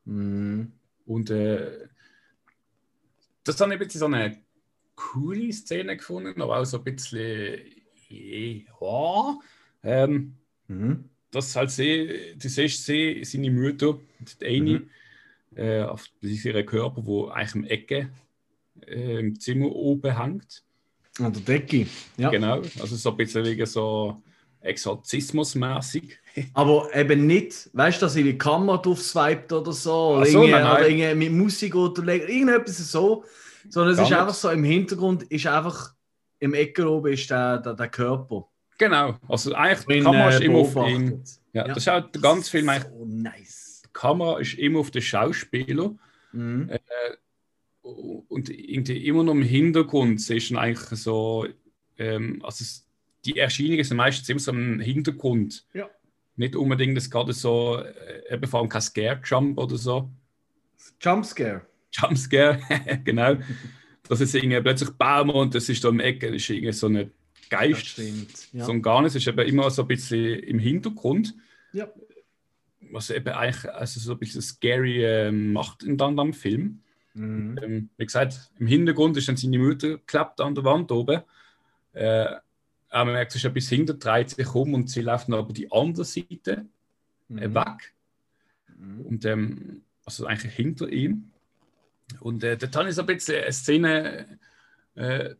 [0.04, 0.72] Mhm.
[1.04, 1.88] Und äh,
[3.44, 4.38] das ich ein bisschen so eine
[4.96, 7.60] coole Szene gefunden, aber auch so ein bisschen,
[8.08, 9.38] ja,
[9.82, 10.34] ähm,
[10.68, 11.04] Mhm.
[11.30, 13.98] das halt sie, du siehst sie, seine Mutter,
[14.40, 14.90] die eine, Mhm.
[15.54, 18.10] äh, auf ihren Körper, wo eigentlich im Ecke
[18.86, 20.64] äh, im Zimmer oben hängt.
[21.18, 21.86] An der Decke.
[22.16, 22.30] Ja.
[22.30, 24.22] Genau, also so ein bisschen wegen so
[24.60, 26.18] Exorzismusmäßig.
[26.54, 30.26] Aber eben nicht, weißt du, dass irgendwie die Kamera drauf swiped oder so, oder, Ach
[30.26, 30.72] so, irgendwie, nein, nein.
[30.76, 33.24] oder irgendwie mit Musik oder irgendetwas so,
[33.68, 34.18] sondern es ist nicht.
[34.18, 35.94] einfach so, im Hintergrund ist einfach,
[36.38, 38.46] im Ecke oben ist der, der, der Körper.
[38.78, 41.24] Genau, also eigentlich die Ihn, Kamera ist äh, immer auf ihn.
[41.54, 41.68] Ja, Ja.
[41.68, 43.82] das ist auch der ganze Film eigentlich, So nice.
[43.86, 45.94] die Kamera ist immer auf den Schauspieler
[46.32, 46.70] Mhm.
[48.28, 51.46] und irgendwie immer noch im Hintergrund siehst du eigentlich so,
[51.98, 52.64] ähm, also
[53.24, 55.64] die Erscheinungen sind meistens immer so im Hintergrund.
[55.72, 55.88] Ja.
[56.36, 60.10] Nicht unbedingt das gerade so, äh, eben vor allem kein Scare-Jump oder so.
[61.00, 61.62] Jumpscare.
[61.92, 62.60] Jumpscare,
[63.04, 63.36] genau.
[64.08, 66.88] Das ist irgendwie plötzlich Baum und das ist da im Ecke, das ist irgendwie so
[66.88, 67.10] ein
[67.48, 68.00] Geist.
[68.52, 68.64] Ja.
[68.64, 71.34] So und gar nicht, es ist eben immer so ein bisschen im Hintergrund.
[71.72, 71.88] Ja.
[72.90, 76.82] Was eben eigentlich also so ein bisschen scary äh, macht in dann am Film.
[77.14, 77.58] Mhm.
[77.62, 81.22] Ähm, wie gesagt, im Hintergrund ist dann seine Mutter geklappt an der Wand oben.
[81.92, 82.26] Äh,
[82.96, 85.34] aber man merkt, sie ist ein bisschen hinter, dreht sich um und sie läuft dann
[85.34, 86.66] aber die andere Seite
[87.28, 87.54] äh, Mhm.
[87.54, 87.94] weg.
[88.78, 89.00] Mhm.
[89.02, 91.30] Und ähm, also eigentlich hinter ihm.
[92.20, 94.38] Und äh, dort habe ich so ein bisschen eine Szene,
[94.94, 95.34] äh,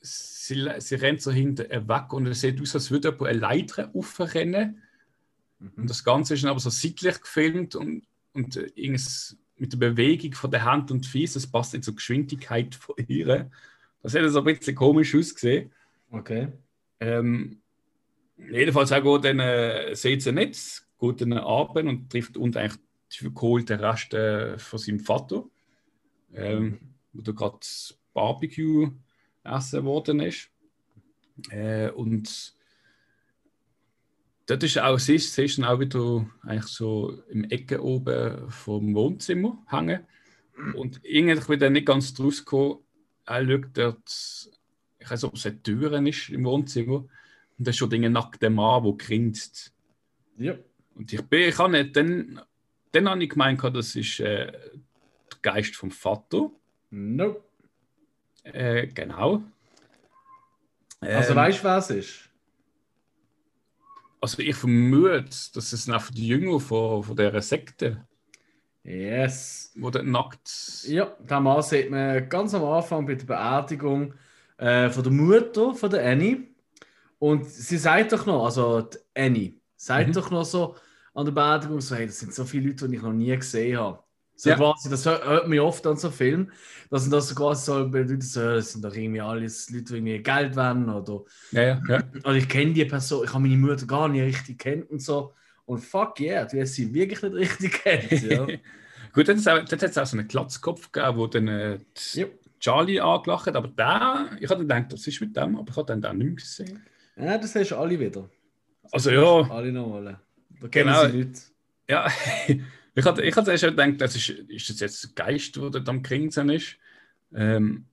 [0.00, 3.38] sie, sie rennt so hinter ihr weg und es sieht aus, als würde jemand eine
[3.38, 4.82] Leiter aufrennen.
[5.60, 5.72] Mhm.
[5.76, 9.78] Und das Ganze ist dann aber so seitlich gefilmt und, und äh, irgendwas mit der
[9.78, 13.50] Bewegung von der Hand und Fies, das passt nicht zur Geschwindigkeit von ihr.
[14.02, 15.72] Das hätte so ein bisschen komisch ausgesehen.
[16.10, 16.48] Okay.
[17.00, 17.60] Ähm,
[18.36, 22.80] jedenfalls auch gut, dann äh, nicht, geht dann runter und trifft unten eigentlich
[23.12, 25.44] die verkohlten Reste von seinem Vater,
[26.34, 26.78] ähm,
[27.12, 27.60] wo da gerade
[28.12, 28.90] Barbecue
[29.44, 30.50] essen worden ist.
[31.50, 32.54] Äh, und
[34.46, 39.62] dort ist auch, siehst, siehst du auch wieder eigentlich so im Ecke oben vom Wohnzimmer
[39.68, 40.06] hängen.
[40.74, 42.80] Und irgendwie wieder nicht ganz draus gekommen,
[43.24, 44.50] er schaut dort,
[44.98, 48.12] ich weiß nicht, ob es eine Tür ist im Wohnzimmer, und da ist schon ein
[48.12, 49.72] nackter Mann, der grinst.
[50.36, 50.54] Ja.
[50.94, 52.40] Und ich bin, ich habe nicht, dann,
[52.92, 56.50] dann habe ich gemeint, das ist äh, der Geist vom Vater.
[56.90, 57.42] Nope.
[58.44, 59.42] Äh, genau.
[61.00, 62.28] Also Ähm, weißt du, was ist?
[64.20, 65.24] also ich vermute,
[65.54, 68.04] dass es einfach die Jünger von, von dieser Sekte,
[68.82, 69.72] Yes.
[69.74, 70.84] die dort nackt.
[70.86, 74.14] Ja, den Mann sieht man ganz am Anfang bei der Beerdigung
[74.58, 76.48] äh, von der Mutter von der Annie.
[77.18, 80.12] Und sie sagt doch noch, also die Annie, sagt Mhm.
[80.16, 80.76] doch noch so
[81.14, 83.78] an der Beerdigung so, hey, das sind so viele Leute, die ich noch nie gesehen
[83.78, 84.02] habe.
[84.36, 84.56] So Ja.
[84.56, 86.52] quasi, das hört man oft an so Filmen,
[86.90, 89.94] dass das so quasi so bei Leuten so, das sind doch irgendwie alles Leute, die
[89.96, 92.02] irgendwie Geld wollen oder, Ja, ja, ja.
[92.24, 95.34] oder ich kenne die Person, ich habe meine Mutter gar nicht richtig kennt und so.
[95.64, 98.20] Und fuck yeah, du hast sie wirklich nicht richtig kennt.
[98.22, 98.52] Ja.
[99.12, 102.28] Gut, dann hat es auch so einen Glatzkopf gegeben, wo dann äh, die Ja.
[102.60, 106.00] Charlie angelacht aber der, ich hatte gedacht, das ist mit dem, aber ich habe dann
[106.00, 106.82] den nicht mehr gesehen.
[107.16, 108.28] ja, das hast du alle wieder.
[108.90, 110.20] Also ja, Alle nochmal.
[110.60, 111.06] Da Genau.
[111.88, 112.10] ja.
[112.94, 115.88] ich hatte, ich hatte erst gedacht, das ist, ist das jetzt ein Geist, der dort
[115.88, 116.76] am Grinsen ist.
[117.34, 117.86] Ähm,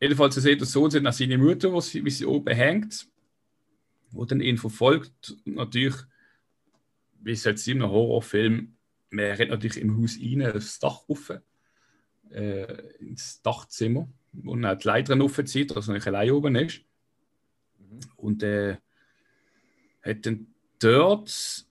[0.00, 3.06] jedenfalls, er sieht der Sohn sieht nach seine Mutter, wo sie, wie sie oben hängt,
[4.10, 5.36] wo dann ihn verfolgt.
[5.44, 5.96] Und natürlich,
[7.20, 8.76] wie es jetzt in einem Horrorfilm,
[9.10, 11.32] man rennt natürlich im Haus rein, aufs Dach rauf,
[12.32, 16.80] äh, ins Dachzimmer, wo dann die Leiter raufzieht, also nicht allein oben ist.
[18.16, 18.76] Und äh,
[20.02, 20.46] hat dann
[20.78, 21.66] dort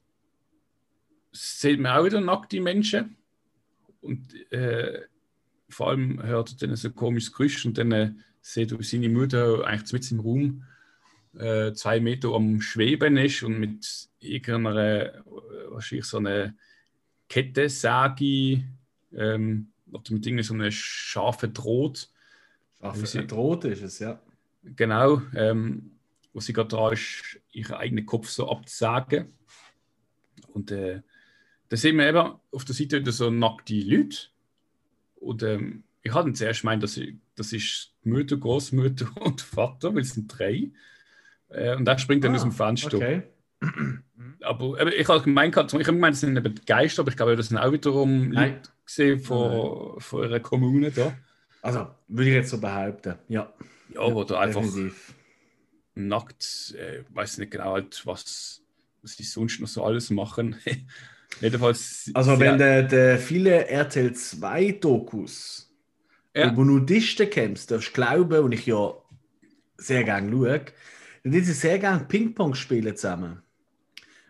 [1.31, 3.15] sieht man auch wieder nackte Menschen.
[4.01, 5.01] Und äh,
[5.69, 9.09] vor allem hört er dann so ein komisches Geräusch und dann äh, sieht er, seine
[9.09, 10.63] Mutter eigentlich mit im Raum
[11.37, 15.21] äh, zwei Meter am Schweben ist und mit irgendeiner, äh,
[15.69, 16.53] wahrscheinlich so einer
[17.29, 18.63] Kettensäge
[19.13, 22.09] ähm, oder mit irgendeiner so einer scharfen Draht,
[22.79, 24.19] Schaffe Wie sie- droht ist es, ja.
[24.63, 25.91] genau, ähm,
[26.33, 29.33] wo sie gerade dran ist, ihren eigenen Kopf so abzusagen.
[30.47, 31.01] Und äh,
[31.69, 34.17] da sehen wir eben auf der Seite wieder so nackte Leute.
[35.15, 40.01] Und ähm, ich hatte zuerst gemeint, das, ist- das ist Mutter, Großmutter und Vater, weil
[40.01, 40.71] es sind drei.
[41.49, 42.97] Äh, und der springt dann Ah, aus dem Fenster.
[42.97, 43.23] Okay.
[44.41, 47.35] Aber eben, ich habe gemeint, ich habe gemeint, das sind eben Geister, aber ich glaube,
[47.35, 48.53] das sind auch wiederum Nein.
[48.55, 51.13] Leute gesehen von, von einer Kommune da.
[51.61, 53.15] Also, würde ich jetzt so behaupten.
[53.27, 53.53] Ja.
[53.93, 55.13] Ja, wo da einfach Definitiv.
[55.95, 58.61] nackt, äh, weiß nicht genau, halt, was,
[59.01, 60.55] was die sonst noch so alles machen.
[61.41, 62.09] Jedenfalls.
[62.13, 65.71] Also, wenn der, der viele RTL 2 Dokus
[66.35, 66.51] Ja.
[66.51, 68.93] über Nudisten kämpfst, darfst du glauben, und ich ja
[69.77, 70.65] sehr gerne schaue,
[71.23, 73.41] dann die sehr gerne Ping-Pong spielen zusammen.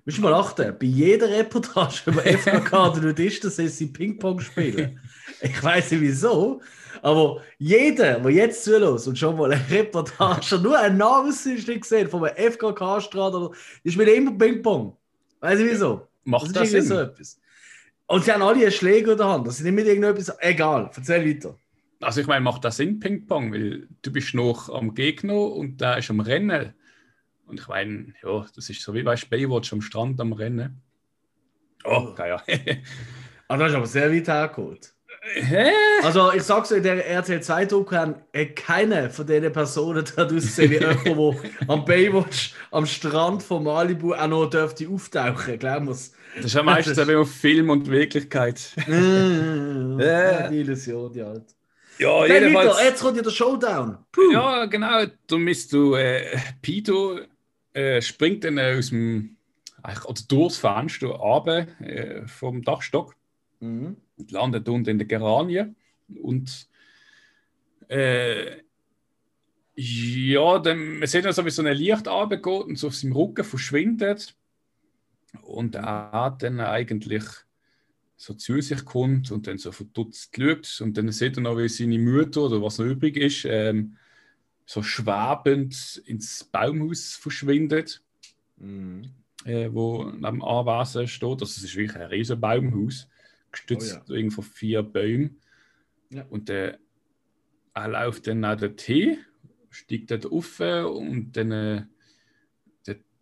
[0.06, 5.00] Musst du mal achten, bei jeder Reportage über FKK der Nudisten sehen sie Ping-Pong spielen.
[5.44, 6.62] Ich weiß nicht wieso,
[7.02, 12.24] aber jeder, der jetzt zulässt und schon mal eine Reportage, nur ein Namensausschnitt gesehen von
[12.24, 14.96] einem FKK-Strand, oder die spielen immer Ping-Pong.
[15.40, 16.08] Weiß ich wieso?
[16.26, 16.84] Macht das das ist Sinn?
[16.84, 17.40] so etwas.
[18.06, 19.48] Und sie haben alle einen Schläger in der Hand.
[19.48, 20.36] Das ist nicht mit irgendetwas.
[20.42, 21.58] Egal, erzähl weiter.
[22.02, 25.98] Also ich meine, macht das Sinn, Ping-Pong, weil du bist noch am Gegner und der
[25.98, 26.74] ist am Rennen.
[27.52, 30.82] Und ich meine, ja, das ist so wie bei Baywatch am Strand am Rennen.
[31.84, 32.42] Oh, ja.
[33.50, 34.94] Ah, das ist aber sehr weit hergeholt.
[35.34, 35.72] Hä?
[36.02, 38.26] Also, ich sag's in der RTL 2 Doku hat
[38.56, 40.76] keine von diesen Personen dort ausgesehen wie
[41.10, 45.60] jemand, der am Baywatch am Strand von Malibu auch noch dürfte auftauchen.
[45.60, 46.14] Glaub mir's.
[46.38, 48.62] Das ist ja meistens eben auf Film und Wirklichkeit.
[48.88, 51.54] Ja, die Illusion, die halt.
[52.00, 52.78] Ja, Dann jedenfalls.
[52.78, 53.98] weiter, jetzt kommt ja der Showdown.
[54.12, 54.32] Puh.
[54.32, 55.06] Ja, genau.
[55.28, 57.20] Du misst du, äh, Pito
[57.74, 59.38] äh, springt dann äh, aus dem,
[59.84, 63.16] oder durchs Fenster runter, äh, vom Dachstock
[63.62, 63.98] Mhm.
[64.18, 65.66] und landet unten in der Geranie.
[66.22, 66.68] Und
[67.88, 68.58] äh,
[69.76, 73.14] ja, dann, man sieht dann so, wie so ein Licht runtergeht und so auf seinem
[73.14, 74.36] Rücken verschwindet.
[75.44, 77.24] Und er dann eigentlich
[78.18, 80.82] so zu sich kommt und dann so verdutzt schaut.
[80.82, 83.98] Und dann sieht er noch, wie seine Mutter oder was noch übrig ist, ähm,
[84.66, 88.02] so schwebend ins Baumhaus verschwindet,
[88.58, 89.10] Mhm.
[89.46, 91.42] äh, wo dem Anwesen steht.
[91.42, 93.08] Also es ist wirklich ein riesen Baumhaus,
[93.52, 95.42] gestützt Oh irgendwo von vier Bäumen.
[96.10, 96.26] Ja.
[96.30, 96.78] Und äh,
[97.74, 99.18] er läuft dann nach der Tee,
[99.70, 101.86] steigt dort auf und dann äh,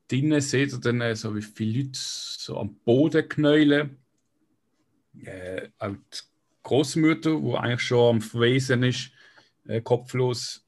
[0.09, 3.97] drinnen sieht er dann äh, so wie viele Leute so am Boden knäulen.
[5.23, 6.19] Äh, auch die
[6.63, 9.11] Großmutter, die eigentlich schon am Verwesen ist,
[9.67, 10.65] äh, kopflos,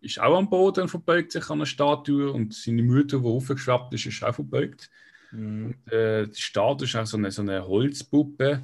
[0.00, 3.92] ist auch am Boden und verbeugt sich an der Statue und seine Mutter, die aufgeschwappt
[3.94, 4.90] ist, ist auch verbeugt.
[5.30, 5.74] Mhm.
[5.90, 8.62] Äh, die Statue ist auch so eine, so eine Holzpuppe,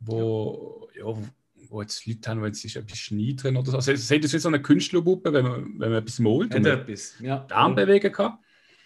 [0.00, 1.04] wo, ja.
[1.04, 1.22] wo,
[1.68, 3.76] wo jetzt Leute haben, wenn sie ist etwas Schnee drin oder so.
[3.78, 7.18] Also, es ist wie so eine Künstlerpuppe, wenn man, wenn man etwas malt und etwas.
[7.20, 7.38] Ja.
[7.38, 8.38] den Arm bewegen kann.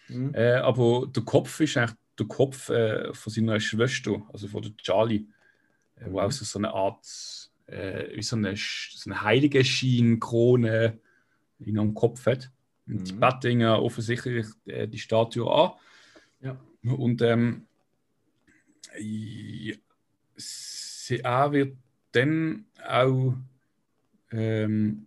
[0.09, 0.35] Mhm.
[0.35, 4.77] Äh, aber der Kopf ist eigentlich der Kopf äh, von seiner Schwester, also von der
[4.77, 5.27] Charlie,
[5.97, 6.27] äh, wo Mhm.
[6.27, 7.05] auch so, so eine Art,
[7.67, 11.01] äh, wie so eine, so eine heilige Schien-Krone in
[11.79, 12.51] am Kopf hat.
[12.87, 13.21] Und die Mhm.
[13.21, 15.73] Bettinger offensichtlich äh, die Statue an.
[16.41, 16.59] Ja.
[16.83, 17.67] Und ähm,
[18.99, 19.75] ja,
[21.53, 21.77] wird
[22.13, 23.35] dann auch
[24.33, 25.07] ähm,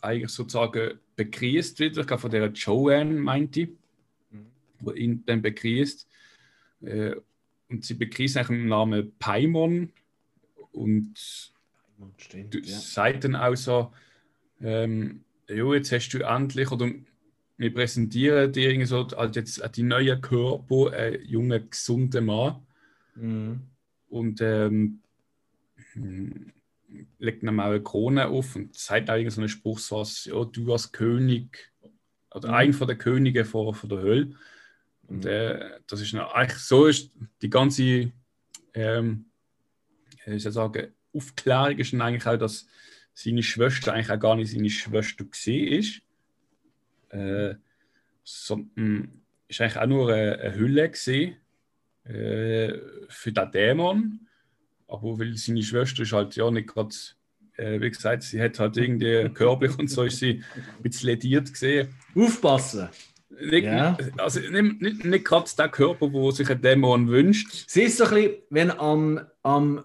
[0.00, 3.68] eigentlich sozusagen begrüßt wieder, ich glaube von der Joanne meinte,
[4.30, 4.46] Mhm.
[4.80, 6.06] wo ihn dann begrüßt.
[6.82, 7.16] Äh,
[7.68, 9.92] und sie begrüßt nach dem Namen Paimon
[10.72, 11.52] und
[12.16, 12.78] Stimmt, du ja.
[12.78, 13.92] sagt dann auch so,
[14.60, 15.24] ähm,
[15.54, 16.90] jo, jetzt hast du endlich, oder
[17.56, 22.66] wir präsentieren dir irgendwie so als jetzt die neue Körper, ein junger, gesunder Mann.
[23.14, 23.60] Mhm.
[24.08, 25.00] Und ähm,
[25.92, 26.52] hm,
[27.18, 30.24] legt ihm auch eine Krone auf und sagt auch irgendwie so einen Spruch, so als,
[30.24, 31.70] ja, du als König,
[32.34, 32.54] oder Mhm.
[32.54, 34.36] ein von der Könige von, von der Hölle.
[35.06, 35.30] Und Mhm.
[35.30, 37.10] äh, das ist eigentlich so ist
[37.42, 38.12] die ganze
[38.74, 39.26] ähm,
[40.26, 42.66] ich soll sagen, Aufklärung ist dann eigentlich auch, dass
[43.14, 46.02] seine Schwester eigentlich auch gar nicht seine Schwester gesehen ist.
[47.10, 47.54] Äh,
[48.24, 51.36] sondern ist eigentlich auch nur eine, eine Hülle gesehen
[52.04, 52.72] äh,
[53.08, 54.20] für den Dämon.
[54.86, 56.94] Aber weil seine Schwester ist halt ja nicht gerade,
[57.56, 61.52] äh, wie gesagt, sie hat halt irgendwie körperlich und so ist sie ein bisschen lediert
[61.52, 61.94] gesehen.
[62.14, 62.88] Aufpassen.
[63.40, 63.96] Nicht, Ja.
[64.18, 67.64] Also nicht, nicht, nicht gerade der Körper, wo sich ein Dämon wünscht.
[67.68, 69.84] Sie ist so ein bisschen, wenn am, am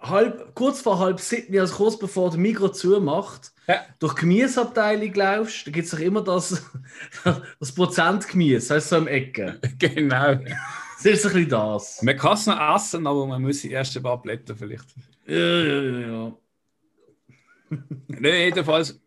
[0.00, 3.84] halb, kurz vor halb sieben, also kurz bevor der Mikro zumacht, Ja.
[3.98, 6.64] durch die Gemüseabteilung laufst, da gibt es doch immer das,
[7.60, 9.60] das Prozent Gemüse, heißt so im Ecke.
[9.78, 10.34] genau.
[11.02, 12.02] Das ist ein bisschen das.
[12.02, 14.86] Man kann es noch essen, aber man muss die ersten paar Blätter vielleicht.
[15.26, 16.36] Ja, ja, ja, ja.
[18.08, 19.00] Nee, jedenfalls.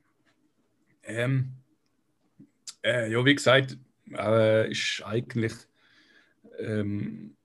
[1.04, 1.52] Ähm,
[2.84, 3.78] äh, ja, wie gesagt,
[4.12, 5.54] äh, ist eigentlich
[6.60, 7.36] ähm,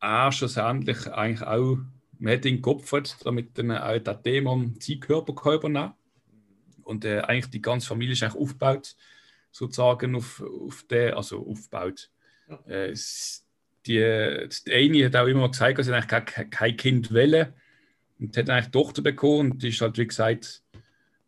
[0.00, 1.78] auch schlussendlich eigentlich auch,
[2.18, 5.92] man hat ihn geopfert, damit auch der Dämon seinen Körper kann übernehmen
[6.82, 8.96] Und äh, eigentlich die ganze Familie ist eigentlich aufgebaut,
[9.50, 12.10] sozusagen auf, auf den, also aufgebaut.
[12.48, 12.58] Ja.
[12.66, 12.94] Äh,
[13.86, 17.52] die, die eine hat auch immer gesagt, dass sie eigentlich kein, kein Kind wollen
[18.18, 20.62] und hat eigentlich eine Tochter bekommen und die ist halt, wie gesagt,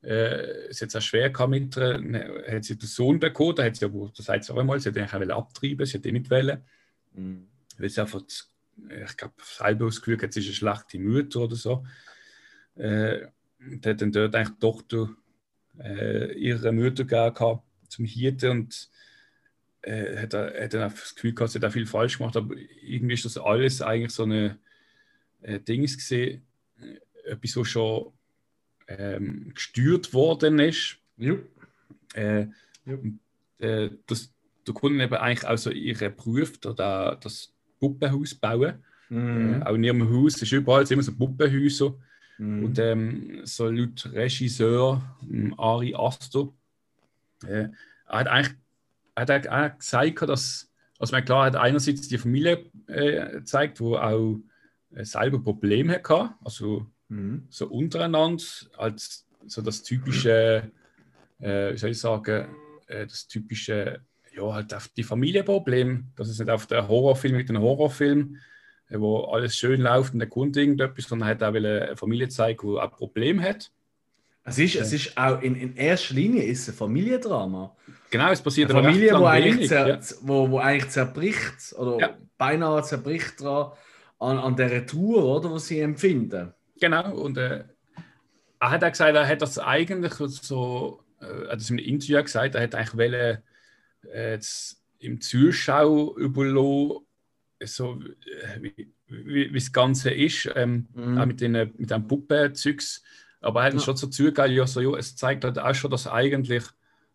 [0.03, 3.77] äh, es hat auch schwer gehabt mit ne, hat sie den Sohn bekommen, da hat
[3.77, 6.31] sie aber, das sie auch einmal, sie hat eigentlich auch abtreiben, sie hat ihn nicht
[6.31, 6.63] wollen.
[7.13, 7.49] Mhm.
[7.79, 8.23] Weil sie einfach,
[9.05, 11.85] ich glaube, selber ausgeführt hat, sie ist eine schlechte Mutter oder so.
[12.77, 13.27] Äh,
[13.59, 15.11] und hat dann dort eigentlich die Tochter
[15.79, 18.91] äh, ihre Mutter gegeben zum Hirten und
[19.83, 23.15] äh, hat, hat dann das Gefühl gehabt, sie hat auch viel falsch gemacht, aber irgendwie
[23.15, 24.59] ist das alles eigentlich so eine
[25.43, 26.47] äh, Dings gesehen,
[26.81, 28.13] äh, etwas, was schon
[28.89, 30.99] ähm, gesteuert worden ist.
[31.17, 31.37] Ja.
[32.15, 32.49] Äh,
[32.87, 32.99] ja.
[33.59, 34.33] Äh, das,
[34.67, 38.75] der Kunde eben eigentlich auch so ihre Beruf, da, das Puppenhaus bauen.
[39.09, 39.63] Mhm.
[39.63, 41.95] Äh, auch in ihrem Haus ist überall immer so Puppenhäuser.
[42.39, 42.65] Mhm.
[42.65, 46.49] Und ähm, so laut Regisseur ähm, Ari Aster,
[47.47, 47.69] äh,
[48.07, 48.57] er hat eigentlich
[49.17, 54.39] hat er gesagt, dass also man klar hat einerseits die Familie äh, gezeigt, wo auch
[54.95, 57.47] äh, selber Probleme hatte, also mhm.
[57.49, 58.45] so untereinander,
[58.77, 60.71] als so das typische,
[61.39, 62.49] äh, wie soll ich sagen,
[62.87, 64.01] äh, das typische,
[64.35, 68.37] ja, halt auf die Familienproblem, dass es nicht auf der Horrorfilm mit einem Horrorfilm,
[68.89, 72.61] äh, wo alles schön läuft und der Kunde irgendetwas, sondern hat auch eine Familie zeigen,
[72.61, 73.71] die auch Probleme hat.
[74.43, 77.77] Es ist, es ist auch in, in erster Linie ist ein Familiendrama.
[78.11, 82.17] Genau, es passiert eine Familie, wo eigentlich, zer, wo, wo eigentlich zerbricht oder ja.
[82.39, 83.73] beinahe zerbricht dran
[84.19, 86.53] an, an der Tour, oder, was sie empfinden.
[86.81, 87.65] Genau, und äh,
[88.61, 92.23] er hat auch gesagt, er hat das eigentlich so, äh, er hat das im Interview
[92.23, 93.39] gesagt, er hat eigentlich wollen,
[94.13, 94.39] äh,
[94.99, 97.07] im Zuschau überlassen,
[97.63, 101.19] so, äh, wie, wie, wie, das Ganze ist, ähm, mhm.
[101.19, 103.03] auch mit, den, mit dem Puppenzeugs.
[103.41, 103.81] Aber er hat ja.
[103.81, 106.65] schon so zugegeben, ja, so, ja, es zeigt halt auch schon, dass eigentlich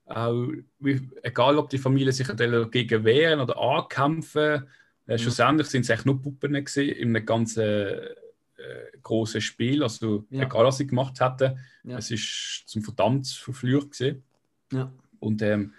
[0.05, 0.47] auch,
[0.79, 4.67] wie, egal ob die Familie sich dagegen wehren oder ankämpfen,
[5.07, 9.83] äh, schlussendlich sind es eigentlich nur Puppen gewesen, in einem ganzen äh, großen Spiel.
[9.83, 10.43] Also ja.
[10.43, 11.97] egal, was sie gemacht hätten, ja.
[11.97, 14.23] es ist zum verdammt verflucht gewesen.
[14.71, 14.91] Ja.
[15.19, 15.73] Und ähm,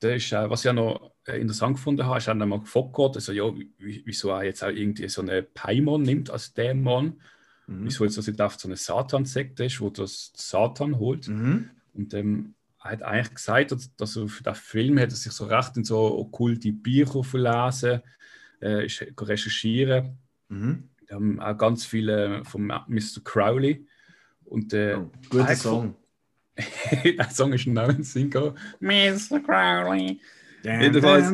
[0.00, 3.16] das ist, äh, was ich ja noch äh, interessant gefunden habe, ist auch einmal gefragt,
[3.16, 7.20] also ja, wieso er jetzt auch irgendwie so einen Paimon nimmt als Dämon.
[7.66, 7.84] Mhm.
[7.84, 11.28] Wieso jetzt das nicht auf so eine Satan-Sekte ist, wo das Satan holt.
[11.28, 11.70] Mhm.
[11.94, 15.46] Und ähm, er hat eigentlich gesagt, dass, er für den Film hat er sich so
[15.46, 18.00] recht in so okkulte Bücher verlesen
[18.60, 18.86] äh,
[19.20, 20.18] recherchieren.
[20.48, 20.88] Mhm.
[21.06, 23.22] Wir haben auch ganz viele von Mr.
[23.24, 23.86] Crowley.
[24.44, 25.94] Und, äh, oh, guter Song.
[27.04, 28.54] der Song ist ein Single.
[28.80, 29.40] Mr.
[29.40, 30.20] Crowley.
[30.62, 31.32] Jedenfalls.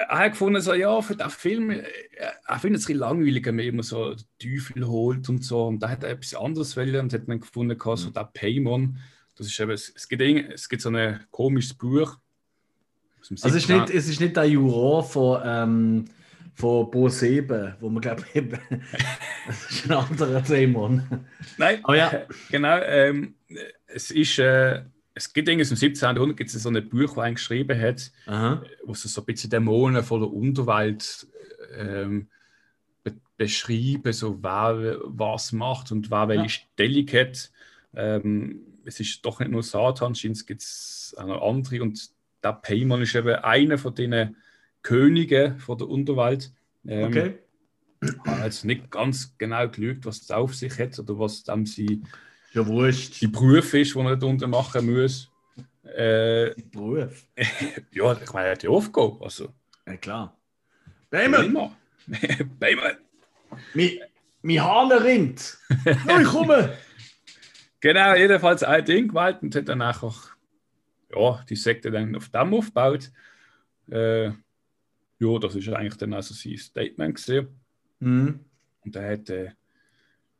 [0.00, 1.82] Er hat gefunden, so, ja, für den Film, äh,
[2.46, 5.66] er findet es ein bisschen langweilig, wenn man immer so den Teufel holt und so.
[5.66, 8.12] Und da hat er etwas anderes wollen und hat dann gefunden, so mhm.
[8.12, 8.98] der Paymon.
[9.36, 12.16] Das ist eben, es, gibt, es gibt so ein komisches Buch,
[13.30, 16.04] also es ist, nicht, es ist nicht der Juror von, ähm,
[16.54, 18.42] von Bo 7, wo man glaube ich
[19.46, 21.02] das ist ein anderer Dämon.
[21.56, 22.22] Nein, oh, ja.
[22.50, 22.78] genau.
[22.78, 23.34] Ähm,
[23.88, 24.82] es ist, äh,
[25.14, 26.14] es gibt irgendwie im 17.
[26.14, 28.62] Jahrhundert gibt es so ein Buch, das er geschrieben hat, Aha.
[28.84, 31.26] wo es so ein bisschen Dämonen von der Unterwelt
[31.76, 32.28] ähm,
[33.02, 36.48] be beschreiben, so wer was macht und wer welche ja.
[36.48, 37.50] Stellung hat.
[37.94, 40.64] Ähm, es ist doch nicht nur Satan, es gibt
[41.16, 42.10] auch noch andere und
[42.42, 44.36] der Paimon ist eben einer von den
[44.82, 46.52] Königen von der Unterwelt.
[46.86, 47.38] Ähm, okay.
[48.24, 52.02] habe jetzt nicht ganz genau gelügt, was das auf sich hat oder was dann sie
[52.58, 53.20] ja, wurscht.
[53.20, 55.30] die Beruf ist, die er darunter machen muss.
[55.84, 57.26] Äh, Beruf?
[57.92, 59.18] ja, ich meine, er hat die Aufgabe.
[59.22, 59.54] Also.
[59.86, 60.36] Ja, klar.
[61.10, 61.72] Paimon!
[62.60, 62.92] Paimon!
[63.74, 64.00] Mi,
[64.42, 65.58] mi rinnt!
[65.84, 66.76] ich komme!
[67.80, 70.12] Genau, jedenfalls ein Ding gewählt und hat dann nachher
[71.14, 73.10] ja, die Sekte dann auf dem aufbaut.
[73.90, 74.26] Äh,
[75.20, 77.48] ja, das ist eigentlich dann also sein Statement gesehen.
[78.00, 78.40] Mhm.
[78.84, 79.52] Und er hat, äh,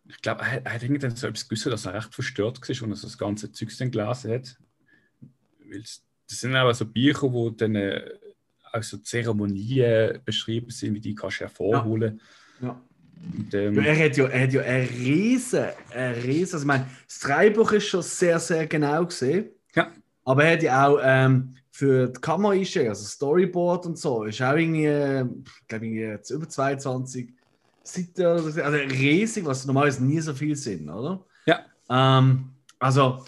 [0.08, 2.92] ich glaube, er, er, hat irgendwann so etwas gewusst, dass er recht verstört war, und
[2.92, 4.56] er das ganze Zeug dann gelesen hat.
[5.70, 8.10] Das sind auch so Bücher, wo dann äh,
[8.72, 12.20] auch so Zeremonien beschrieben sind, wie die kannst du hervorholen.
[12.60, 12.68] Ja.
[12.68, 12.82] ja.
[13.36, 16.86] Und, ähm, er hat ja, er hat ja ein riesen, ein riesen, also ich meine,
[17.06, 19.48] das Dreibuch ist schon sehr, sehr genau gesehen.
[19.74, 19.92] Ja.
[20.24, 24.54] Aber er hat ja auch ähm, für die Kamera also Storyboard und so, ist auch
[24.54, 27.34] irgendwie, ich glaube, jetzt über 22
[28.18, 28.62] Oder so.
[28.62, 31.24] Also riesig, was normalerweise nie so viel sind, oder?
[31.46, 31.60] Ja.
[31.88, 33.24] Ähm, also,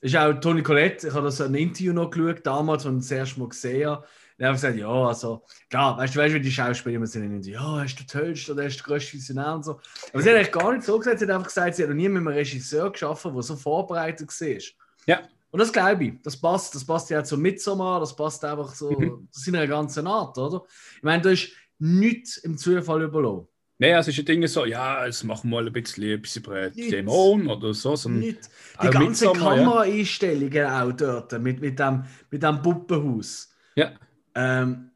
[0.00, 3.08] ist auch Toni Colette, ich habe das in einem Interview noch geschaut, damals, als ich
[3.08, 4.06] das erste Mal gesehen habe.
[4.38, 7.46] Er hat gesagt, ja, also, klar, weißt du, weißt, wie die Schauspieler immer sind, und
[7.46, 9.80] ja, er ist der Tollste oder er ist der größte Visionär und so.
[10.12, 11.96] Aber sie hat eigentlich gar nicht so gesagt, sie hat einfach gesagt, sie hat noch
[11.96, 14.58] nie mit einem Regisseur geschaffen, der so vorbereitet war.
[15.06, 15.20] Ja.
[15.50, 18.90] Und das glaube ich, das passt, das passt ja zum Midsommar, das passt einfach so
[18.90, 19.26] mhm.
[19.30, 20.64] seiner ganzen Art, oder?
[20.96, 21.48] Ich meine, da ist
[21.78, 23.48] nichts im Zufall überlassen.
[23.78, 26.70] Nein, es ist ein Ding so, ja, jetzt machen wir mal ein bisschen etwas über
[26.70, 26.92] Nicht.
[26.92, 27.94] Dämonen oder so.
[28.08, 28.48] Nicht.
[28.82, 29.64] Die ganzen Midsommar, ja.
[29.64, 33.50] Kameraeinstellungen auch dort mit, mit, dem, mit dem Puppenhaus.
[33.74, 33.92] Ja,
[34.34, 34.90] Ähm,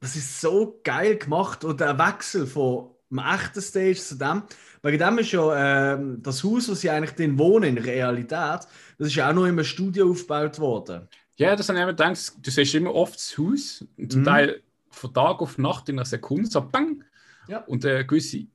[0.00, 4.42] das ist so geil gemacht und der Wechsel von dem echten Stage zu dem.
[4.82, 8.60] Wegen dem ist ja ähm, das Haus, wo sie eigentlich drin wohnen, in Realität,
[8.98, 11.08] das ist ja auch noch in einem Studio aufgebaut worden.
[11.36, 14.24] ja das habe ich immer gedacht, du siehst immer oft das Haus, zum Mhm.
[14.24, 17.02] Teil von Tag auf Nacht in einer Sekunde, so bang,
[17.48, 17.58] Ja.
[17.60, 18.46] und eine gewisse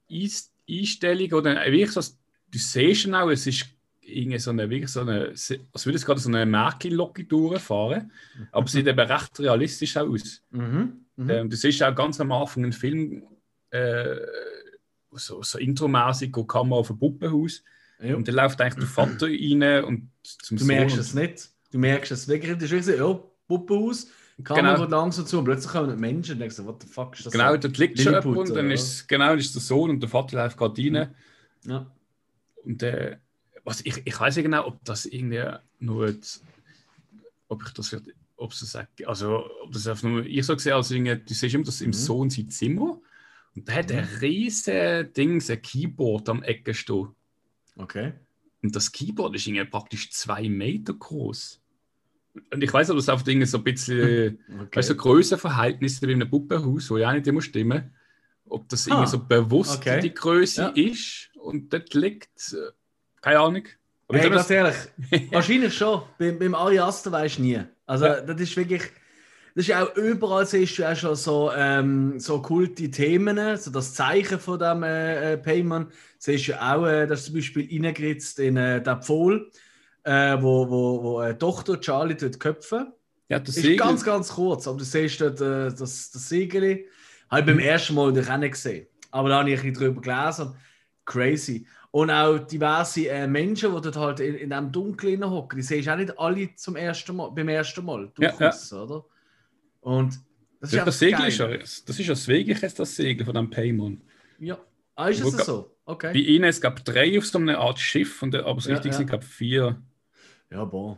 [0.70, 3.66] Einstellung oder wirklich so, du siehst ihn auch, es ist
[4.02, 8.12] irgendwie so eine, wirklich so eine, als würde es gerade so eine Märklocke durchfahren,
[8.52, 10.42] aber es sieht eben recht realistisch auch aus.
[10.52, 11.06] Mhm.
[11.16, 11.30] Mhm.
[11.30, 13.24] Ähm, du siehst auch ganz am Anfang einen Film,
[13.72, 14.16] äh,
[15.12, 17.64] so, so intromäßig, wo Kamera auf ein Puppenhaus
[18.02, 18.16] ja.
[18.16, 21.50] und dann läuft eigentlich der Vater rein und zum Du merkst Sohn es nicht.
[21.72, 22.54] Du merkst es wirklich.
[22.54, 24.08] Das ist wirklich so, ja, Puppenhaus,
[24.40, 24.82] die Kamera Genau.
[24.86, 27.34] geht langsam zu und plötzlich kommen Menschen und denkst so, what the fuck ist das?
[27.34, 27.58] Genau, so?
[27.58, 30.10] dort liegt schon jemand und dann oder ist genau, dann ist der Sohn und der
[30.10, 31.16] Vater läuft gerade rein.
[31.66, 31.92] Ja.
[32.64, 33.18] Und äh,
[33.64, 35.44] was, ich, ich weiß nicht genau, ob das irgendwie
[35.80, 36.44] nur, jetzt-
[37.50, 37.96] ob ich das,
[38.38, 41.54] ob es das, also ob das einfach nur ich so gesehen, also irgendwie, du siehst
[41.54, 41.94] immer das im Mhm.
[41.94, 43.00] Sohn sein Zimmer
[43.56, 47.10] und da hat ein riesen Ding, ein Keyboard am Ecke stehen.
[47.76, 48.14] Okay.
[48.62, 51.59] Und das Keyboard ist irgendwie praktisch zwei Meter groß.
[52.52, 54.78] Und ich weiß, ob das auf Dinge so ein bisschen, okay.
[54.78, 57.94] weißt du, so Größenverhältnisse wie in einem Puppenhaus, wo ja auch nicht immer stimmen,
[58.46, 60.00] ob das irgendwie Ah, so bewusst okay.
[60.02, 60.68] die Größe Ja.
[60.92, 62.72] ist und dort liegt, äh,
[63.22, 63.64] keine Ahnung.
[64.08, 64.72] Aber Hey, ganz glaube,
[65.10, 66.02] ehrlich, wahrscheinlich schon.
[66.18, 67.60] Beim, beim Ari Aster weisst du nie.
[67.86, 68.22] Also, Ja.
[68.22, 68.84] das ist wirklich.
[69.56, 73.94] Das ist auch überall, siehst du auch schon so, ähm, so kulte Themen, so das
[73.96, 75.92] Zeichen von dem äh, äh, Payman.
[76.20, 79.52] Siehst du auch, äh, das ist zum Beispiel reingeritzt in äh, den Pfohl,
[80.10, 82.92] äh, wo, wo, wo äh, Tochter Charlie dort köpfen.
[83.30, 86.86] ja, das Ist Segel, ganz, ganz kurz, aber du siehst dort äh, das, das Segel.
[87.30, 88.88] Habe ich beim ersten Mal natürlich auch nicht gesehen.
[89.12, 90.56] Aber da habe ich ein bisschen drüber gelesen.
[91.06, 91.66] Crazy.
[91.92, 95.88] Und auch diverse äh, Menschen, die dort halt in, in diesem Dunkeln hocken, die siehst
[95.88, 98.12] du auch nicht alle zum ersten Mal, beim ersten Mal.
[98.20, 99.06] Ja, durchaus, oder?
[99.82, 100.20] Und
[100.60, 101.28] das ist das, Segel geil.
[101.30, 104.02] ist ja, das ist ja das Weg, jetzt das Segel von dem Paymon.
[104.40, 104.58] Ja.
[104.96, 105.76] Ah, ist ga- so?
[105.86, 106.12] Okay.
[106.14, 108.94] Bei ihnen, es gab drei auf so einer Art Schiff, und, aber das Ja, Richtige
[108.94, 108.98] ja.
[108.98, 109.82] sind, ich, vier.
[110.52, 110.98] Ja, boah.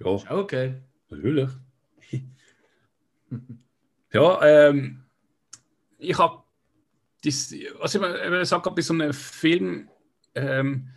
[0.00, 0.74] Ja, Ist auch okay.
[1.10, 1.50] natürlich.
[4.12, 5.04] ja, ähm,
[5.98, 6.42] ich habe
[7.24, 9.88] das, also ich eben sage, bei so einem Film,
[10.34, 10.88] ähm,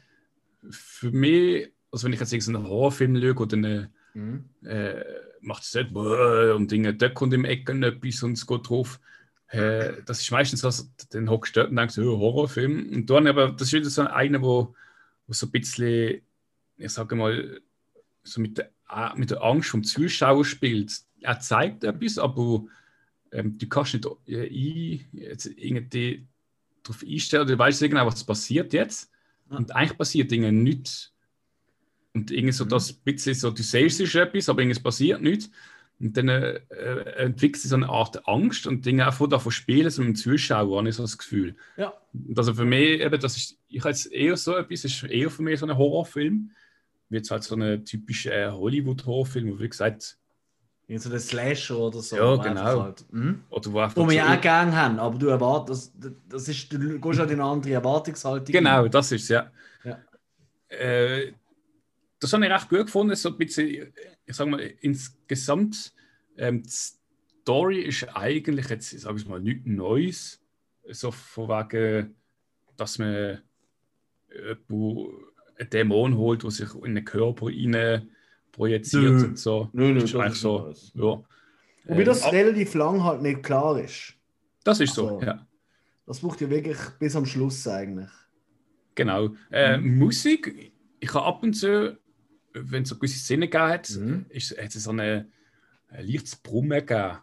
[0.69, 4.49] für mich, also wenn ich jetzt irgendeinen Horrorfilm schaue oder eine, Mhm.
[4.65, 5.03] äh,
[5.39, 8.99] macht es nicht «Bäh» und Dinge, da kommt im Ecken etwas und es geht drauf.
[9.47, 10.69] Äh, das ist meistens so,
[11.11, 12.89] dann hockst du dort und denkst, oh, Horrorfilm.
[12.93, 14.75] Und dann aber, das ist wieder so einer, wo,
[15.27, 16.21] wo so ein bisschen,
[16.77, 17.61] ich sage mal,
[18.23, 18.71] so mit der,
[19.15, 20.93] mit der Angst vom Zuschauer spielt.
[21.21, 22.65] Er zeigt etwas, aber
[23.31, 26.27] ähm, du kannst nicht äh, ein, jetzt irgendwie
[26.83, 29.11] darauf einstellen, du weißt nicht genau, was passiert jetzt.
[29.49, 31.13] Und eigentlich passiert Dinge nichts.
[32.13, 32.69] Und irgendwie so Mhm.
[32.69, 35.49] das bisschen so, du siehst es ist etwas, aber irgendwas passiert nichts.
[35.99, 39.51] Und dann äh, äh, entwickelt sich so eine Art Angst und Dinge auch von davon
[39.51, 41.55] spielen, so mit dem Zuschauer, habe ich so das Gefühl.
[41.77, 41.93] Ja.
[42.13, 45.29] Und also für mich, eben, das ist, ich habe jetzt eher so etwas, ist eher
[45.29, 46.51] für mich so ein Horrorfilm,
[47.11, 50.17] wie jetzt halt so ein typischer äh, Hollywood-Horrorfilm, wo wie gesagt,
[50.87, 52.17] Irgend so der Slasher oder so.
[52.17, 52.83] Ja, genau.
[52.83, 53.43] Halt, mhm.
[53.49, 56.99] oder wo Wo wir ja auch gerne haben, aber du erwartest, das, das ist, du
[56.99, 58.51] gehst halt in eine andere Erwartungshaltung.
[58.51, 59.51] Genau, das ist es, ja.
[59.85, 59.99] Ja.
[60.67, 61.31] Äh,
[62.19, 63.93] das habe ich recht gut gefunden, so ein bisschen,
[64.25, 65.93] ich sage mal, insgesamt,
[66.35, 70.41] ähm, die Story ist eigentlich jetzt, sage ich mal, nichts Neues,
[70.89, 72.15] so von wegen,
[72.75, 73.41] dass man
[74.29, 75.30] jemanden,
[75.61, 78.09] einen Dämon holt, der sich in den Körper rein
[78.51, 79.23] projiziert Nö.
[79.25, 79.69] und so.
[79.73, 81.23] Nö, nö, das ist das eigentlich ist so, ja.
[81.85, 84.13] Wobei das Ähm, relativ lang halt nicht klar ist.
[84.63, 85.47] das ist so, also- ja.
[86.05, 88.09] Das braucht ja wirklich bis am Schluss eigentlich.
[88.95, 89.29] Genau.
[89.49, 89.97] Äh, Mhm.
[89.97, 91.97] Musik, ich habe ab und zu,
[92.53, 94.25] wenn es so gewisse Szenen gegeben hat, Mhm.
[94.29, 95.29] ist, hat es so eine,
[95.87, 97.17] ein leichtes Brummen gegeben.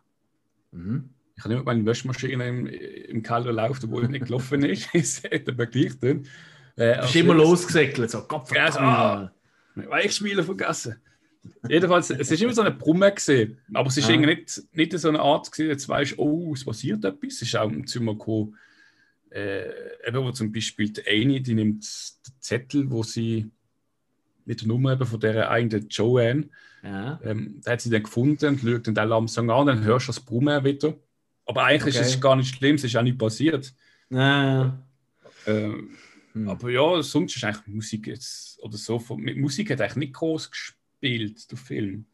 [0.73, 1.11] Mhm.
[1.37, 4.89] Ich habe nicht meine Waschmaschine im, im Keller läuft, obwohl sie nicht gelaufen ist.
[4.95, 6.27] Es hat aber gleich drin.
[6.79, 9.31] Äh, bist also- immer losgesäckelt, so Gott Ja, so, verdammt.
[9.75, 10.97] Weichspieler vergessen.
[11.69, 14.15] Jedenfalls, es ist immer so eine Brumme gesehen, aber es ist Ja.
[14.15, 17.35] irgendwie nicht, nicht so eine Art gewesen, jetzt weißt du, oh, es passiert etwas.
[17.35, 18.57] Es ist auch im Zimmer gekommen,
[19.31, 19.69] äh,
[20.07, 23.51] eben wo zum Beispiel die eine, die nimmt den Zettel, wo sie
[24.45, 26.49] mit der Nummer eben von der einen, der Joanne,
[26.83, 27.21] Ja.
[27.25, 30.21] ähm, da hat sie dann gefunden und schaut den Alarmsong an, dann hörst du das
[30.21, 30.95] Brummen wieder.
[31.47, 32.05] Aber eigentlich Okay.
[32.07, 33.73] ist es gar nicht schlimm, es ist auch nicht passiert.
[34.11, 34.79] Ja.
[35.47, 35.91] Ähm,
[36.39, 36.49] Hm.
[36.49, 40.51] aber ja, sonst ist eigentlich Musik jetzt, oder so, mit Musik hat eigentlich nicht groß
[40.51, 42.07] gespielt, der Film.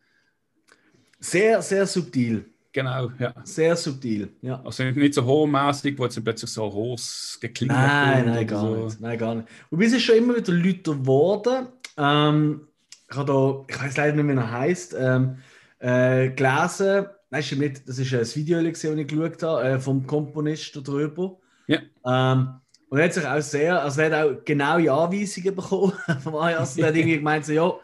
[1.20, 2.46] Sehr, sehr subtil.
[2.72, 3.32] Genau, ja.
[3.44, 4.60] Sehr subtil, ja.
[4.64, 8.84] Also nicht so hochmäßig, wo jetzt plötzlich so hohes geklingelt Nein, nein, gar so.
[8.84, 9.00] nicht.
[9.00, 9.48] Nein, gar nicht.
[9.70, 11.68] Wobei es ist schon immer wieder lauter geworden.
[11.96, 12.68] Ähm,
[13.08, 15.36] ich habe da, ich weiß leider nicht, wie er heißt, ähm,
[15.78, 17.06] äh, gelesen.
[17.30, 17.88] Nein, stimmt nicht.
[17.88, 21.38] Das ist ein Video, das ich geschaut habe, äh, vom Komponist darüber.
[21.68, 21.78] Ja.
[22.04, 22.54] Ähm,
[22.94, 25.92] und er hat sich auch sehr, also er hat auch genaue Anweisungen bekommen
[26.22, 26.34] vom.
[26.34, 27.74] Und er hat irgendwie gemeint, so, ja,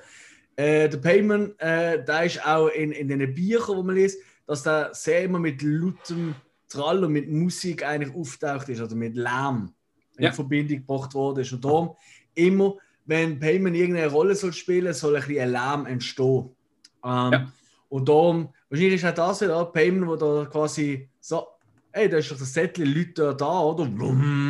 [0.54, 4.62] äh, der Payment, äh, der ist auch in, in den Büchern, die man liest, dass
[4.62, 6.36] der sehr immer mit lautem
[6.68, 9.74] Trall und mit Musik eigentlich auftaucht ist, oder mit Lärm
[10.16, 10.32] in Ja.
[10.32, 11.52] Verbindung gebracht worden ist.
[11.52, 11.96] Und darum
[12.36, 16.50] immer, wenn Payment irgendeine Rolle soll spielen, soll ein bisschen ein Lärm entstehen.
[17.04, 17.52] Ähm, Ja.
[17.88, 21.48] Und darum, wahrscheinlich ist auch das wieder Payment, wo da quasi so,
[21.90, 23.86] ey, da ist doch das Sättchen Leute da, oder?
[23.86, 24.49] Brumm.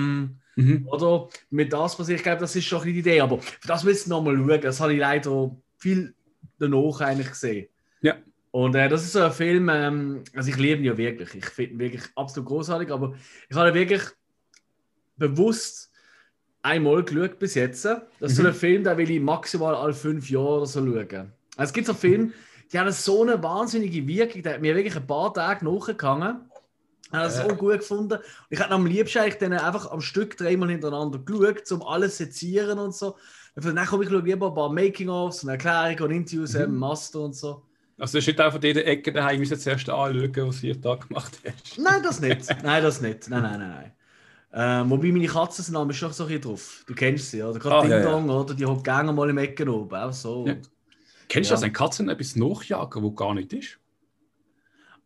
[0.61, 0.89] Mhm.
[0.89, 3.21] Oder mit das passiert, ich glaube, das ist schon die Idee.
[3.21, 4.61] Aber für das müsst ihr nochmal schauen.
[4.61, 6.15] Das habe ich leider viel
[6.59, 7.69] danach eigentlich gesehen.
[8.03, 8.17] Ja.
[8.53, 11.35] Und äh, das ist so ein Film, ähm, also ich liebe ihn ja wirklich.
[11.35, 13.15] Ich finde ihn wirklich absolut großartig, aber
[13.49, 14.03] ich habe ihn wirklich
[15.17, 15.91] bewusst
[16.63, 17.85] einmal geschaut bis jetzt.
[17.85, 18.49] Das ist so Mhm.
[18.49, 21.33] ein Film, den will ich maximal alle fünf Jahre oder so schauen.
[21.57, 22.33] Also es gibt so Filme,
[22.73, 26.50] die haben so eine wahnsinnige Wirkung, der hat mir wirklich ein paar Tage nachgegangen.
[27.07, 27.49] Ich habe das Äh.
[27.49, 28.15] so gut gefunden.
[28.19, 32.17] Und ich hätte am liebsten eigentlich dann einfach am Stück dreimal hintereinander geschaut, um alles
[32.17, 33.17] zu sezieren und so.
[33.57, 36.61] Und dann komme ich lieber ein paar Making-ofs und Erklärungen und Interviews Mhm.
[36.63, 37.63] im Master und so.
[37.99, 40.95] Also das ist nicht auch von dieser Ecke daheim, müssen zuerst anschauen, was ihr da
[40.95, 41.79] gemacht hast.
[41.79, 42.47] Nein, das nicht.
[42.63, 43.29] Nein, das nicht.
[43.29, 43.93] Nein, nein, nein, nein.
[44.53, 46.85] Ähm, wobei meine Katzen sind schon so ein bisschen drauf.
[46.87, 47.59] Du kennst sie, oder?
[47.59, 48.11] Gerade Ah, ja, Ding ja.
[48.11, 48.55] Dong, oder?
[48.55, 49.95] Die hockt gerne mal im Ecken oben.
[49.95, 50.47] Auch so.
[50.47, 50.55] Ja.
[51.29, 51.57] Kennst du Ja.
[51.57, 53.79] das, ein Katzen etwas nachjagen, wo gar nicht ist?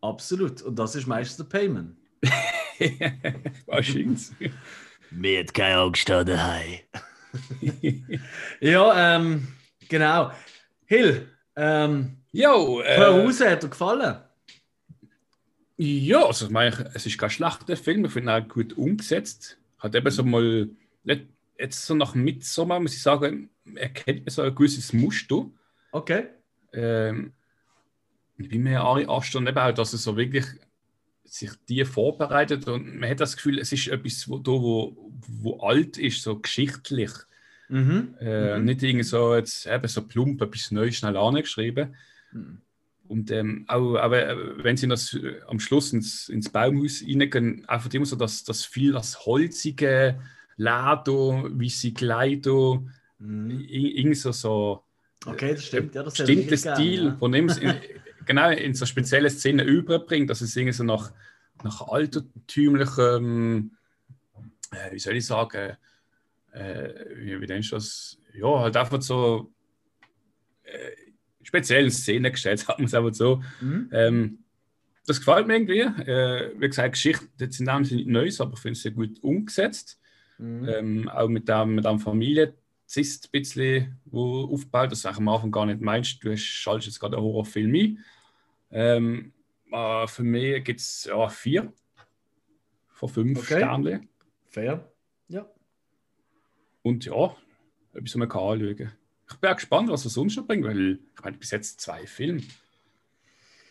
[0.04, 0.60] Absolut.
[0.62, 1.96] Und das ist meistens der Payment.
[3.66, 4.30] Wahrscheinlich.
[5.10, 6.80] Mir hat keine Angst an daheim.
[8.60, 9.48] Ja, ähm,
[9.88, 10.30] genau.
[10.86, 14.18] Hill, ähm, Jo, äh, Voraus hat dir gefallen.
[15.76, 19.56] ja, also ich meine, es ist kein schlechter Film, ich finde ihn auch gut umgesetzt.
[19.78, 20.68] Hat eben so mal,
[21.58, 25.46] jetzt so nach Midsommar, muss ich sagen, erkennt man so ein gewisses Muster.
[25.92, 26.26] Okay.
[26.72, 27.32] Ähm,
[28.38, 30.44] ich bin mir Ari Aster eben auch, dass er so wirklich
[31.24, 35.10] sich die vorbereitet und man hat das Gefühl, es ist etwas, wo, da, wo,
[35.42, 37.10] wo alt ist, so geschichtlich.
[37.68, 38.14] Mhm.
[38.20, 38.64] Äh, Mhm.
[38.66, 41.94] Nicht irgendwie so, jetzt eben so plump etwas Neues schnell angeschrieben.
[42.32, 42.58] Mhm.
[43.06, 47.64] Und ähm, auch, aber äh, wenn sie das äh, am Schluss ins, ins Baumhaus reingehen,
[47.68, 50.20] einfach immer so, dass das viel das holzige
[50.56, 52.82] Leder, weiße Kleider,
[53.18, 53.50] Mhm.
[53.50, 54.84] i- irgendwie so, so
[55.26, 55.94] Okay, das stimmt.
[55.94, 57.16] Ja, das ich gerne, Stil, ja.
[57.18, 57.58] von dem es
[58.26, 61.12] genau in so spezielle Szenen überbringt, dass es irgendwie so nach,
[61.62, 63.72] nach altertümlichem,
[64.72, 65.76] äh, wie soll ich sagen,
[66.52, 68.18] äh, wie, wie nennst du das?
[68.34, 69.52] Ja, halt einfach so
[70.64, 70.90] äh,
[71.42, 73.42] speziellen Szenen gestellt, sagt man es einfach so.
[73.60, 73.88] Mhm.
[73.92, 74.38] Ähm,
[75.06, 75.80] das gefällt mir irgendwie.
[75.80, 78.92] Äh, wie gesagt, Geschichte jetzt in dem Sinne nicht Neues, aber ich finde es sehr
[78.92, 80.00] gut umgesetzt.
[80.38, 80.68] Mhm.
[80.68, 81.98] Ähm, auch mit dem, mit dem
[82.94, 86.40] Familienzist ein bisschen wo aufgebaut, dass du eigentlich am Anfang gar nicht meinst, du hast-
[86.42, 88.04] schaltest jetzt gerade einen Horrorfilm ein.
[88.70, 89.32] Ähm,
[89.72, 91.72] äh, für mich gibt es ja, vier
[92.88, 93.56] von fünf Okay.
[93.56, 94.08] Sternen.
[94.46, 94.88] Fair.
[95.28, 95.46] Ja.
[96.82, 97.36] Und ja,
[97.94, 98.92] etwas, kann anschauen
[99.30, 102.06] Ich bin auch gespannt, was er sonst noch bringt, weil ich meine, bis jetzt zwei
[102.06, 102.42] Filme.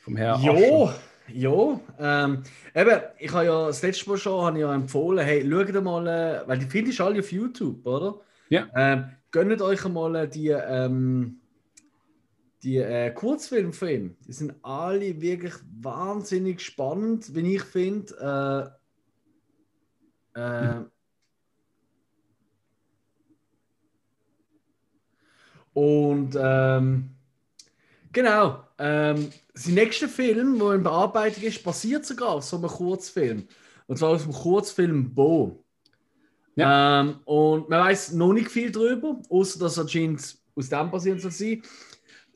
[0.02, 0.54] Vom Herr Ascher.
[0.60, 0.92] Jo,
[1.30, 1.80] jo.
[2.00, 2.44] Ähm,
[2.76, 6.08] eben, ich habe ja das letzte Mal schon habe ich ja empfohlen, hey, schaut mal,
[6.08, 8.20] äh, weil die findest du alle auf YouTube, oder?
[8.54, 8.68] Ja.
[8.76, 11.42] Ähm, gönnt euch mal äh, die, ähm,
[12.62, 14.16] die äh, Kurzfilme von ihm.
[14.28, 18.78] Die sind alle wirklich wahnsinnig spannend, wie ich finde.
[20.36, 20.84] Äh, äh,
[25.74, 27.10] Und ähm,
[28.12, 33.48] genau, ähm, sein nächster Film, der in Bearbeitung ist, basiert sogar auf so einem Kurzfilm.
[33.88, 35.63] Und zwar aus dem Kurzfilm Bo.
[36.58, 41.22] Ähm, und man weiß noch nicht viel darüber, außer dass er anscheinend aus dem basiert
[41.22, 41.62] soll sein.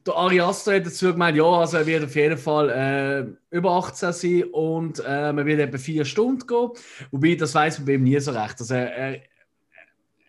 [0.05, 3.71] Der Ari Aster hat dazu gemeint, ja, also er wird auf jeden Fall äh, über
[3.71, 6.69] 18 sein und äh, man wird etwa vier Stunden gehen.
[7.11, 8.55] Wobei, das weiß man bei ihm nie so recht.
[8.59, 9.21] Also er, er,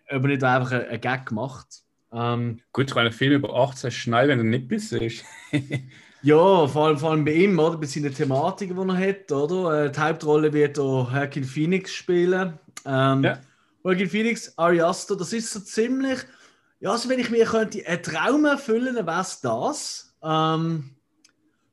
[0.07, 1.67] er nicht einfach einen, Gag macht.
[2.11, 5.23] Ähm, Gut, ich meine, ein Film über 18 ist schnell, wenn er nicht bis ist.
[6.21, 7.77] Ja, vor allem, vor allem bei ihm, oder?
[7.77, 9.85] Bei seinen Thematiken, die er hat, oder?
[9.85, 12.59] Äh, die Hauptrolle wird auch Joaquin Phoenix spielen.
[12.85, 13.39] Ähm, Ja.
[13.91, 16.19] Joaquin Phoenix, Ari Aster, das ist so ziemlich,
[16.79, 20.15] ja, also wenn ich mir könnte einen Traum erfüllen, dann wäre es das.
[20.23, 20.91] Ähm,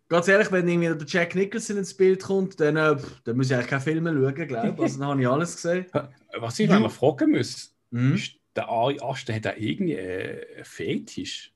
[0.09, 3.55] ganz ehrlich, wenn irgendwie der Jack Nicholson ins Bild kommt, dann, äh, dann muss ich
[3.55, 4.81] eigentlich keine Filme schauen, glaube ich.
[4.83, 5.87] Also dann habe ich alles gesehen.
[6.39, 8.15] Was ich noch fragen muss, Mhm.
[8.15, 11.53] ist, der Ari Aster hat da irgendwie einen Fetisch?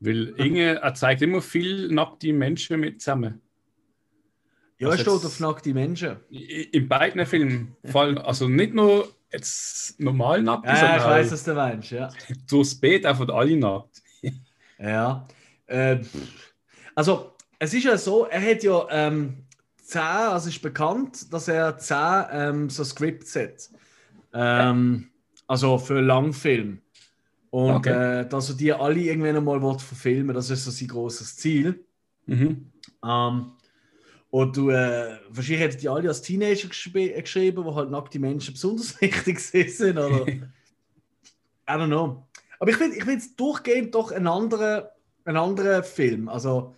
[0.00, 3.40] Weil irgendwie, er zeigt immer viel nackte Menschen mit zusammen.
[4.78, 6.16] Ja, Also es steht auf nackte Menschen.
[6.28, 11.44] In beiden Filmen, vor allem, also nicht nur jetzt normal nackt, Ja, ich weiß, was
[11.44, 12.08] du meinst, ja.
[12.48, 14.02] durchs Bett einfach alle nackt.
[14.78, 15.26] Ja.
[15.66, 16.00] Äh,
[16.94, 19.44] also, es ist ja so, er hat ja ähm,
[19.82, 21.96] 10, also ist bekannt, dass er 10
[22.32, 23.70] ähm, so Scripts hat.
[24.34, 25.08] Ähm,
[25.46, 26.80] also für Langfilm.
[27.50, 28.20] Und Okay.
[28.22, 31.84] äh, dass er die alle irgendwann einmal will verfilmen das ist so sein großes Ziel.
[32.26, 32.72] Mhm.
[33.04, 33.52] Ähm,
[34.32, 38.54] und du, äh, wahrscheinlich hätten die alle als Teenager geschri- geschrieben, wo halt nackte Menschen
[38.54, 39.98] besonders wichtig sind.
[39.98, 40.26] Oder?
[41.68, 42.26] I don't know.
[42.58, 44.92] Aber ich finde ich find's durchgehend doch ein anderer,
[45.26, 46.30] ein anderer Film.
[46.30, 46.74] Also,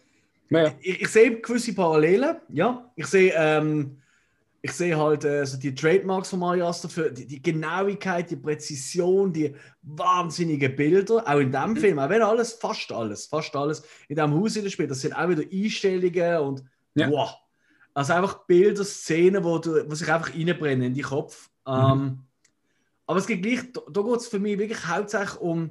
[0.50, 2.90] Ja, ich, ich sehe gewisse Parallelen, ja.
[2.96, 3.98] Ich sehe, ähm,
[4.60, 9.32] ich sehe halt äh, so die Trademarks von Mario Aster, die, die Genauigkeit, die Präzision,
[9.32, 14.16] die wahnsinnigen Bilder, auch in dem Film, auch wenn alles, fast alles, fast alles in
[14.16, 16.64] diesem Haus wieder spielt, das sind auch wieder Einstellungen und
[16.96, 17.08] Ja.
[17.10, 17.36] wow.
[17.94, 21.48] Also einfach Bilder, Szenen, wo, du, wo sich einfach reinbrennen in die Kopf.
[21.66, 22.24] Ähm,
[23.06, 25.70] aber es geht gleich, da, da geht es für mich wirklich hauptsächlich um,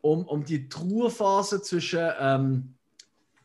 [0.00, 2.74] um, um die Trauerphase zwischen, ähm,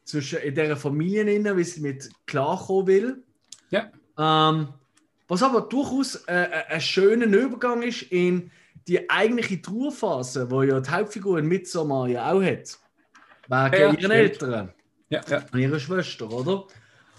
[0.03, 3.23] zwischen in dieser Familie, wie sie mit klarkommen will.
[3.69, 3.91] Ja.
[4.17, 4.69] Ähm,
[5.27, 8.51] was aber durchaus äh, äh, ein schöner Übergang ist in
[8.87, 12.79] die eigentliche Trauerphase, wo ja die Hauptfigur in Midsommar ja auch hat.
[13.47, 14.13] Wegen Ja, ihren stimmt.
[14.13, 14.73] Eltern
[15.09, 15.45] ja, ja.
[15.51, 16.67] und ihrer Schwester, oder?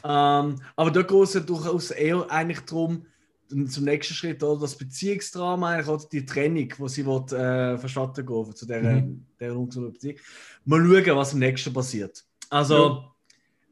[0.08, 3.06] Ähm, aber da geht es ja durchaus eher eigentlich darum,
[3.48, 8.24] zum nächsten Schritt, oder das Beziehungsdrama, eigentlich, oder die Trennung, wo sie will, äh, verstatten
[8.26, 9.24] gehen zu dieser, Mhm.
[9.40, 10.16] dieser ungesunden Beziehung.
[10.64, 12.24] Mal schauen, was im nächsten passiert.
[12.50, 13.14] Also, Ja.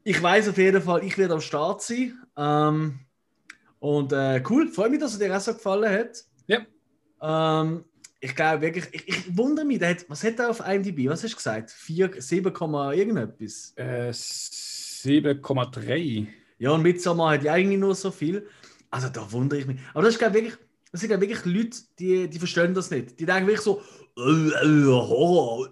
[0.03, 2.17] ich weiß auf jeden Fall, ich werde am Start sein.
[2.37, 2.99] Ähm,
[3.79, 6.23] und äh, cool, freue mich, dass es dir auch so gefallen hat.
[6.47, 7.61] Ja.
[7.61, 7.83] Ähm,
[8.19, 11.09] ich glaube wirklich, ich, ich wundere mich, hat, was hat er auf IMDb?
[11.09, 11.71] Was hast du gesagt?
[11.71, 12.53] 4, 7,
[12.93, 13.73] irgendetwas?
[13.75, 14.11] Äh,
[15.05, 16.27] 7,3.
[16.57, 18.47] Ja, und Midsommar hat ja eigentlich nur so viel.
[18.89, 19.79] Also da wundere ich mich.
[19.93, 20.59] Aber das ist glaube ich wirklich,
[20.91, 23.19] das sind glaub ich, wirklich Leute, die, die verstehen das nicht.
[23.19, 23.81] Die denken wirklich so,
[24.17, 25.69] äh, äh, Horror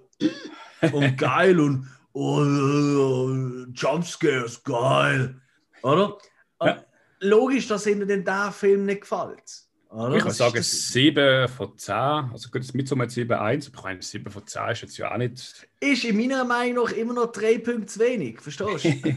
[0.92, 5.42] und geil und oh, äh, Jumpscares, geil.
[5.82, 6.18] Oder?
[6.62, 6.84] Ja.
[7.20, 9.64] Logisch, dass ihnen denn der Film nicht gefällt.
[9.94, 10.16] Oder?
[10.18, 11.94] Ich würde sagen ist, 7 von 10.
[11.94, 15.18] Also gut, das Midsommar 7,1, aber ich meine, 7 von 10 ist jetzt ja auch
[15.18, 15.68] nicht.
[15.80, 18.42] ist in meiner Meinung nach immer noch drei Punkte zu wenig.
[18.42, 18.90] Verstehst du?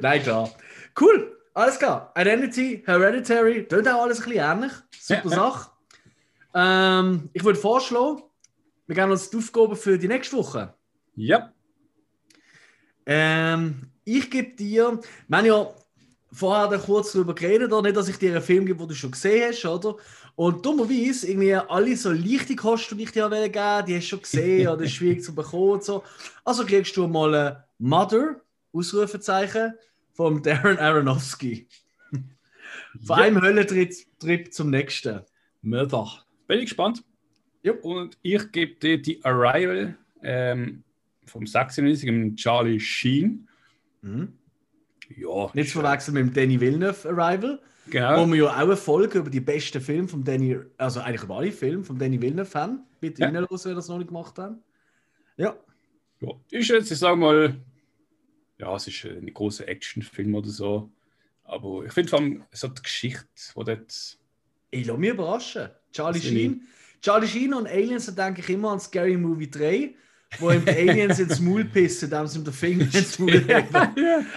[0.00, 0.50] Nein, klar.
[1.00, 2.12] Cool, alles klar.
[2.16, 4.72] Identity, Hereditary, tut auch alles ein bisschen ähnlich.
[4.98, 5.36] Super Ja, ja.
[5.36, 5.70] Sache.
[6.54, 8.22] Ähm, ich würde vorschlagen,
[8.86, 10.74] wir geben uns die Aufgabe für die nächste Woche.
[11.16, 11.52] Ja,
[13.06, 15.70] Ähm, ich gebe dir, wir haben ja
[16.32, 17.82] vorher kurz darüber geredet, oder?
[17.82, 19.96] nicht, dass ich dir einen Film gebe, den du schon gesehen hast, oder?
[20.36, 24.08] Und dummerweise, irgendwie alle so leichte Kosten, die ich dir geben wollte, die hast du
[24.08, 26.02] schon gesehen oder ist schwierig zu bekommen und so.
[26.44, 28.40] Also kriegst du mal ein Mother,
[28.72, 29.74] Ausrufezeichen,
[30.12, 31.66] vom Darren Aronofsky.
[33.04, 33.24] Von Ja.
[33.24, 35.20] einem Höllentrip Trip zum nächsten.
[35.62, 36.08] Mörder.
[36.46, 37.02] Bin ich gespannt.
[37.62, 37.72] Ja.
[37.72, 40.82] Und ich gebe dir die Arrival ähm,
[41.26, 43.48] vom 96 im Charlie Sheen.
[44.02, 44.32] Mhm.
[45.16, 47.60] Ja, Nicht zu verwechseln mit dem Danny Villeneuve Arrival.
[47.86, 48.26] Wo genau.
[48.28, 51.50] wir ja auch eine Folge über die besten Filme von Danny, also eigentlich über alle
[51.50, 52.84] Filme von Danny Villeneuve haben.
[53.00, 53.26] Bitte Ja.
[53.26, 54.62] reinhören, wenn ihr das noch nicht gemacht haben.
[55.36, 55.56] Ja.
[56.20, 57.56] Ja, ist jetzt, ich sage mal,
[58.58, 60.90] ja, es ist ein großer Actionfilm oder so.
[61.44, 63.26] Aber ich finde vor allem so die Geschichte,
[63.56, 64.18] die dort.
[64.70, 65.70] Ich lasse mich überraschen.
[65.92, 66.62] Charlie Sheen.
[67.00, 69.94] Charlie Sheen und Aliens, da denke ich immer an Scary Movie 3,
[70.38, 73.44] wo ihm die Aliens ins Maul pissen, indem sie ihm den Finger ins Maul.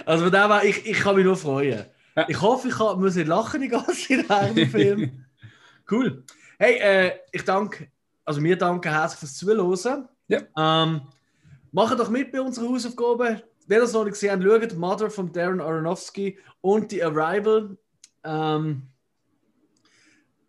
[0.04, 1.84] Also von dem her, ich, ich kann mich nur freuen.
[2.28, 5.24] Ich hoffe, ich kann, muss nicht lachen die ganze Zeit dem Film.
[5.90, 6.24] Cool.
[6.58, 7.88] Hey, äh, ich danke,
[8.24, 10.08] also wir danken herzlich fürs Zuhören.
[10.28, 10.40] Ja.
[10.56, 11.02] Ähm,
[11.72, 13.42] macht doch mit bei unserer Hausaufgabe.
[13.66, 17.76] Wer das noch nicht gesehen hat, schaut Mother von Darren Aronofsky und die Arrival.
[18.22, 18.82] Ähm,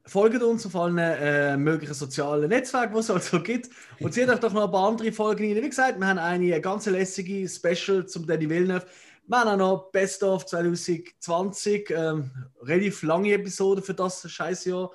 [0.05, 3.69] folgt uns auf allen äh, möglichen sozialen Netzwerken, die es halt so gibt.
[3.99, 5.63] Und seht euch doch noch ein paar andere Folgen rein.
[5.63, 8.85] Wie gesagt, wir haben eine ganz lässige Special zum Danny Villeneuve.
[9.27, 14.91] Wir haben auch noch Best of 2020, ähm, relativ lange Episode für das Scheißjahr.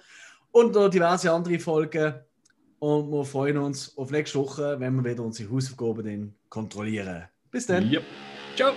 [0.52, 2.14] Und noch diverse andere Folgen.
[2.78, 7.24] Und wir freuen uns auf nächste Woche, wenn wir wieder unsere Hausaufgaben kontrollieren.
[7.50, 7.90] Bis dann.
[7.90, 8.00] Ja.
[8.56, 8.72] Ciao.